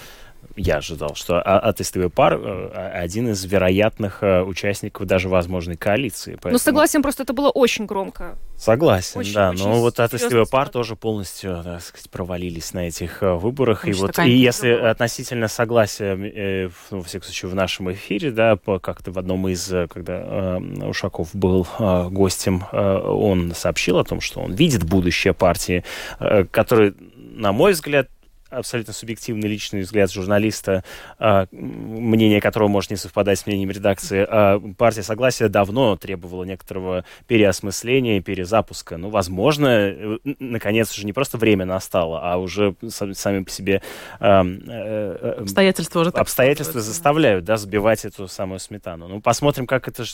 я 0.57 0.77
ожидал, 0.77 1.15
что 1.15 1.41
атестовый 1.41 2.11
пар 2.11 2.35
э, 2.35 2.91
один 2.93 3.31
из 3.31 3.45
вероятных 3.45 4.23
э, 4.23 4.43
участников 4.43 5.07
даже 5.07 5.29
возможной 5.29 5.77
коалиции. 5.77 6.33
Поэтому... 6.33 6.53
Ну, 6.53 6.59
согласен, 6.59 7.03
просто 7.03 7.25
это 7.25 7.33
было 7.33 7.51
очень 7.51 7.87
громко. 7.87 8.37
Согласен, 8.57 9.21
очень, 9.21 9.35
да. 9.35 9.51
Очень 9.51 9.65
но 9.65 9.81
вот 9.81 9.99
атестовый 9.99 10.47
пар 10.47 10.69
тоже 10.69 10.95
полностью, 10.95 11.61
так 11.65 11.83
сказать, 11.83 12.09
провалились 12.11 12.73
на 12.73 12.87
этих 12.87 13.23
э, 13.23 13.35
выборах. 13.35 13.85
Очень 13.85 13.91
и 13.91 14.01
вот, 14.01 14.19
и 14.21 14.31
если 14.31 14.75
было. 14.75 14.91
относительно 14.91 15.49
согласия, 15.49 16.15
э, 16.15 16.71
ну, 16.91 16.99
во 16.99 17.05
всяком 17.05 17.25
случае, 17.25 17.51
в 17.51 17.55
нашем 17.55 17.93
эфире, 17.93 18.31
да, 18.31 18.57
как-то 18.57 19.11
в 19.11 19.19
одном 19.19 19.49
из, 19.49 19.67
когда 19.91 20.15
э, 20.15 20.87
Ушаков 20.87 21.35
был 21.35 21.67
э, 21.79 22.09
гостем, 22.11 22.65
э, 22.71 22.99
он 23.01 23.53
сообщил 23.55 23.99
о 23.99 24.05
том, 24.05 24.21
что 24.21 24.41
он 24.41 24.55
видит 24.55 24.85
будущее 24.85 25.35
партии, 25.35 25.85
э, 26.21 26.45
который, 26.45 26.95
на 27.17 27.53
мой 27.53 27.73
взгляд, 27.73 28.09
абсолютно 28.57 28.93
субъективный 28.93 29.49
личный 29.49 29.83
взгляд 29.83 30.13
журналиста, 30.13 30.85
а, 31.19 31.47
мнение 31.53 32.41
которого 32.41 32.69
может 32.69 32.91
не 32.91 32.97
совпадать 32.97 33.39
с 33.39 33.47
мнением 33.47 33.71
редакции. 33.71 34.27
А 34.29 34.61
партия 34.77 35.03
Согласия 35.03 35.49
давно 35.49 35.97
требовала 35.97 36.45
некоторого 36.45 37.05
переосмысления, 37.27 38.21
перезапуска. 38.21 38.97
Ну, 38.97 39.11
возможно, 39.11 39.67
э, 39.69 40.19
наконец 40.39 40.93
уже 40.93 41.07
не 41.07 41.13
просто 41.13 41.39
время 41.39 41.65
настало, 41.65 42.21
а 42.23 42.37
уже 42.37 42.75
сами 42.91 43.43
по 43.45 43.51
себе 43.51 43.83
обстоятельства, 44.19 46.01
уже 46.01 46.11
обстоятельства 46.11 46.81
заставляют 46.81 47.45
да, 47.45 47.57
сбивать 47.57 48.05
эту 48.05 48.29
самую 48.29 48.61
сметану. 48.61 49.09
Ну, 49.09 49.21
посмотрим, 49.21 49.67
как 49.67 49.89
это 49.89 50.05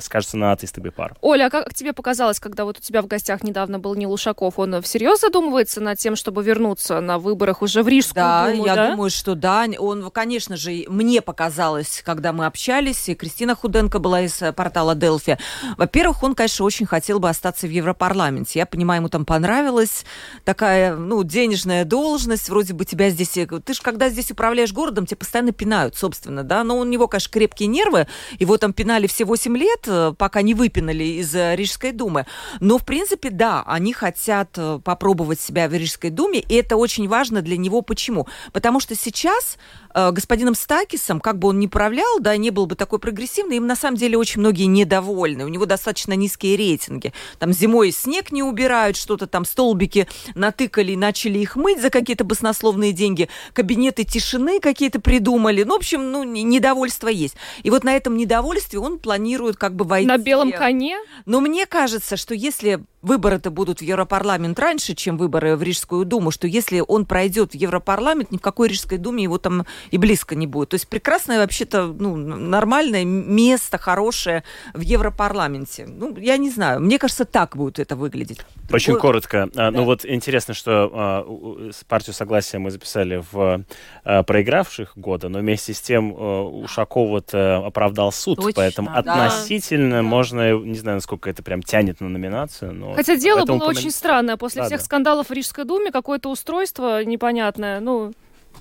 скажется 0.00 0.36
на 0.36 0.52
атеисты 0.52 0.80
Бипар. 0.80 1.16
Оля, 1.20 1.46
а 1.46 1.50
как 1.50 1.74
тебе 1.74 1.92
показалось, 1.92 2.40
когда 2.40 2.64
вот 2.64 2.78
у 2.78 2.80
тебя 2.80 3.02
в 3.02 3.06
гостях 3.06 3.42
недавно 3.42 3.78
был 3.78 3.94
Нил 3.94 4.12
Ушаков, 4.12 4.58
он 4.58 4.80
всерьез 4.82 5.20
задумывается 5.20 5.80
над 5.80 5.98
тем, 5.98 6.16
чтобы 6.16 6.42
вернуться 6.42 7.00
на 7.00 7.18
выборах 7.26 7.60
уже 7.60 7.82
в 7.82 7.88
Рижскую 7.88 8.24
да, 8.24 8.50
думу, 8.50 8.66
я 8.66 8.74
да? 8.74 8.90
думаю, 8.90 9.10
что 9.10 9.34
да. 9.34 9.66
Он, 9.78 10.10
конечно 10.10 10.56
же, 10.56 10.84
мне 10.88 11.20
показалось, 11.20 12.02
когда 12.04 12.32
мы 12.32 12.46
общались, 12.46 13.08
и 13.08 13.14
Кристина 13.14 13.54
Худенко 13.54 13.98
была 13.98 14.22
из 14.22 14.40
э, 14.40 14.52
портала 14.52 14.94
Делфи. 14.94 15.38
Во-первых, 15.76 16.22
он, 16.22 16.34
конечно, 16.34 16.64
очень 16.64 16.86
хотел 16.86 17.18
бы 17.18 17.28
остаться 17.28 17.66
в 17.66 17.70
Европарламенте. 17.70 18.60
Я 18.60 18.66
понимаю, 18.66 19.00
ему 19.00 19.08
там 19.08 19.24
понравилась 19.24 20.04
такая, 20.44 20.94
ну, 20.94 21.22
денежная 21.24 21.84
должность, 21.84 22.48
вроде 22.48 22.74
бы 22.74 22.84
тебя 22.84 23.10
здесь... 23.10 23.36
Э, 23.36 23.46
ты 23.46 23.74
же, 23.74 23.82
когда 23.82 24.08
здесь 24.08 24.30
управляешь 24.30 24.72
городом, 24.72 25.06
тебя 25.06 25.18
постоянно 25.18 25.52
пинают, 25.52 25.96
собственно, 25.96 26.44
да, 26.44 26.62
но 26.62 26.78
у 26.78 26.84
него, 26.84 27.08
конечно, 27.08 27.32
крепкие 27.32 27.66
нервы, 27.66 28.06
его 28.38 28.56
там 28.56 28.72
пинали 28.72 29.06
все 29.08 29.24
8 29.24 29.56
лет, 29.56 29.80
э, 29.86 30.14
пока 30.16 30.42
не 30.42 30.54
выпинали 30.54 31.04
из 31.04 31.34
Рижской 31.34 31.90
думы. 31.90 32.26
Но, 32.60 32.78
в 32.78 32.86
принципе, 32.86 33.30
да, 33.30 33.64
они 33.66 33.92
хотят 33.92 34.56
попробовать 34.84 35.40
себя 35.40 35.68
в 35.68 35.72
Рижской 35.72 36.10
думе, 36.10 36.38
и 36.38 36.54
это 36.54 36.76
очень 36.76 37.05
важно 37.06 37.42
для 37.42 37.56
него. 37.56 37.82
Почему? 37.82 38.26
Потому 38.52 38.80
что 38.80 38.94
сейчас 38.94 39.58
э, 39.94 40.10
господином 40.10 40.54
Стакисом, 40.54 41.20
как 41.20 41.38
бы 41.38 41.48
он 41.48 41.58
ни 41.58 41.66
правлял, 41.66 42.20
да, 42.20 42.36
не 42.36 42.50
был 42.50 42.66
бы 42.66 42.74
такой 42.74 42.98
прогрессивный, 42.98 43.56
им 43.56 43.66
на 43.66 43.76
самом 43.76 43.96
деле 43.96 44.18
очень 44.18 44.40
многие 44.40 44.64
недовольны. 44.64 45.44
У 45.44 45.48
него 45.48 45.66
достаточно 45.66 46.12
низкие 46.14 46.56
рейтинги. 46.56 47.12
Там 47.38 47.52
зимой 47.52 47.92
снег 47.92 48.32
не 48.32 48.42
убирают, 48.42 48.96
что-то 48.96 49.26
там 49.26 49.44
столбики 49.44 50.06
натыкали 50.34 50.92
и 50.92 50.96
начали 50.96 51.38
их 51.38 51.56
мыть 51.56 51.80
за 51.80 51.90
какие-то 51.90 52.24
баснословные 52.24 52.92
деньги. 52.92 53.28
Кабинеты 53.52 54.04
тишины 54.04 54.60
какие-то 54.60 55.00
придумали. 55.00 55.62
Ну, 55.62 55.74
в 55.74 55.76
общем, 55.76 56.10
ну, 56.10 56.24
недовольство 56.24 57.08
есть. 57.08 57.36
И 57.62 57.70
вот 57.70 57.84
на 57.84 57.96
этом 57.96 58.16
недовольстве 58.16 58.78
он 58.78 58.98
планирует 58.98 59.56
как 59.56 59.74
бы 59.74 59.84
войти... 59.84 60.08
На 60.08 60.18
белом 60.18 60.52
коне? 60.52 60.98
Но 61.24 61.40
мне 61.40 61.66
кажется, 61.66 62.16
что 62.16 62.34
если 62.34 62.80
выборы-то 63.06 63.50
будут 63.50 63.78
в 63.78 63.82
Европарламент 63.82 64.58
раньше, 64.58 64.94
чем 64.94 65.16
выборы 65.16 65.56
в 65.56 65.62
Рижскую 65.62 66.04
Думу, 66.04 66.30
что 66.32 66.46
если 66.48 66.82
он 66.86 67.06
пройдет 67.06 67.52
в 67.52 67.54
Европарламент, 67.54 68.32
ни 68.32 68.38
в 68.38 68.40
какой 68.40 68.68
Рижской 68.68 68.98
Думе 68.98 69.22
его 69.22 69.38
там 69.38 69.64
и 69.92 69.98
близко 69.98 70.34
не 70.34 70.46
будет. 70.46 70.70
То 70.70 70.74
есть 70.74 70.88
прекрасное 70.88 71.38
вообще-то 71.38 71.86
ну, 71.86 72.16
нормальное 72.16 73.04
место, 73.04 73.78
хорошее 73.78 74.42
в 74.74 74.80
Европарламенте. 74.80 75.86
Ну, 75.86 76.16
я 76.18 76.36
не 76.36 76.50
знаю, 76.50 76.80
мне 76.80 76.98
кажется, 76.98 77.24
так 77.24 77.56
будет 77.56 77.78
это 77.78 77.94
выглядеть. 77.94 78.40
Очень 78.72 78.94
вот. 78.94 79.02
коротко. 79.02 79.48
Да. 79.54 79.70
Ну 79.70 79.84
вот 79.84 80.04
интересно, 80.04 80.54
что 80.54 80.90
а, 80.92 81.72
партию 81.88 82.14
согласия 82.14 82.58
мы 82.58 82.70
записали 82.70 83.22
в 83.30 83.64
а, 84.04 84.22
проигравших 84.24 84.98
года, 84.98 85.28
но 85.28 85.38
вместе 85.38 85.74
с 85.74 85.80
тем 85.80 86.12
а, 86.16 86.42
Ушакова-то 86.42 87.64
оправдал 87.64 88.10
суд, 88.10 88.38
Точно, 88.38 88.52
поэтому 88.54 88.90
да. 88.90 88.98
относительно 88.98 89.96
да. 89.96 90.02
можно, 90.02 90.56
не 90.58 90.76
знаю, 90.76 90.96
насколько 90.96 91.30
это 91.30 91.44
прям 91.44 91.62
тянет 91.62 92.00
на 92.00 92.08
номинацию, 92.08 92.74
но 92.74 92.95
Хотя 92.96 93.16
дело 93.16 93.44
было 93.44 93.64
очень 93.64 93.90
странное. 93.90 94.36
После 94.36 94.62
да, 94.62 94.66
всех 94.66 94.80
да. 94.80 94.84
скандалов 94.84 95.28
в 95.28 95.32
Рижской 95.32 95.64
думе 95.64 95.90
какое-то 95.90 96.30
устройство 96.30 97.04
непонятное. 97.04 97.80
Ну, 97.80 98.12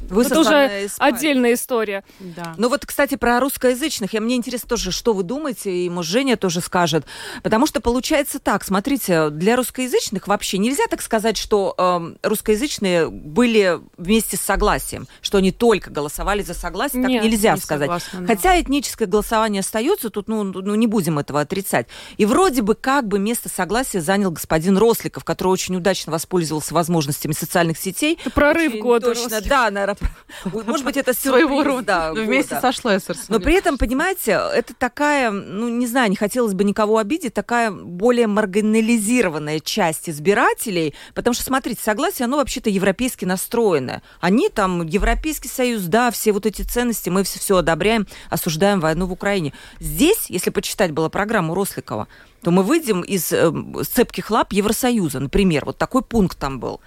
это 0.10 0.40
уже 0.40 0.90
отдельная 0.98 1.54
история. 1.54 2.04
Да. 2.20 2.54
Ну 2.58 2.70
вот, 2.70 2.86
кстати, 2.86 3.16
про 3.16 3.40
русскоязычных. 3.40 4.14
Я, 4.14 4.22
мне 4.22 4.36
интересно 4.36 4.70
тоже, 4.70 4.92
что 4.92 5.14
вы 5.14 5.24
думаете, 5.24 5.72
и, 5.72 5.90
может, 5.90 6.12
Женя 6.12 6.38
тоже 6.38 6.62
скажет. 6.62 7.06
Потому 7.44 7.68
что 7.68 7.82
получается 7.82 8.40
так, 8.40 8.64
смотрите, 8.64 9.30
для 9.30 9.56
русскоязычных 9.56 10.28
вообще 10.28 10.58
нельзя 10.58 10.84
так 10.90 11.02
сказать, 11.02 11.38
что 11.38 11.76
э, 11.78 12.28
русскоязычные 12.28 13.10
были 13.10 13.80
вместе 13.98 14.38
с 14.38 14.42
согласием, 14.42 15.08
что 15.22 15.38
они 15.40 15.52
только 15.52 15.90
голосовали 15.90 16.42
за 16.42 16.54
согласие. 16.54 17.02
Так 17.02 17.12
Нет, 17.12 17.24
нельзя 17.24 17.54
не 17.54 17.60
сказать. 17.60 17.88
Согласна, 17.88 18.22
да. 18.22 18.28
Хотя 18.28 18.62
этническое 18.62 19.08
голосование 19.08 19.60
остается, 19.62 20.10
тут 20.10 20.28
ну, 20.28 20.44
ну 20.44 20.76
не 20.76 20.88
будем 20.88 21.20
этого 21.20 21.42
отрицать. 21.42 21.88
И 22.18 22.26
вроде 22.26 22.62
бы 22.62 22.76
как 22.76 23.08
бы 23.08 23.20
место 23.20 23.50
согласия 23.50 24.02
занял 24.02 24.32
господин 24.32 24.78
Росликов, 24.78 25.24
который 25.24 25.50
очень 25.50 25.76
удачно 25.76 26.12
воспользовался 26.12 26.74
возможностями 26.74 27.34
социальных 27.34 27.78
сетей. 27.78 28.20
Прорыв 28.34 28.74
очень 28.74 28.82
года. 28.82 29.14
Точно, 29.14 29.42
да, 29.42 29.72
на 29.86 29.96
Может 30.66 30.86
быть, 30.86 30.98
это 30.98 31.14
своего 31.14 31.64
рода. 31.64 32.12
Вместе 32.14 32.60
со 32.60 32.72
Шлессерс. 32.72 33.30
Но 33.30 33.40
при 33.40 33.54
этом, 33.56 33.78
понимаете, 33.78 34.32
это 34.54 34.74
такая, 34.74 35.32
ну, 35.32 35.70
не 35.70 35.88
знаю, 35.88 36.10
не 36.10 36.16
хотелось 36.16 36.54
бы 36.54 36.64
никого 36.64 36.98
обидеть, 36.98 37.34
такая 37.34 37.72
более 37.72 38.28
маргинализированная 38.28 39.60
часть 39.60 40.10
избирателей, 40.10 40.94
потому 41.14 41.34
что, 41.34 41.44
смотрите, 41.44 41.82
согласие, 41.82 42.26
оно 42.26 42.38
вообще-то 42.38 42.70
европейски 42.70 43.26
настроенное. 43.26 44.02
Они 44.20 44.50
там, 44.50 44.86
Европейский 44.86 45.50
Союз, 45.50 45.84
да, 45.84 46.12
все 46.12 46.32
вот 46.32 46.46
эти 46.46 46.62
ценности, 46.62 47.10
мы 47.10 47.24
все, 47.24 47.40
все 47.40 47.58
одобряем, 47.58 48.08
осуждаем 48.30 48.80
войну 48.80 49.06
в 49.06 49.12
Украине. 49.12 49.54
Здесь, 49.80 50.26
если 50.30 50.50
почитать 50.50 50.92
было 50.92 51.10
программу 51.10 51.54
Росликова, 51.54 52.08
то 52.42 52.52
мы 52.52 52.62
выйдем 52.62 53.02
из 53.02 53.32
э, 53.34 53.52
цепких 53.92 54.30
лап 54.30 54.54
Евросоюза, 54.54 55.20
например, 55.20 55.66
вот 55.66 55.78
такой 55.78 56.04
пункт 56.04 56.38
там 56.38 56.60
был. 56.60 56.80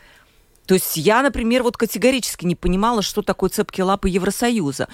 То 0.69 0.75
есть 0.75 0.99
я, 0.99 1.23
например, 1.23 1.63
вот 1.63 1.79
категорически 1.79 2.45
не 2.45 2.55
понимала, 2.55 3.01
что 3.01 3.23
такое 3.23 3.49
цепкие 3.49 3.85
лапы 3.85 4.11
Евросоюза. 4.11 4.89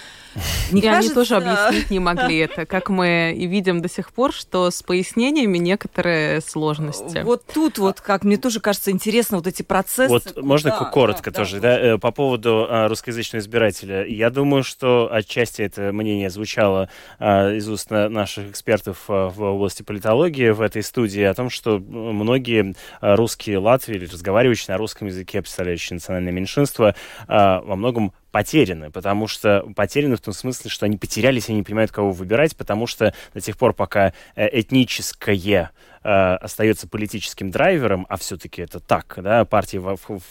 Не 0.70 0.80
и 0.80 0.84
кажется... 0.84 1.06
они 1.08 1.14
тоже 1.14 1.34
объяснить 1.34 1.90
не 1.90 1.98
могли 1.98 2.38
это, 2.38 2.64
как 2.64 2.90
мы 2.90 3.34
и 3.36 3.46
видим 3.46 3.82
до 3.82 3.88
сих 3.88 4.12
пор, 4.12 4.32
что 4.32 4.70
с 4.70 4.84
пояснениями 4.84 5.58
некоторые 5.58 6.40
сложности. 6.42 7.22
Вот 7.24 7.42
тут 7.52 7.78
вот, 7.78 8.00
как 8.00 8.22
мне 8.22 8.36
тоже 8.36 8.60
кажется 8.60 8.92
интересно, 8.92 9.38
вот 9.38 9.48
эти 9.48 9.62
процессы. 9.62 10.08
Вот 10.08 10.40
можно 10.40 10.70
да, 10.70 10.84
коротко 10.84 11.32
да, 11.32 11.38
тоже, 11.38 11.58
да, 11.58 11.76
да, 11.76 11.94
э, 11.94 11.98
по 11.98 12.12
поводу 12.12 12.66
а, 12.68 12.86
русскоязычного 12.86 13.42
избирателя. 13.42 14.06
Я 14.06 14.30
думаю, 14.30 14.62
что 14.62 15.08
отчасти 15.10 15.62
это 15.62 15.92
мнение 15.92 16.30
звучало 16.30 16.88
а, 17.18 17.52
из 17.52 17.68
уст 17.68 17.90
наших 17.90 18.50
экспертов 18.50 19.06
а, 19.08 19.28
в 19.28 19.42
области 19.42 19.82
политологии 19.82 20.50
в 20.50 20.60
этой 20.60 20.84
студии 20.84 21.22
о 21.22 21.34
том, 21.34 21.50
что 21.50 21.80
многие 21.80 22.76
русские 23.00 23.58
Латвии 23.58 23.96
или 23.96 24.06
разговаривающие 24.06 24.72
на 24.72 24.78
русском 24.78 25.08
языке 25.08 25.42
составляющие 25.64 25.94
национальное 25.94 26.32
меньшинство, 26.32 26.94
а, 27.26 27.60
во 27.62 27.76
многом 27.76 28.12
потеряны, 28.30 28.90
потому 28.90 29.28
что 29.28 29.64
потеряны 29.76 30.16
в 30.16 30.20
том 30.20 30.34
смысле, 30.34 30.68
что 30.68 30.86
они 30.86 30.96
потерялись 30.96 31.48
и 31.48 31.54
не 31.54 31.62
понимают, 31.62 31.92
кого 31.92 32.10
выбирать, 32.10 32.56
потому 32.56 32.86
что 32.86 33.14
до 33.32 33.40
тех 33.40 33.56
пор, 33.56 33.74
пока 33.74 34.12
э, 34.34 34.60
этническое 34.60 35.70
э, 36.02 36.08
остается 36.08 36.88
политическим 36.88 37.52
драйвером, 37.52 38.06
а 38.08 38.16
все-таки 38.16 38.60
это 38.60 38.80
так, 38.80 39.14
да, 39.18 39.44
партии, 39.44 39.80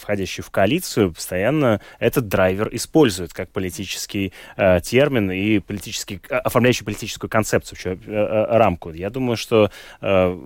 входящие 0.02 0.44
в 0.44 0.52
коалицию, 0.52 1.14
постоянно 1.14 1.80
этот 1.98 2.28
драйвер 2.28 2.68
используют 2.74 3.34
как 3.34 3.50
политический 3.52 4.34
э, 4.58 4.82
термин 4.82 5.32
и 5.32 5.60
политический, 5.60 6.20
оформляющий 6.30 6.84
политическую 6.84 7.30
концепцию, 7.30 7.98
э, 8.06 8.12
э, 8.12 8.58
рамку. 8.58 8.92
Я 8.92 9.12
думаю, 9.12 9.38
что 9.38 9.72
э, 10.02 10.40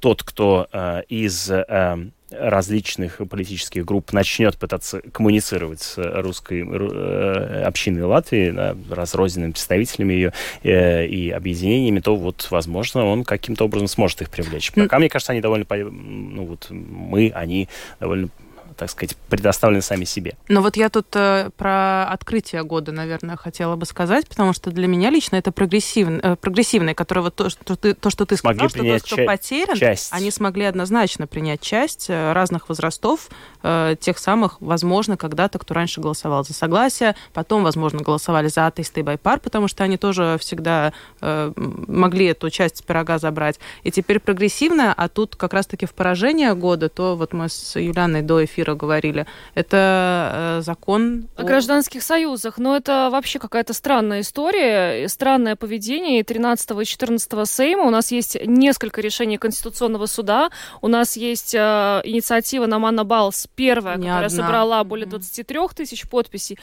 тот, 0.00 0.22
кто 0.22 0.66
э, 0.72 1.02
из 1.10 1.50
э, 1.50 2.10
различных 2.38 3.20
политических 3.28 3.84
групп 3.84 4.12
начнет 4.12 4.56
пытаться 4.56 5.00
коммуницировать 5.12 5.82
с 5.82 5.98
русской 6.20 6.64
э, 6.66 7.62
общиной 7.64 8.02
Латвии, 8.02 8.50
да, 8.50 8.76
разрозненными 8.90 9.52
представителями 9.52 10.12
ее 10.12 10.32
э, 10.62 11.06
и 11.06 11.30
объединениями, 11.30 12.00
то 12.00 12.16
вот, 12.16 12.48
возможно, 12.50 13.04
он 13.04 13.24
каким-то 13.24 13.64
образом 13.64 13.88
сможет 13.88 14.22
их 14.22 14.30
привлечь. 14.30 14.72
Пока, 14.72 14.98
мне 14.98 15.08
кажется, 15.08 15.32
они 15.32 15.40
довольно, 15.40 15.66
ну 15.70 16.44
вот 16.44 16.68
мы, 16.70 17.30
они 17.34 17.68
довольно 18.00 18.28
так 18.76 18.90
сказать, 18.90 19.16
предоставлены 19.28 19.82
сами 19.82 20.04
себе. 20.04 20.36
Но 20.48 20.62
вот 20.62 20.76
я 20.76 20.88
тут 20.88 21.06
э, 21.14 21.50
про 21.56 22.04
открытие 22.04 22.62
года, 22.64 22.92
наверное, 22.92 23.36
хотела 23.36 23.76
бы 23.76 23.86
сказать, 23.86 24.28
потому 24.28 24.52
что 24.52 24.70
для 24.70 24.86
меня 24.86 25.10
лично 25.10 25.36
это 25.36 25.52
прогрессивный, 25.52 26.20
э, 26.22 26.36
прогрессивный, 26.36 26.94
который 26.94 27.22
вот 27.22 27.34
то, 27.34 27.50
что 27.50 27.76
ты, 27.76 27.94
то, 27.94 28.10
что 28.10 28.26
ты 28.26 28.36
сказал, 28.36 28.68
что 28.68 28.82
тот, 28.82 29.02
кто 29.02 29.16
потерян, 29.24 29.76
часть. 29.76 30.12
они 30.12 30.30
смогли 30.30 30.64
однозначно 30.64 31.26
принять 31.26 31.60
часть 31.60 32.06
э, 32.08 32.32
разных 32.32 32.68
возрастов, 32.68 33.28
э, 33.62 33.96
тех 34.00 34.18
самых, 34.18 34.60
возможно, 34.60 35.16
когда-то, 35.16 35.58
кто 35.58 35.74
раньше 35.74 36.00
голосовал 36.00 36.44
за 36.44 36.54
согласие, 36.54 37.14
потом, 37.32 37.64
возможно, 37.64 38.00
голосовали 38.00 38.48
за 38.48 38.66
атеисты 38.66 39.00
и 39.00 39.02
байпар, 39.02 39.40
потому 39.40 39.68
что 39.68 39.84
они 39.84 39.96
тоже 39.96 40.36
всегда 40.40 40.92
э, 41.20 41.52
могли 41.56 42.26
эту 42.26 42.50
часть 42.50 42.84
пирога 42.84 43.18
забрать. 43.18 43.58
И 43.82 43.90
теперь 43.90 44.20
прогрессивная, 44.20 44.92
а 44.96 45.08
тут 45.08 45.36
как 45.36 45.52
раз-таки 45.52 45.86
в 45.86 45.94
поражение 45.94 46.54
года, 46.54 46.88
то 46.88 47.16
вот 47.16 47.32
мы 47.32 47.48
с 47.48 47.78
Юлианой 47.78 48.22
до 48.22 48.44
эфира 48.44 48.61
эфира 48.62 48.74
говорили. 48.74 49.26
Это 49.54 50.58
э, 50.58 50.62
закон 50.62 51.28
о... 51.36 51.42
о 51.42 51.44
гражданских 51.44 52.02
союзах. 52.02 52.58
Но 52.58 52.76
это 52.76 53.08
вообще 53.10 53.38
какая-то 53.38 53.74
странная 53.74 54.20
история, 54.20 55.08
странное 55.08 55.56
поведение 55.56 56.22
13 56.24 56.70
и 56.80 56.84
14 56.84 57.48
Сейма. 57.48 57.84
У 57.84 57.90
нас 57.90 58.12
есть 58.12 58.36
несколько 58.44 59.00
решений 59.00 59.38
Конституционного 59.38 60.06
суда. 60.06 60.50
У 60.80 60.88
нас 60.88 61.16
есть 61.16 61.54
э, 61.54 61.58
инициатива 62.04 62.66
Намана 62.66 63.04
Балс, 63.04 63.48
первая, 63.54 63.96
Не 63.96 64.04
которая 64.04 64.26
одна. 64.26 64.42
собрала 64.42 64.84
более 64.84 65.06
23 65.06 65.58
тысяч 65.74 66.08
подписей. 66.08 66.58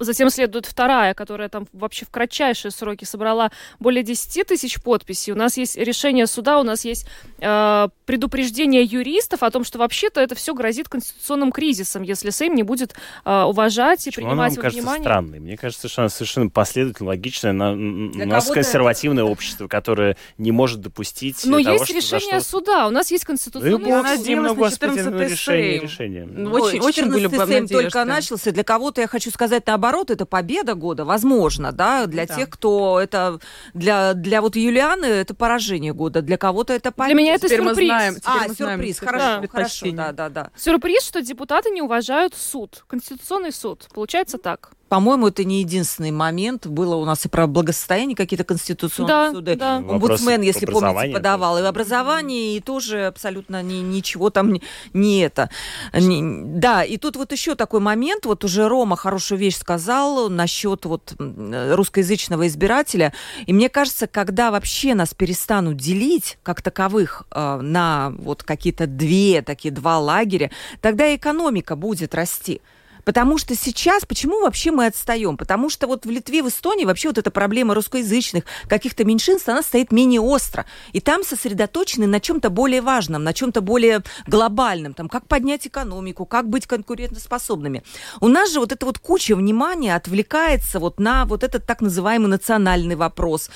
Затем 0.00 0.30
следует 0.30 0.66
вторая, 0.66 1.14
которая 1.14 1.48
там 1.48 1.66
вообще 1.72 2.04
в 2.04 2.10
кратчайшие 2.10 2.70
сроки 2.70 3.04
собрала 3.04 3.50
более 3.78 4.02
10 4.02 4.46
тысяч 4.46 4.80
подписей. 4.82 5.32
У 5.32 5.36
нас 5.36 5.56
есть 5.56 5.76
решение 5.76 6.26
суда, 6.26 6.60
у 6.60 6.62
нас 6.62 6.84
есть 6.84 7.06
э, 7.40 7.88
предупреждение 8.08 8.84
юристов 8.84 9.42
о 9.42 9.50
том, 9.50 9.64
что 9.64 9.78
вообще-то 9.78 10.22
это 10.22 10.34
все 10.34 10.54
грозит 10.54 10.88
конституционным 10.88 11.52
кризисом, 11.52 12.02
если 12.02 12.30
Сейм 12.30 12.54
не 12.54 12.62
будет 12.62 12.94
э, 13.26 13.42
уважать 13.42 14.06
и 14.06 14.10
Почему 14.10 14.28
принимать 14.28 14.54
она 14.54 14.62
во 14.62 14.70
внимание. 14.70 15.02
странной? 15.02 15.40
Мне 15.40 15.58
кажется, 15.58 15.88
что 15.88 16.00
она 16.00 16.08
совершенно 16.08 16.48
последовательно, 16.48 17.10
логичная. 17.10 17.52
На, 17.52 17.72
у 17.72 18.26
нас 18.26 18.50
консервативное 18.50 19.24
это... 19.24 19.30
общество, 19.30 19.68
которое 19.68 20.16
не 20.38 20.52
может 20.52 20.80
допустить 20.80 21.44
Но 21.44 21.62
того, 21.62 21.74
есть 21.74 21.90
решение 21.90 22.40
что... 22.40 22.48
суда, 22.48 22.86
у 22.86 22.90
нас 22.90 23.10
есть 23.10 23.26
конституционный 23.26 23.72
суд. 23.72 24.26
Ну, 24.26 24.54
господи, 24.54 25.00
ну, 25.00 25.18
решение, 25.18 25.78
решение. 25.78 26.24
Ну, 26.24 26.50
очень, 26.52 26.80
очень 26.80 27.10
были 27.10 27.28
Сейм 27.28 27.68
только 27.68 28.06
начался. 28.06 28.52
Для 28.52 28.64
кого-то, 28.64 29.02
я 29.02 29.06
хочу 29.06 29.30
сказать, 29.30 29.66
наоборот, 29.66 30.10
это 30.10 30.24
победа 30.24 30.72
года, 30.72 31.04
возможно, 31.04 31.72
да, 31.72 32.06
для 32.06 32.24
да. 32.24 32.36
тех, 32.36 32.48
кто 32.48 32.98
это... 32.98 33.38
Для, 33.74 34.14
для 34.14 34.40
вот 34.40 34.56
Юлианы 34.56 35.04
это 35.04 35.34
поражение 35.34 35.92
года, 35.92 36.22
для 36.22 36.38
кого-то 36.38 36.72
это 36.72 36.90
победа. 36.90 37.14
Для 37.14 37.22
меня 37.22 37.34
это 37.34 37.48
Теперь 37.48 37.62
сюрприз. 37.62 37.97
Мы 37.98 38.12
знаем, 38.12 38.16
а, 38.24 38.54
сюрприз, 38.54 38.98
хорошо, 39.00 39.40
да. 39.40 39.48
хорошо, 39.48 39.86
да, 39.92 40.12
да, 40.12 40.28
да. 40.28 40.50
Сюрприз, 40.56 41.02
что 41.02 41.20
депутаты 41.20 41.70
не 41.70 41.82
уважают 41.82 42.34
суд, 42.34 42.84
Конституционный 42.86 43.52
суд. 43.52 43.88
Получается 43.92 44.38
так. 44.38 44.70
По-моему, 44.88 45.28
это 45.28 45.44
не 45.44 45.60
единственный 45.60 46.10
момент. 46.10 46.66
Было 46.66 46.96
у 46.96 47.04
нас 47.04 47.24
и 47.24 47.28
про 47.28 47.46
благосостояние 47.46 48.16
какие-то 48.16 48.44
конституционные 48.44 49.08
да, 49.08 49.32
суды. 49.32 49.56
Да. 49.56 49.76
Омбудсмен, 49.76 50.40
если 50.42 50.66
помните, 50.66 51.12
подавал. 51.12 51.58
И 51.58 51.62
в 51.62 51.66
образовании, 51.66 52.56
и 52.56 52.60
тоже 52.60 53.06
абсолютно 53.06 53.62
ни, 53.62 53.76
ничего 53.76 54.30
там 54.30 54.52
не, 54.52 54.62
не 54.92 55.20
это. 55.20 55.50
Не, 55.92 56.58
да, 56.58 56.84
и 56.84 56.96
тут 56.96 57.16
вот 57.16 57.32
еще 57.32 57.54
такой 57.54 57.80
момент. 57.80 58.26
Вот 58.26 58.44
уже 58.44 58.68
Рома 58.68 58.96
хорошую 58.96 59.38
вещь 59.38 59.56
сказал 59.56 60.28
насчет 60.28 60.84
вот 60.84 61.14
русскоязычного 61.18 62.46
избирателя. 62.46 63.12
И 63.46 63.52
мне 63.52 63.68
кажется, 63.68 64.06
когда 64.06 64.50
вообще 64.50 64.94
нас 64.94 65.14
перестанут 65.14 65.76
делить, 65.76 66.38
как 66.42 66.62
таковых, 66.62 67.24
э, 67.30 67.60
на 67.60 68.12
вот 68.18 68.42
какие-то 68.42 68.86
две, 68.86 69.42
такие 69.42 69.72
два 69.72 69.98
лагеря, 69.98 70.50
тогда 70.80 71.14
экономика 71.14 71.76
будет 71.76 72.14
расти. 72.14 72.60
Потому 73.08 73.38
что 73.38 73.54
сейчас, 73.54 74.04
почему 74.04 74.42
вообще 74.42 74.70
мы 74.70 74.84
отстаем? 74.84 75.38
Потому 75.38 75.70
что 75.70 75.86
вот 75.86 76.04
в 76.04 76.10
Литве, 76.10 76.42
в 76.42 76.48
Эстонии 76.48 76.84
вообще 76.84 77.08
вот 77.08 77.16
эта 77.16 77.30
проблема 77.30 77.74
русскоязычных 77.74 78.44
каких-то 78.68 79.02
меньшинств, 79.06 79.48
она 79.48 79.62
стоит 79.62 79.92
менее 79.92 80.20
остро. 80.20 80.66
И 80.92 81.00
там 81.00 81.24
сосредоточены 81.24 82.06
на 82.06 82.20
чем-то 82.20 82.50
более 82.50 82.82
важном, 82.82 83.24
на 83.24 83.32
чем-то 83.32 83.62
более 83.62 84.02
глобальном, 84.26 84.92
там, 84.92 85.08
как 85.08 85.26
поднять 85.26 85.66
экономику, 85.66 86.26
как 86.26 86.50
быть 86.50 86.66
конкурентоспособными. 86.66 87.82
У 88.20 88.28
нас 88.28 88.52
же 88.52 88.60
вот 88.60 88.72
эта 88.72 88.84
вот 88.84 88.98
куча 88.98 89.34
внимания 89.34 89.96
отвлекается 89.96 90.78
вот 90.78 91.00
на 91.00 91.24
вот 91.24 91.44
этот 91.44 91.64
так 91.64 91.80
называемый 91.80 92.28
национальный 92.28 92.94
вопрос. 92.94 93.48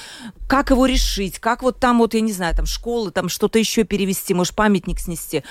Как 0.48 0.70
его 0.70 0.86
решить? 0.86 1.40
Как 1.40 1.62
вот 1.62 1.78
там 1.78 1.98
вот, 1.98 2.14
я 2.14 2.22
не 2.22 2.32
знаю, 2.32 2.56
там 2.56 2.64
школы, 2.64 3.10
там 3.10 3.28
что-то 3.28 3.58
еще 3.58 3.84
перевести, 3.84 4.32
может, 4.32 4.54
памятник 4.54 4.98
снести 4.98 5.44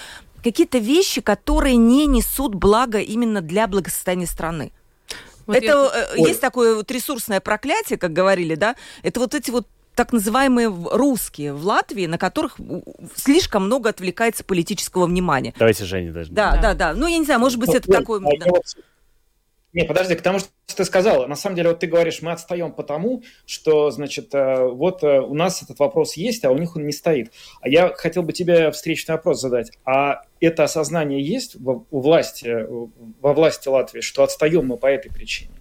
какие-то 0.44 0.78
вещи, 0.78 1.22
которые 1.22 1.76
не 1.76 2.06
несут 2.06 2.56
блага 2.56 3.00
именно 3.00 3.42
для 3.42 3.68
благосостояния 3.68 4.28
страны. 4.28 4.72
Вот 5.48 5.56
это 5.58 5.66
я... 5.66 6.08
Э, 6.16 6.18
есть 6.18 6.42
такое 6.42 6.76
вот 6.76 6.90
ресурсное 6.92 7.40
проклятие, 7.40 7.98
как 7.98 8.14
говорили, 8.14 8.56
да? 8.56 8.76
Это 9.04 9.20
вот 9.20 9.34
эти 9.36 9.52
вот 9.52 9.68
так 9.96 10.14
называемые 10.14 10.70
русские 10.70 11.54
в 11.54 11.66
Латвии, 11.66 12.06
на 12.06 12.18
которых 12.18 12.58
слишком 13.16 13.66
много 13.66 13.90
отвлекается 13.90 14.44
политического 14.44 15.06
внимания. 15.06 15.54
Давайте 15.58 15.86
Женя 15.86 16.12
даже. 16.12 16.32
Да, 16.32 16.54
да, 16.54 16.62
да. 16.62 16.74
да. 16.74 16.94
Ну, 16.94 17.08
я 17.08 17.18
не 17.18 17.26
знаю, 17.26 17.40
может 17.40 17.60
быть, 17.60 17.74
это 17.74 17.92
такой... 17.92 18.22
Да. 18.40 18.46
Не, 19.74 19.86
подожди, 19.86 20.16
к 20.16 20.22
тому, 20.22 20.40
что 20.40 20.50
ты 20.76 20.84
сказала. 20.84 21.28
На 21.28 21.36
самом 21.36 21.56
деле, 21.56 21.70
вот 21.70 21.80
ты 21.80 21.88
говоришь, 21.88 22.22
мы 22.22 22.32
отстаем 22.32 22.74
потому, 22.74 23.24
что, 23.46 23.90
значит, 23.92 24.34
э, 24.34 24.66
вот 24.68 25.04
э, 25.04 25.22
у 25.22 25.34
нас 25.34 25.64
этот 25.64 25.80
вопрос 25.80 26.16
есть, 26.16 26.44
а 26.44 26.52
у 26.52 26.58
них 26.58 26.76
он 26.76 26.86
не 26.86 26.92
стоит. 26.92 27.32
А 27.62 27.70
я 27.70 27.94
хотел 27.94 28.24
бы 28.24 28.34
тебе 28.34 28.72
встречный 28.72 29.16
вопрос 29.16 29.40
задать. 29.40 29.72
А 29.86 30.24
это 30.42 30.64
осознание 30.64 31.22
есть 31.22 31.56
у 31.56 32.00
власти, 32.00 32.68
во 33.22 33.34
власти 33.34 33.70
Латвии, 33.70 34.02
что 34.02 34.24
отстаем 34.24 34.68
мы 34.68 34.78
по 34.78 34.88
этой 34.88 35.10
причине? 35.10 35.52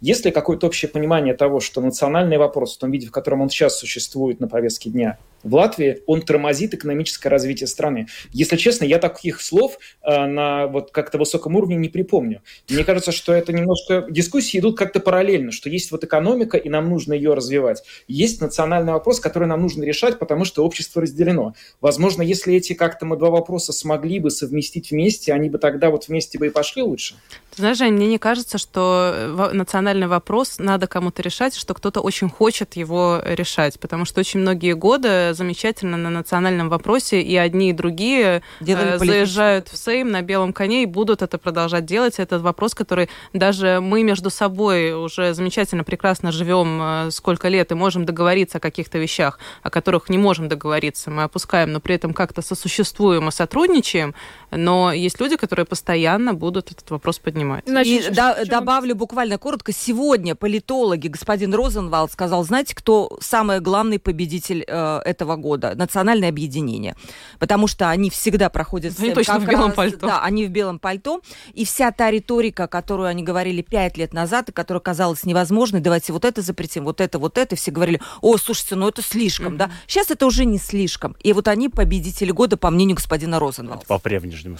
Есть 0.00 0.24
ли 0.24 0.30
какое-то 0.30 0.66
общее 0.66 0.88
понимание 0.88 1.34
того, 1.34 1.60
что 1.60 1.80
национальный 1.80 2.38
вопрос 2.38 2.76
в 2.76 2.80
том 2.80 2.90
виде, 2.90 3.06
в 3.06 3.12
котором 3.12 3.40
он 3.42 3.50
сейчас 3.50 3.78
существует 3.78 4.40
на 4.40 4.48
повестке 4.48 4.90
дня, 4.90 5.18
в 5.42 5.54
Латвии, 5.54 6.02
он 6.06 6.22
тормозит 6.22 6.74
экономическое 6.74 7.28
развитие 7.28 7.66
страны. 7.66 8.06
Если 8.32 8.56
честно, 8.56 8.84
я 8.84 8.98
таких 8.98 9.40
слов 9.40 9.78
э, 10.02 10.26
на 10.26 10.66
вот 10.66 10.90
как-то 10.90 11.18
высоком 11.18 11.56
уровне 11.56 11.76
не 11.76 11.88
припомню. 11.88 12.42
Мне 12.68 12.84
кажется, 12.84 13.12
что 13.12 13.32
это 13.32 13.52
немножко... 13.52 14.06
Дискуссии 14.10 14.58
идут 14.58 14.78
как-то 14.78 15.00
параллельно, 15.00 15.52
что 15.52 15.68
есть 15.68 15.90
вот 15.90 16.04
экономика, 16.04 16.56
и 16.56 16.68
нам 16.68 16.88
нужно 16.88 17.12
ее 17.12 17.34
развивать. 17.34 17.82
Есть 18.08 18.40
национальный 18.40 18.92
вопрос, 18.92 19.20
который 19.20 19.48
нам 19.48 19.62
нужно 19.62 19.84
решать, 19.84 20.18
потому 20.18 20.44
что 20.44 20.64
общество 20.64 21.02
разделено. 21.02 21.54
Возможно, 21.80 22.22
если 22.22 22.54
эти 22.54 22.74
как-то 22.74 23.06
мы 23.06 23.16
два 23.16 23.30
вопроса 23.30 23.72
смогли 23.72 24.18
бы 24.18 24.30
совместить 24.30 24.90
вместе, 24.90 25.32
они 25.32 25.50
бы 25.50 25.58
тогда 25.58 25.90
вот 25.90 26.08
вместе 26.08 26.38
бы 26.38 26.46
и 26.46 26.50
пошли 26.50 26.82
лучше. 26.82 27.14
Ты 27.54 27.62
знаешь, 27.62 27.78
Жень, 27.78 27.94
мне 27.94 28.06
не 28.06 28.18
кажется, 28.18 28.58
что 28.58 29.12
э, 29.14 29.50
национальный 29.52 30.06
вопрос 30.06 30.58
надо 30.58 30.86
кому-то 30.86 31.22
решать, 31.22 31.54
что 31.54 31.74
кто-то 31.74 32.00
очень 32.00 32.28
хочет 32.28 32.76
его 32.76 33.20
решать, 33.24 33.78
потому 33.78 34.04
что 34.04 34.20
очень 34.20 34.40
многие 34.40 34.74
годы 34.74 35.31
замечательно 35.34 35.96
на 35.96 36.10
национальном 36.10 36.68
вопросе, 36.68 37.20
и 37.20 37.36
одни, 37.36 37.70
и 37.70 37.72
другие 37.72 38.42
Делали 38.60 38.94
э, 38.94 38.98
заезжают 38.98 39.68
в 39.68 39.76
Сейм 39.76 40.10
на 40.10 40.22
белом 40.22 40.52
коне 40.52 40.82
и 40.82 40.86
будут 40.86 41.22
это 41.22 41.38
продолжать 41.38 41.84
делать. 41.84 42.18
Это 42.18 42.38
вопрос, 42.38 42.74
который 42.74 43.08
даже 43.32 43.80
мы 43.80 44.02
между 44.02 44.30
собой 44.30 44.92
уже 44.92 45.34
замечательно, 45.34 45.84
прекрасно 45.84 46.32
живем 46.32 46.80
э, 46.82 47.10
сколько 47.10 47.48
лет 47.48 47.72
и 47.72 47.74
можем 47.74 48.04
договориться 48.04 48.58
о 48.58 48.60
каких-то 48.60 48.98
вещах, 48.98 49.38
о 49.62 49.70
которых 49.70 50.08
не 50.08 50.18
можем 50.18 50.48
договориться. 50.48 51.10
Мы 51.10 51.22
опускаем, 51.22 51.72
но 51.72 51.80
при 51.80 51.94
этом 51.94 52.12
как-то 52.14 52.42
сосуществуем 52.42 53.28
и 53.28 53.32
сотрудничаем, 53.32 54.14
но 54.50 54.92
есть 54.92 55.20
люди, 55.20 55.36
которые 55.36 55.66
постоянно 55.66 56.34
будут 56.34 56.70
этот 56.72 56.90
вопрос 56.90 57.18
поднимать. 57.18 57.64
Значит, 57.66 58.10
и 58.10 58.14
до, 58.14 58.44
добавлю 58.46 58.94
буквально 58.94 59.38
коротко. 59.38 59.72
Сегодня 59.72 60.34
политологи, 60.34 61.08
господин 61.08 61.54
Розенвалд 61.54 62.12
сказал, 62.12 62.44
знаете, 62.44 62.74
кто 62.74 63.16
самый 63.20 63.60
главный 63.60 63.98
победитель 63.98 64.64
э, 64.66 65.00
этого 65.04 65.21
года? 65.24 65.74
Национальное 65.74 66.28
объединение. 66.28 66.96
Потому 67.38 67.66
что 67.66 67.90
они 67.90 68.10
всегда 68.10 68.48
проходят... 68.48 68.98
Они 68.98 69.12
точно 69.12 69.38
в 69.38 69.46
белом 69.46 69.68
раз, 69.68 69.74
пальто. 69.76 70.06
Да, 70.06 70.22
они 70.22 70.46
в 70.46 70.50
белом 70.50 70.78
пальто. 70.78 71.20
И 71.54 71.64
вся 71.64 71.90
та 71.92 72.10
риторика, 72.10 72.66
которую 72.66 73.08
они 73.08 73.22
говорили 73.22 73.62
пять 73.62 73.96
лет 73.96 74.12
назад, 74.12 74.48
и 74.48 74.52
которая 74.52 74.80
казалась 74.80 75.24
невозможной, 75.24 75.80
давайте 75.80 76.12
вот 76.12 76.24
это 76.24 76.42
запретим, 76.42 76.84
вот 76.84 77.00
это, 77.00 77.18
вот 77.18 77.38
это, 77.38 77.56
все 77.56 77.70
говорили, 77.70 78.00
о, 78.20 78.36
слушайте, 78.36 78.74
ну 78.74 78.88
это 78.88 79.02
слишком, 79.02 79.54
mm-hmm. 79.54 79.58
да? 79.58 79.70
Сейчас 79.86 80.10
это 80.10 80.26
уже 80.26 80.44
не 80.44 80.58
слишком. 80.58 81.16
И 81.22 81.32
вот 81.32 81.48
они 81.48 81.68
победители 81.68 82.30
года, 82.30 82.56
по 82.56 82.70
мнению 82.70 82.96
господина 82.96 83.38
Розенвалда. 83.38 83.86
По-прежнему 83.86 84.58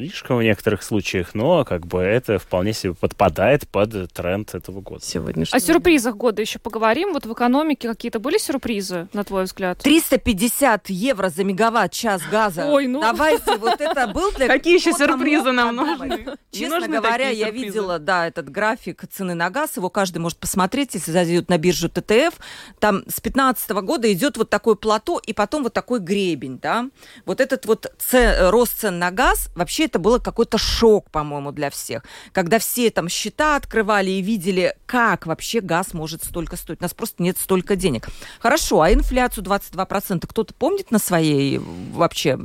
слишком 0.00 0.38
в 0.38 0.42
некоторых 0.42 0.82
случаях, 0.82 1.34
но 1.34 1.62
как 1.66 1.86
бы 1.86 2.00
это 2.00 2.38
вполне 2.38 2.72
себе 2.72 2.94
подпадает 2.94 3.68
под 3.68 4.10
тренд 4.14 4.54
этого 4.54 4.80
года. 4.80 5.04
Сегодняшний. 5.04 5.54
О 5.54 5.60
сюрпризах 5.60 6.16
года 6.16 6.40
еще 6.40 6.58
поговорим. 6.58 7.12
Вот 7.12 7.26
в 7.26 7.32
экономике 7.34 7.86
какие-то 7.86 8.18
были 8.18 8.38
сюрпризы, 8.38 9.08
на 9.12 9.24
твой 9.24 9.44
взгляд? 9.44 9.78
350 9.80 10.88
евро 10.88 11.28
за 11.28 11.44
мегаватт-час 11.44 12.22
газа. 12.30 12.64
Ой, 12.64 12.86
ну... 12.86 13.00
Давайте, 13.02 13.58
вот 13.58 13.78
это 13.78 14.06
был 14.06 14.32
для... 14.32 14.46
Какие 14.60 14.76
еще 14.76 14.92
сюрпризы 14.94 15.52
нам 15.52 15.76
нужны? 15.76 16.28
Честно 16.50 16.88
говоря, 16.88 17.28
я 17.28 17.50
видела, 17.50 17.98
да, 17.98 18.26
этот 18.26 18.48
график 18.48 19.04
цены 19.10 19.34
на 19.34 19.50
газ, 19.50 19.76
его 19.76 19.90
каждый 19.90 20.18
может 20.18 20.38
посмотреть, 20.38 20.94
если 20.94 21.10
зайдет 21.12 21.50
на 21.50 21.58
биржу 21.58 21.90
ТТФ. 21.90 22.34
Там 22.78 23.02
с 23.06 23.20
15 23.20 23.70
года 23.70 24.10
идет 24.10 24.38
вот 24.38 24.48
такое 24.48 24.76
плато 24.76 25.20
и 25.26 25.34
потом 25.34 25.62
вот 25.62 25.74
такой 25.74 26.00
гребень, 26.00 26.58
да. 26.58 26.88
Вот 27.26 27.42
этот 27.42 27.66
вот 27.66 27.92
рост 28.10 28.80
цен 28.80 28.98
на 28.98 29.10
газ 29.10 29.50
вообще 29.54 29.89
это 29.90 29.98
было 29.98 30.18
какой-то 30.18 30.56
шок, 30.56 31.10
по-моему, 31.10 31.52
для 31.52 31.70
всех. 31.70 32.04
Когда 32.32 32.58
все 32.58 32.90
там 32.90 33.08
счета 33.08 33.56
открывали 33.56 34.10
и 34.10 34.22
видели, 34.22 34.76
как 34.86 35.26
вообще 35.26 35.60
газ 35.60 35.92
может 35.92 36.24
столько 36.24 36.56
стоить. 36.56 36.80
У 36.80 36.82
нас 36.82 36.94
просто 36.94 37.22
нет 37.22 37.36
столько 37.38 37.76
денег. 37.76 38.08
Хорошо, 38.38 38.82
а 38.82 38.92
инфляцию 38.92 39.44
22% 39.44 40.26
кто-то 40.26 40.54
помнит 40.54 40.90
на 40.90 40.98
своей 40.98 41.58
вообще 41.58 42.38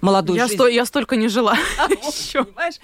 молодой 0.00 0.36
я 0.36 0.44
жизни? 0.44 0.56
Сто, 0.56 0.68
я 0.68 0.86
столько 0.86 1.16
не 1.16 1.28
жила. 1.28 1.56
Понимаешь? 2.32 2.76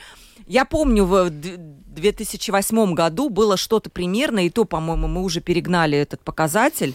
Я 0.46 0.64
помню, 0.64 1.04
в 1.04 1.30
2008 1.30 2.94
году 2.94 3.30
было 3.30 3.56
что-то 3.56 3.88
примерно, 3.88 4.44
и 4.44 4.50
то, 4.50 4.64
по-моему, 4.64 5.06
мы 5.06 5.22
уже 5.22 5.40
перегнали 5.40 5.96
этот 5.96 6.20
показатель. 6.20 6.94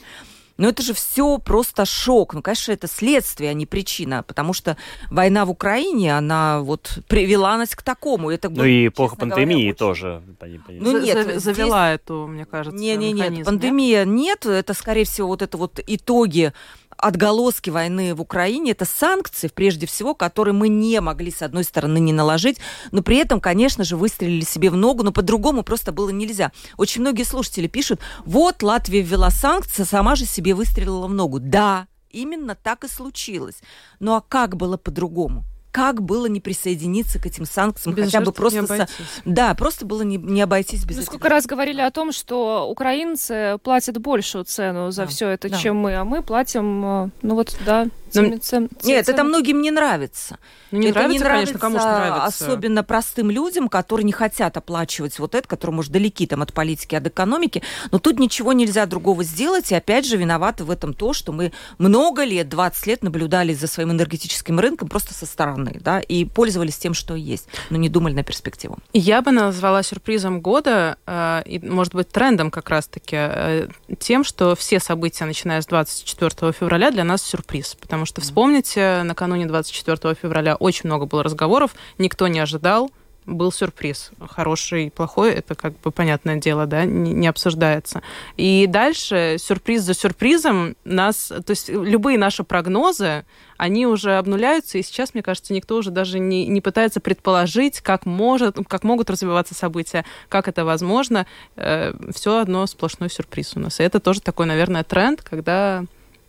Но 0.59 0.67
это 0.67 0.83
же 0.83 0.93
все 0.93 1.37
просто 1.37 1.85
шок. 1.85 2.33
Ну, 2.33 2.41
конечно, 2.41 2.73
это 2.73 2.87
следствие, 2.87 3.49
а 3.49 3.53
не 3.53 3.65
причина, 3.65 4.23
потому 4.23 4.51
что 4.51 4.75
война 5.09 5.45
в 5.45 5.49
Украине, 5.49 6.17
она 6.17 6.59
вот 6.59 6.99
привела 7.07 7.57
нас 7.57 7.69
к 7.69 7.81
такому. 7.81 8.29
Это 8.29 8.49
ну 8.49 8.65
и 8.65 8.89
эпоха 8.89 9.15
пандемии 9.15 9.71
говоря, 9.71 9.73
тоже. 9.73 10.21
Ну 10.67 10.99
нет, 10.99 11.41
завела 11.41 11.91
здесь... 11.93 12.01
эту, 12.01 12.27
мне 12.27 12.45
кажется, 12.45 12.77
Не, 12.77 12.97
не, 12.97 13.13
нет, 13.13 13.45
пандемия 13.45 14.03
нет, 14.03 14.45
это 14.45 14.73
скорее 14.73 15.05
всего 15.05 15.29
вот 15.29 15.41
это 15.41 15.57
вот 15.57 15.79
итоги 15.87 16.51
отголоски 16.99 17.69
войны 17.69 18.13
в 18.13 18.21
Украине, 18.21 18.71
это 18.71 18.85
санкции, 18.85 19.47
прежде 19.47 19.87
всего, 19.87 20.13
которые 20.13 20.53
мы 20.53 20.67
не 20.67 20.99
могли, 21.01 21.31
с 21.31 21.41
одной 21.41 21.63
стороны, 21.63 21.99
не 21.99 22.13
наложить, 22.13 22.57
но 22.91 23.01
при 23.01 23.17
этом, 23.17 23.39
конечно 23.39 23.83
же, 23.83 23.95
выстрелили 23.95 24.43
себе 24.43 24.69
в 24.69 24.75
ногу, 24.75 25.03
но 25.03 25.11
по-другому 25.11 25.63
просто 25.63 25.91
было 25.91 26.09
нельзя. 26.09 26.51
Очень 26.77 27.01
многие 27.01 27.23
слушатели 27.23 27.67
пишут, 27.67 28.01
вот 28.25 28.61
Латвия 28.63 29.01
ввела 29.01 29.29
санкции, 29.29 29.83
сама 29.83 30.15
же 30.15 30.25
себе 30.25 30.48
выстрелила 30.55 31.07
в 31.07 31.13
ногу. 31.13 31.39
Да, 31.39 31.87
именно 32.09 32.55
так 32.55 32.83
и 32.83 32.87
случилось. 32.87 33.61
Ну 33.99 34.15
а 34.15 34.21
как 34.21 34.55
было 34.55 34.77
по-другому? 34.77 35.45
как 35.71 36.01
было 36.01 36.25
не 36.25 36.39
присоединиться 36.39 37.19
к 37.19 37.25
этим 37.25 37.45
санкциям, 37.45 37.95
без 37.95 38.05
хотя 38.05 38.21
бы 38.21 38.31
просто... 38.31 38.65
Со... 38.65 38.87
Да, 39.25 39.53
просто 39.53 39.85
было 39.85 40.01
не, 40.01 40.17
не 40.17 40.41
обойтись 40.41 40.83
без 40.85 40.97
Мы 40.97 41.03
сколько 41.03 41.29
раз 41.29 41.45
говорили 41.45 41.81
о 41.81 41.91
том, 41.91 42.11
что 42.11 42.67
украинцы 42.69 43.57
платят 43.63 43.99
большую 43.99 44.45
цену 44.45 44.91
за 44.91 45.03
да. 45.03 45.07
все 45.07 45.29
это, 45.29 45.49
да. 45.49 45.57
чем 45.57 45.77
мы, 45.77 45.95
а 45.95 46.03
мы 46.03 46.23
платим, 46.23 46.85
э, 46.85 47.09
ну 47.21 47.35
вот, 47.35 47.55
да, 47.65 47.87
Цен, 48.11 48.29
ну, 48.29 48.37
цен, 48.37 48.69
Нет, 48.83 49.07
это 49.09 49.23
многим 49.23 49.61
не 49.61 49.71
нравится. 49.71 50.37
Ну, 50.71 50.79
не 50.79 50.87
это 50.87 50.99
нравится, 50.99 51.13
не 51.13 51.19
нравится, 51.19 51.59
конечно, 51.59 51.59
кому 51.59 51.77
нравится. 51.77 52.45
Особенно 52.45 52.83
простым 52.83 53.31
людям, 53.31 53.69
которые 53.69 54.05
не 54.05 54.11
хотят 54.11 54.57
оплачивать 54.57 55.17
вот 55.19 55.35
это, 55.35 55.47
которые, 55.47 55.75
может, 55.75 55.91
далеки 55.91 56.27
там 56.27 56.41
от 56.41 56.53
политики, 56.53 56.95
от 56.95 57.07
экономики. 57.07 57.63
Но 57.91 57.99
тут 57.99 58.19
ничего 58.19 58.53
нельзя 58.53 58.85
другого 58.85 59.23
сделать. 59.23 59.71
И 59.71 59.75
опять 59.75 60.05
же, 60.05 60.17
виноваты 60.17 60.63
в 60.63 60.71
этом 60.71 60.93
то, 60.93 61.13
что 61.13 61.31
мы 61.31 61.51
много 61.77 62.23
лет, 62.23 62.49
20 62.49 62.87
лет 62.87 63.03
наблюдали 63.03 63.53
за 63.53 63.67
своим 63.67 63.91
энергетическим 63.91 64.59
рынком 64.59 64.87
просто 64.87 65.13
со 65.13 65.25
стороны, 65.25 65.79
да, 65.81 65.99
и 65.99 66.25
пользовались 66.25 66.77
тем, 66.77 66.93
что 66.93 67.15
есть, 67.15 67.47
но 67.69 67.77
не 67.77 67.89
думали 67.89 68.13
на 68.13 68.23
перспективу. 68.23 68.77
Я 68.93 69.21
бы 69.21 69.31
назвала 69.31 69.83
сюрпризом 69.83 70.41
года, 70.41 70.97
э, 71.05 71.43
и, 71.45 71.59
может 71.59 71.95
быть, 71.95 72.09
трендом 72.09 72.51
как 72.51 72.69
раз-таки, 72.69 73.15
э, 73.17 73.67
тем, 73.99 74.23
что 74.23 74.55
все 74.55 74.79
события, 74.79 75.25
начиная 75.25 75.61
с 75.61 75.65
24 75.65 76.51
февраля, 76.51 76.91
для 76.91 77.03
нас 77.03 77.21
сюрприз. 77.23 77.75
Потому 77.75 77.98
Потому 77.99 78.05
что, 78.05 78.21
вспомните, 78.21 79.03
накануне 79.03 79.45
24 79.45 80.15
февраля 80.15 80.55
очень 80.55 80.83
много 80.85 81.05
было 81.05 81.21
разговоров, 81.21 81.75
никто 81.97 82.29
не 82.29 82.39
ожидал, 82.39 82.91
был 83.25 83.51
сюрприз. 83.51 84.11
Хороший, 84.29 84.89
плохой, 84.89 85.33
это 85.33 85.53
как 85.53 85.77
бы 85.81 85.91
понятное 85.91 86.37
дело, 86.37 86.65
да, 86.65 86.85
не, 86.85 87.11
не 87.11 87.27
обсуждается. 87.27 88.01
И 88.37 88.67
дальше 88.69 89.35
сюрприз 89.37 89.81
за 89.81 89.93
сюрпризом 89.93 90.77
нас, 90.85 91.27
то 91.27 91.49
есть 91.49 91.67
любые 91.67 92.17
наши 92.17 92.45
прогнозы, 92.45 93.25
они 93.57 93.85
уже 93.85 94.17
обнуляются, 94.17 94.77
и 94.77 94.81
сейчас, 94.81 95.13
мне 95.13 95.21
кажется, 95.21 95.51
никто 95.51 95.75
уже 95.75 95.91
даже 95.91 96.19
не, 96.19 96.47
не 96.47 96.61
пытается 96.61 97.01
предположить, 97.01 97.81
как, 97.81 98.05
может, 98.05 98.55
как 98.69 98.85
могут 98.85 99.09
развиваться 99.09 99.55
события, 99.55 100.05
как 100.29 100.47
это 100.47 100.63
возможно. 100.63 101.27
Э, 101.57 101.91
все 102.15 102.37
одно 102.39 102.65
сплошной 102.65 103.09
сюрприз 103.09 103.57
у 103.57 103.59
нас. 103.59 103.81
И 103.81 103.83
это 103.83 103.99
тоже 103.99 104.21
такой, 104.21 104.45
наверное, 104.45 104.85
тренд, 104.85 105.21
когда 105.21 105.83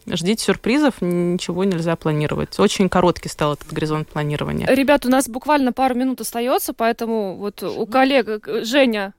Ждите 0.07 0.45
сюрпризов, 0.45 1.01
ничего 1.01 1.65
нельзя 1.65 1.95
планировать. 1.97 2.59
Очень 2.59 2.89
короткий 2.89 3.29
стал 3.29 3.55
этот 3.55 3.73
горизонт 3.73 4.09
планирования. 4.09 4.67
Ребят, 4.67 5.05
у 5.07 5.09
нас 5.09 5.29
буквально 5.29 5.73
пару 5.73 5.95
минут 5.95 6.21
остается, 6.21 6.73
поэтому 6.73 7.37
вот 7.37 7.63
у 7.63 7.87
коллег 7.87 8.49
Женя. 8.63 9.15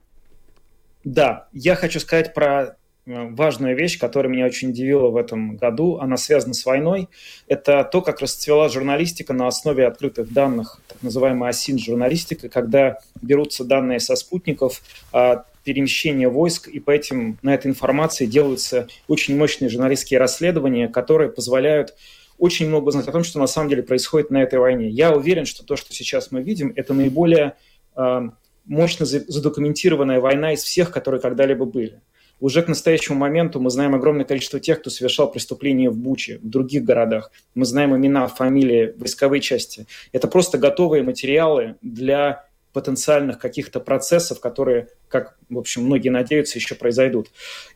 Да, 1.04 1.48
я 1.52 1.74
хочу 1.74 1.98
сказать 2.00 2.34
про 2.34 2.76
э, 3.06 3.28
важную 3.30 3.76
вещь, 3.76 3.98
которая 3.98 4.32
меня 4.32 4.46
очень 4.46 4.70
удивила 4.70 5.08
в 5.08 5.16
этом 5.16 5.56
году. 5.56 5.98
Она 5.98 6.16
связана 6.16 6.54
с 6.54 6.64
войной. 6.64 7.08
Это 7.48 7.84
то, 7.84 8.02
как 8.02 8.20
расцвела 8.20 8.68
журналистика 8.68 9.32
на 9.32 9.48
основе 9.48 9.86
открытых 9.86 10.32
данных, 10.32 10.80
так 10.88 11.02
называемая 11.02 11.50
осин-журналистика, 11.50 12.48
когда 12.48 12.98
берутся 13.20 13.64
данные 13.64 13.98
со 13.98 14.14
спутников, 14.14 14.82
а 15.12 15.44
перемещения 15.64 16.28
войск, 16.28 16.68
и 16.68 16.80
по 16.80 16.90
этим, 16.90 17.38
на 17.42 17.54
этой 17.54 17.68
информации 17.68 18.26
делаются 18.26 18.88
очень 19.08 19.36
мощные 19.36 19.68
журналистские 19.68 20.18
расследования, 20.18 20.88
которые 20.88 21.30
позволяют 21.30 21.94
очень 22.38 22.68
много 22.68 22.90
знать 22.90 23.06
о 23.08 23.12
том, 23.12 23.22
что 23.24 23.38
на 23.38 23.46
самом 23.46 23.68
деле 23.68 23.82
происходит 23.82 24.30
на 24.30 24.42
этой 24.42 24.58
войне. 24.58 24.88
Я 24.88 25.12
уверен, 25.12 25.44
что 25.44 25.64
то, 25.64 25.76
что 25.76 25.92
сейчас 25.92 26.32
мы 26.32 26.42
видим, 26.42 26.72
это 26.74 26.92
наиболее 26.94 27.54
э, 27.96 28.20
мощно 28.64 29.06
задокументированная 29.06 30.20
война 30.20 30.52
из 30.52 30.62
всех, 30.62 30.90
которые 30.90 31.20
когда-либо 31.20 31.64
были. 31.64 32.00
Уже 32.40 32.62
к 32.62 32.68
настоящему 32.68 33.16
моменту 33.16 33.60
мы 33.60 33.70
знаем 33.70 33.94
огромное 33.94 34.24
количество 34.24 34.58
тех, 34.58 34.80
кто 34.80 34.90
совершал 34.90 35.30
преступления 35.30 35.90
в 35.90 35.96
Буче, 35.96 36.40
в 36.42 36.48
других 36.48 36.82
городах. 36.82 37.30
Мы 37.54 37.64
знаем 37.64 37.94
имена, 37.96 38.26
фамилии, 38.26 38.94
войсковые 38.98 39.40
части. 39.40 39.86
Это 40.10 40.26
просто 40.26 40.58
готовые 40.58 41.04
материалы 41.04 41.76
для 41.82 42.44
потенциальных 42.72 43.38
каких-то 43.38 43.80
процессов, 43.80 44.40
которые, 44.40 44.88
как, 45.08 45.36
в 45.48 45.58
общем, 45.58 45.84
многие 45.84 46.08
надеются, 46.08 46.58
еще 46.58 46.74
произойдут. 46.74 47.30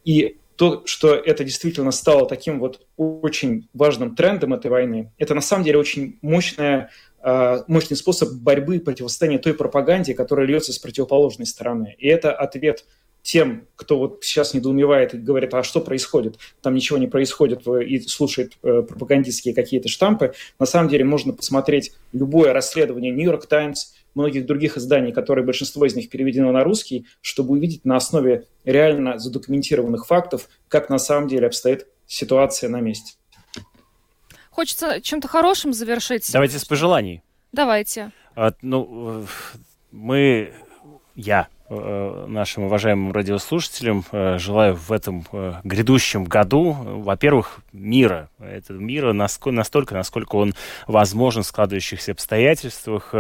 И 0.05 0.39
то, 0.57 0.83
что 0.87 1.15
это 1.15 1.45
действительно 1.45 1.91
стало 1.91 2.27
таким 2.27 2.59
вот 2.59 2.87
очень 2.97 3.69
важным 3.75 4.17
трендом 4.17 4.55
этой 4.55 4.71
войны, 4.71 5.13
это 5.19 5.35
на 5.35 5.43
самом 5.43 5.65
деле 5.65 5.79
очень 5.79 6.19
мощная 6.23 6.91
а, 7.21 7.65
мощный 7.67 7.97
способ 7.97 8.35
борьбы 8.35 8.77
и 8.77 8.79
противостояния 8.79 9.39
той 9.39 9.53
пропаганде, 9.53 10.15
которая 10.15 10.47
льется 10.47 10.73
с 10.73 10.79
противоположной 10.79 11.47
стороны. 11.47 11.97
И 11.99 12.07
это 12.07 12.33
ответ 12.33 12.85
тем, 13.23 13.67
кто 13.75 13.99
вот 13.99 14.21
сейчас 14.23 14.55
недоумевает 14.55 15.13
и 15.13 15.19
говорит, 15.19 15.53
а 15.53 15.65
что 15.65 15.81
происходит? 15.81 16.39
Там 16.63 16.75
ничего 16.75 16.99
не 16.99 17.09
происходит 17.09 17.67
и 17.67 17.99
слушает 18.03 18.53
э, 18.63 18.83
пропагандистские 18.83 19.53
какие-то 19.53 19.89
штампы. 19.89 20.35
На 20.61 20.67
самом 20.67 20.89
деле 20.89 21.05
можно 21.05 21.33
посмотреть 21.33 21.93
любое 22.13 22.53
расследование 22.53 23.11
Нью-Йорк 23.11 23.47
Таймс, 23.47 23.95
многих 24.17 24.47
других 24.47 24.77
изданий, 24.77 25.13
которые 25.13 25.45
большинство 25.45 25.87
из 25.87 25.95
них 25.95 26.11
переведено 26.11 26.51
на 26.53 26.65
русский, 26.65 27.07
чтобы 27.21 27.53
увидеть 27.53 27.85
на 27.85 27.97
основе 27.97 28.47
реально 28.65 29.19
задокументированных 29.19 30.07
фактов, 30.07 30.49
как 30.69 30.91
на 30.91 30.99
самом 30.99 31.29
деле 31.29 31.47
обстоит 31.47 31.87
ситуация 32.07 32.69
на 32.69 32.81
месте. 32.81 33.15
Хочется 34.51 35.01
чем-то 35.01 35.29
хорошим 35.29 35.73
завершить. 35.73 36.31
Давайте 36.33 36.59
с 36.59 36.65
пожеланий. 36.65 37.23
Давайте. 37.53 38.11
А, 38.35 38.53
ну, 38.63 39.27
мы, 39.93 40.53
я 41.15 41.49
Э, 41.49 41.56
нашим 41.69 42.65
уважаемым 42.65 43.13
радиослушателям 43.13 44.05
э, 44.13 44.39
желаю 44.39 44.77
в 44.77 44.93
этом 44.93 45.25
э, 45.33 45.55
грядущем 45.65 46.25
году, 46.25 46.73
во-первых, 46.73 47.59
мира. 47.73 48.29
Это 48.39 48.73
мира 48.73 49.13
настолько, 49.13 49.95
насколько 49.95 50.37
он 50.37 50.55
возможен 50.87 51.43
в 51.43 51.47
складывающихся 51.47 52.13
обстоятельствах. 52.13 53.15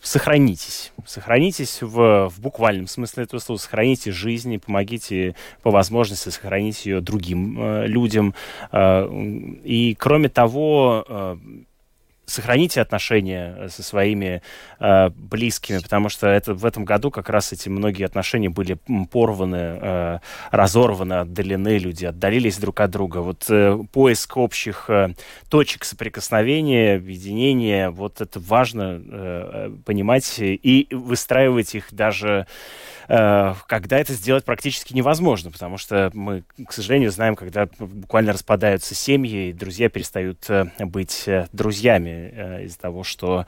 Сохранитесь. 0.00 0.92
Сохранитесь 1.04 1.82
в, 1.82 2.28
в 2.28 2.40
буквальном 2.40 2.86
смысле 2.86 3.24
этого 3.24 3.40
слова. 3.40 3.58
Сохраните 3.58 4.12
жизнь 4.12 4.52
и 4.52 4.58
помогите 4.58 5.34
по 5.62 5.70
возможности 5.70 6.28
сохранить 6.28 6.86
ее 6.86 7.00
другим 7.00 7.84
людям. 7.84 8.34
И 8.72 9.96
кроме 9.98 10.28
того, 10.28 11.36
сохраните 12.30 12.80
отношения 12.80 13.54
э, 13.56 13.68
со 13.68 13.82
своими 13.82 14.42
э, 14.78 15.08
близкими, 15.10 15.78
потому 15.78 16.08
что 16.08 16.28
это 16.28 16.54
в 16.54 16.64
этом 16.64 16.84
году 16.84 17.10
как 17.10 17.28
раз 17.28 17.52
эти 17.52 17.68
многие 17.68 18.04
отношения 18.04 18.48
были 18.48 18.78
порваны, 19.10 19.78
э, 19.80 20.18
разорваны, 20.50 21.14
отдалены, 21.14 21.78
люди 21.78 22.04
отдалились 22.04 22.58
друг 22.58 22.80
от 22.80 22.90
друга. 22.90 23.18
Вот 23.18 23.46
э, 23.48 23.78
поиск 23.92 24.36
общих 24.36 24.88
э, 24.88 25.14
точек 25.48 25.84
соприкосновения, 25.84 26.96
объединения, 26.96 27.90
вот 27.90 28.20
это 28.20 28.38
важно 28.40 29.02
э, 29.02 29.70
понимать 29.84 30.36
и 30.38 30.86
выстраивать 30.90 31.74
их 31.74 31.92
даже 31.92 32.30
Э, 32.40 32.46
когда 33.10 33.98
это 33.98 34.12
сделать 34.12 34.44
практически 34.44 34.94
невозможно, 34.94 35.50
потому 35.50 35.78
что 35.78 36.12
мы, 36.14 36.44
к 36.64 36.72
сожалению, 36.72 37.10
знаем, 37.10 37.34
когда 37.34 37.68
буквально 37.78 38.32
распадаются 38.32 38.94
семьи, 38.94 39.48
и 39.48 39.52
друзья 39.52 39.88
перестают 39.88 40.48
э, 40.48 40.66
быть 40.78 41.24
э, 41.26 41.48
друзьями 41.52 42.64
из-за 42.64 42.78
того, 42.78 43.02
что 43.02 43.46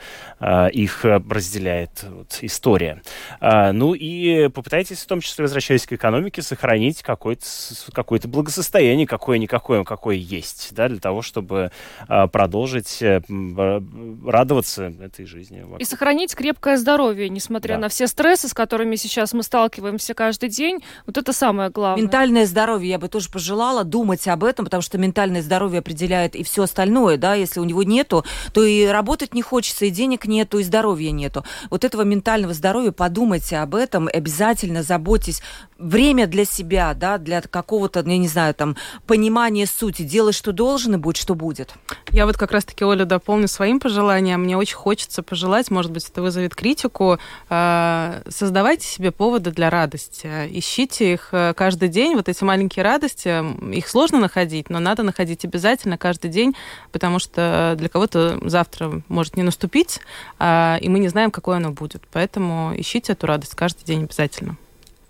их 0.72 1.04
разделяет 1.04 2.04
вот, 2.08 2.38
история. 2.40 3.02
Ну 3.40 3.94
и 3.94 4.48
попытайтесь, 4.48 5.02
в 5.02 5.06
том 5.06 5.20
числе, 5.20 5.42
возвращаясь 5.44 5.86
к 5.86 5.92
экономике, 5.92 6.42
сохранить 6.42 7.02
какое-то 7.02 7.44
какое 7.92 8.20
благосостояние, 8.24 9.06
какое-никакое, 9.06 9.84
какое 9.84 10.16
есть, 10.16 10.74
да, 10.74 10.88
для 10.88 10.98
того, 10.98 11.22
чтобы 11.22 11.70
продолжить 12.08 13.00
радоваться 13.00 14.92
этой 15.00 15.26
жизни. 15.26 15.64
И 15.78 15.84
сохранить 15.84 16.34
крепкое 16.34 16.76
здоровье, 16.76 17.28
несмотря 17.28 17.74
да. 17.74 17.82
на 17.82 17.88
все 17.88 18.06
стрессы, 18.06 18.48
с 18.48 18.54
которыми 18.54 18.96
сейчас 18.96 19.32
мы 19.32 19.42
сталкиваемся 19.52 20.14
каждый 20.14 20.48
день. 20.48 20.82
Вот 21.04 21.18
это 21.18 21.34
самое 21.34 21.68
главное. 21.68 22.02
Ментальное 22.02 22.46
здоровье 22.46 22.88
я 22.88 22.98
бы 22.98 23.08
тоже 23.08 23.28
пожелала 23.28 23.84
думать 23.84 24.26
об 24.26 24.44
этом, 24.44 24.64
потому 24.64 24.80
что 24.80 24.96
ментальное 24.96 25.42
здоровье 25.42 25.80
определяет 25.80 26.34
и 26.34 26.42
все 26.42 26.62
остальное, 26.62 27.18
да, 27.18 27.34
если 27.34 27.60
у 27.60 27.64
него 27.64 27.82
нету, 27.82 28.24
то 28.54 28.64
и 28.64 28.86
работать 28.86 29.34
не 29.34 29.42
хочется, 29.42 29.84
и 29.84 29.90
денег 29.90 30.24
нету, 30.24 30.58
и 30.58 30.62
здоровья 30.62 31.10
нету. 31.10 31.44
Вот 31.68 31.84
этого 31.84 32.00
ментального 32.00 32.54
здоровья, 32.54 32.92
подумайте 32.92 33.58
об 33.58 33.74
этом, 33.74 34.08
обязательно 34.10 34.82
заботьтесь. 34.82 35.42
Время 35.78 36.26
для 36.26 36.46
себя, 36.46 36.94
да, 36.94 37.18
для 37.18 37.42
какого-то, 37.42 38.04
я 38.06 38.16
не 38.16 38.28
знаю, 38.28 38.54
там, 38.54 38.76
понимания 39.06 39.66
сути. 39.66 40.02
Делай, 40.02 40.32
что 40.32 40.52
должен, 40.52 40.94
и 40.94 40.96
будь, 40.96 41.16
что 41.16 41.34
будет. 41.34 41.74
Я 42.10 42.24
вот 42.24 42.36
как 42.36 42.52
раз-таки, 42.52 42.84
Оля, 42.84 43.04
дополню 43.04 43.48
своим 43.48 43.80
пожеланием. 43.80 44.42
Мне 44.42 44.56
очень 44.56 44.76
хочется 44.76 45.22
пожелать, 45.22 45.70
может 45.70 45.90
быть, 45.90 46.08
это 46.08 46.22
вызовет 46.22 46.54
критику, 46.54 47.18
э, 47.50 48.22
создавайте 48.28 48.86
себе 48.86 49.10
поводы 49.32 49.50
для 49.50 49.70
радости. 49.70 50.28
Ищите 50.50 51.14
их 51.14 51.30
э, 51.32 51.54
каждый 51.56 51.88
день. 51.88 52.16
Вот 52.16 52.28
эти 52.28 52.44
маленькие 52.44 52.84
радости, 52.84 53.42
их 53.74 53.88
сложно 53.88 54.18
находить, 54.20 54.68
но 54.68 54.78
надо 54.78 55.02
находить 55.02 55.46
обязательно 55.46 55.96
каждый 55.96 56.30
день, 56.30 56.54
потому 56.92 57.18
что 57.18 57.74
для 57.78 57.88
кого-то 57.88 58.38
завтра 58.46 59.02
может 59.08 59.38
не 59.38 59.42
наступить, 59.42 60.00
а, 60.38 60.76
и 60.82 60.90
мы 60.90 60.98
не 60.98 61.08
знаем, 61.08 61.30
какое 61.30 61.56
оно 61.56 61.70
будет. 61.70 62.02
Поэтому 62.12 62.74
ищите 62.76 63.14
эту 63.14 63.26
радость 63.26 63.54
каждый 63.54 63.84
день 63.86 64.04
обязательно. 64.04 64.58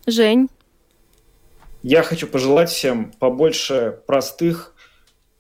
Жень? 0.07 0.49
Я 1.83 2.05
хочу 2.05 2.29
пожелать 2.29 2.71
всем 2.71 3.11
побольше 3.19 3.99
простых, 4.07 4.73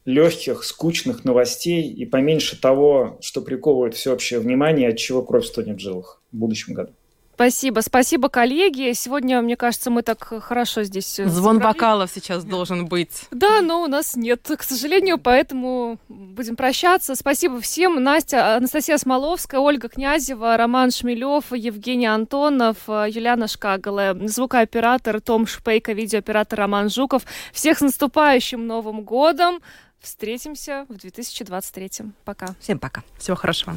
легких, 0.04 0.64
скучных 0.64 1.24
новостей 1.24 1.88
и 1.88 2.04
поменьше 2.04 2.60
того, 2.60 3.16
что 3.20 3.42
приковывает 3.42 3.94
всеобщее 3.94 4.40
внимание, 4.40 4.88
от 4.88 4.96
чего 4.96 5.22
кровь 5.22 5.46
стонет 5.46 5.76
в 5.76 5.80
жилах 5.80 6.20
в 6.32 6.36
будущем 6.36 6.74
году. 6.74 6.92
Спасибо, 7.34 7.80
спасибо, 7.80 8.28
коллеги. 8.28 8.92
Сегодня, 8.92 9.40
мне 9.40 9.56
кажется, 9.56 9.90
мы 9.90 10.02
так 10.02 10.22
хорошо 10.42 10.82
здесь... 10.84 11.18
Э, 11.18 11.26
Звон 11.26 11.56
собрались. 11.56 11.74
бокалов 11.74 12.10
сейчас 12.14 12.44
должен 12.44 12.86
быть. 12.86 13.26
Да, 13.30 13.62
но 13.62 13.82
у 13.82 13.86
нас 13.86 14.14
нет, 14.16 14.48
к 14.56 14.62
сожалению, 14.62 15.18
поэтому 15.18 15.98
будем 16.08 16.56
прощаться. 16.56 17.14
Спасибо 17.16 17.60
всем. 17.60 18.02
Настя, 18.02 18.56
Анастасия 18.56 18.98
Смоловская, 18.98 19.60
Ольга 19.60 19.88
Князева, 19.88 20.56
Роман 20.56 20.90
Шмелев, 20.90 21.52
Евгений 21.52 22.06
Антонов, 22.06 22.76
Юлиана 22.86 23.48
Шкагала, 23.48 24.16
звукооператор 24.28 25.20
Том 25.20 25.46
Шпейко, 25.46 25.92
видеооператор 25.92 26.58
Роман 26.58 26.90
Жуков. 26.90 27.22
Всех 27.52 27.78
с 27.78 27.80
наступающим 27.80 28.66
Новым 28.66 29.02
годом! 29.02 29.60
Встретимся 30.00 30.84
в 30.88 30.96
2023. 30.96 31.90
Пока. 32.24 32.48
Всем 32.60 32.78
пока. 32.78 33.02
Всего 33.18 33.36
хорошего. 33.36 33.76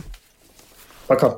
Пока. 1.08 1.38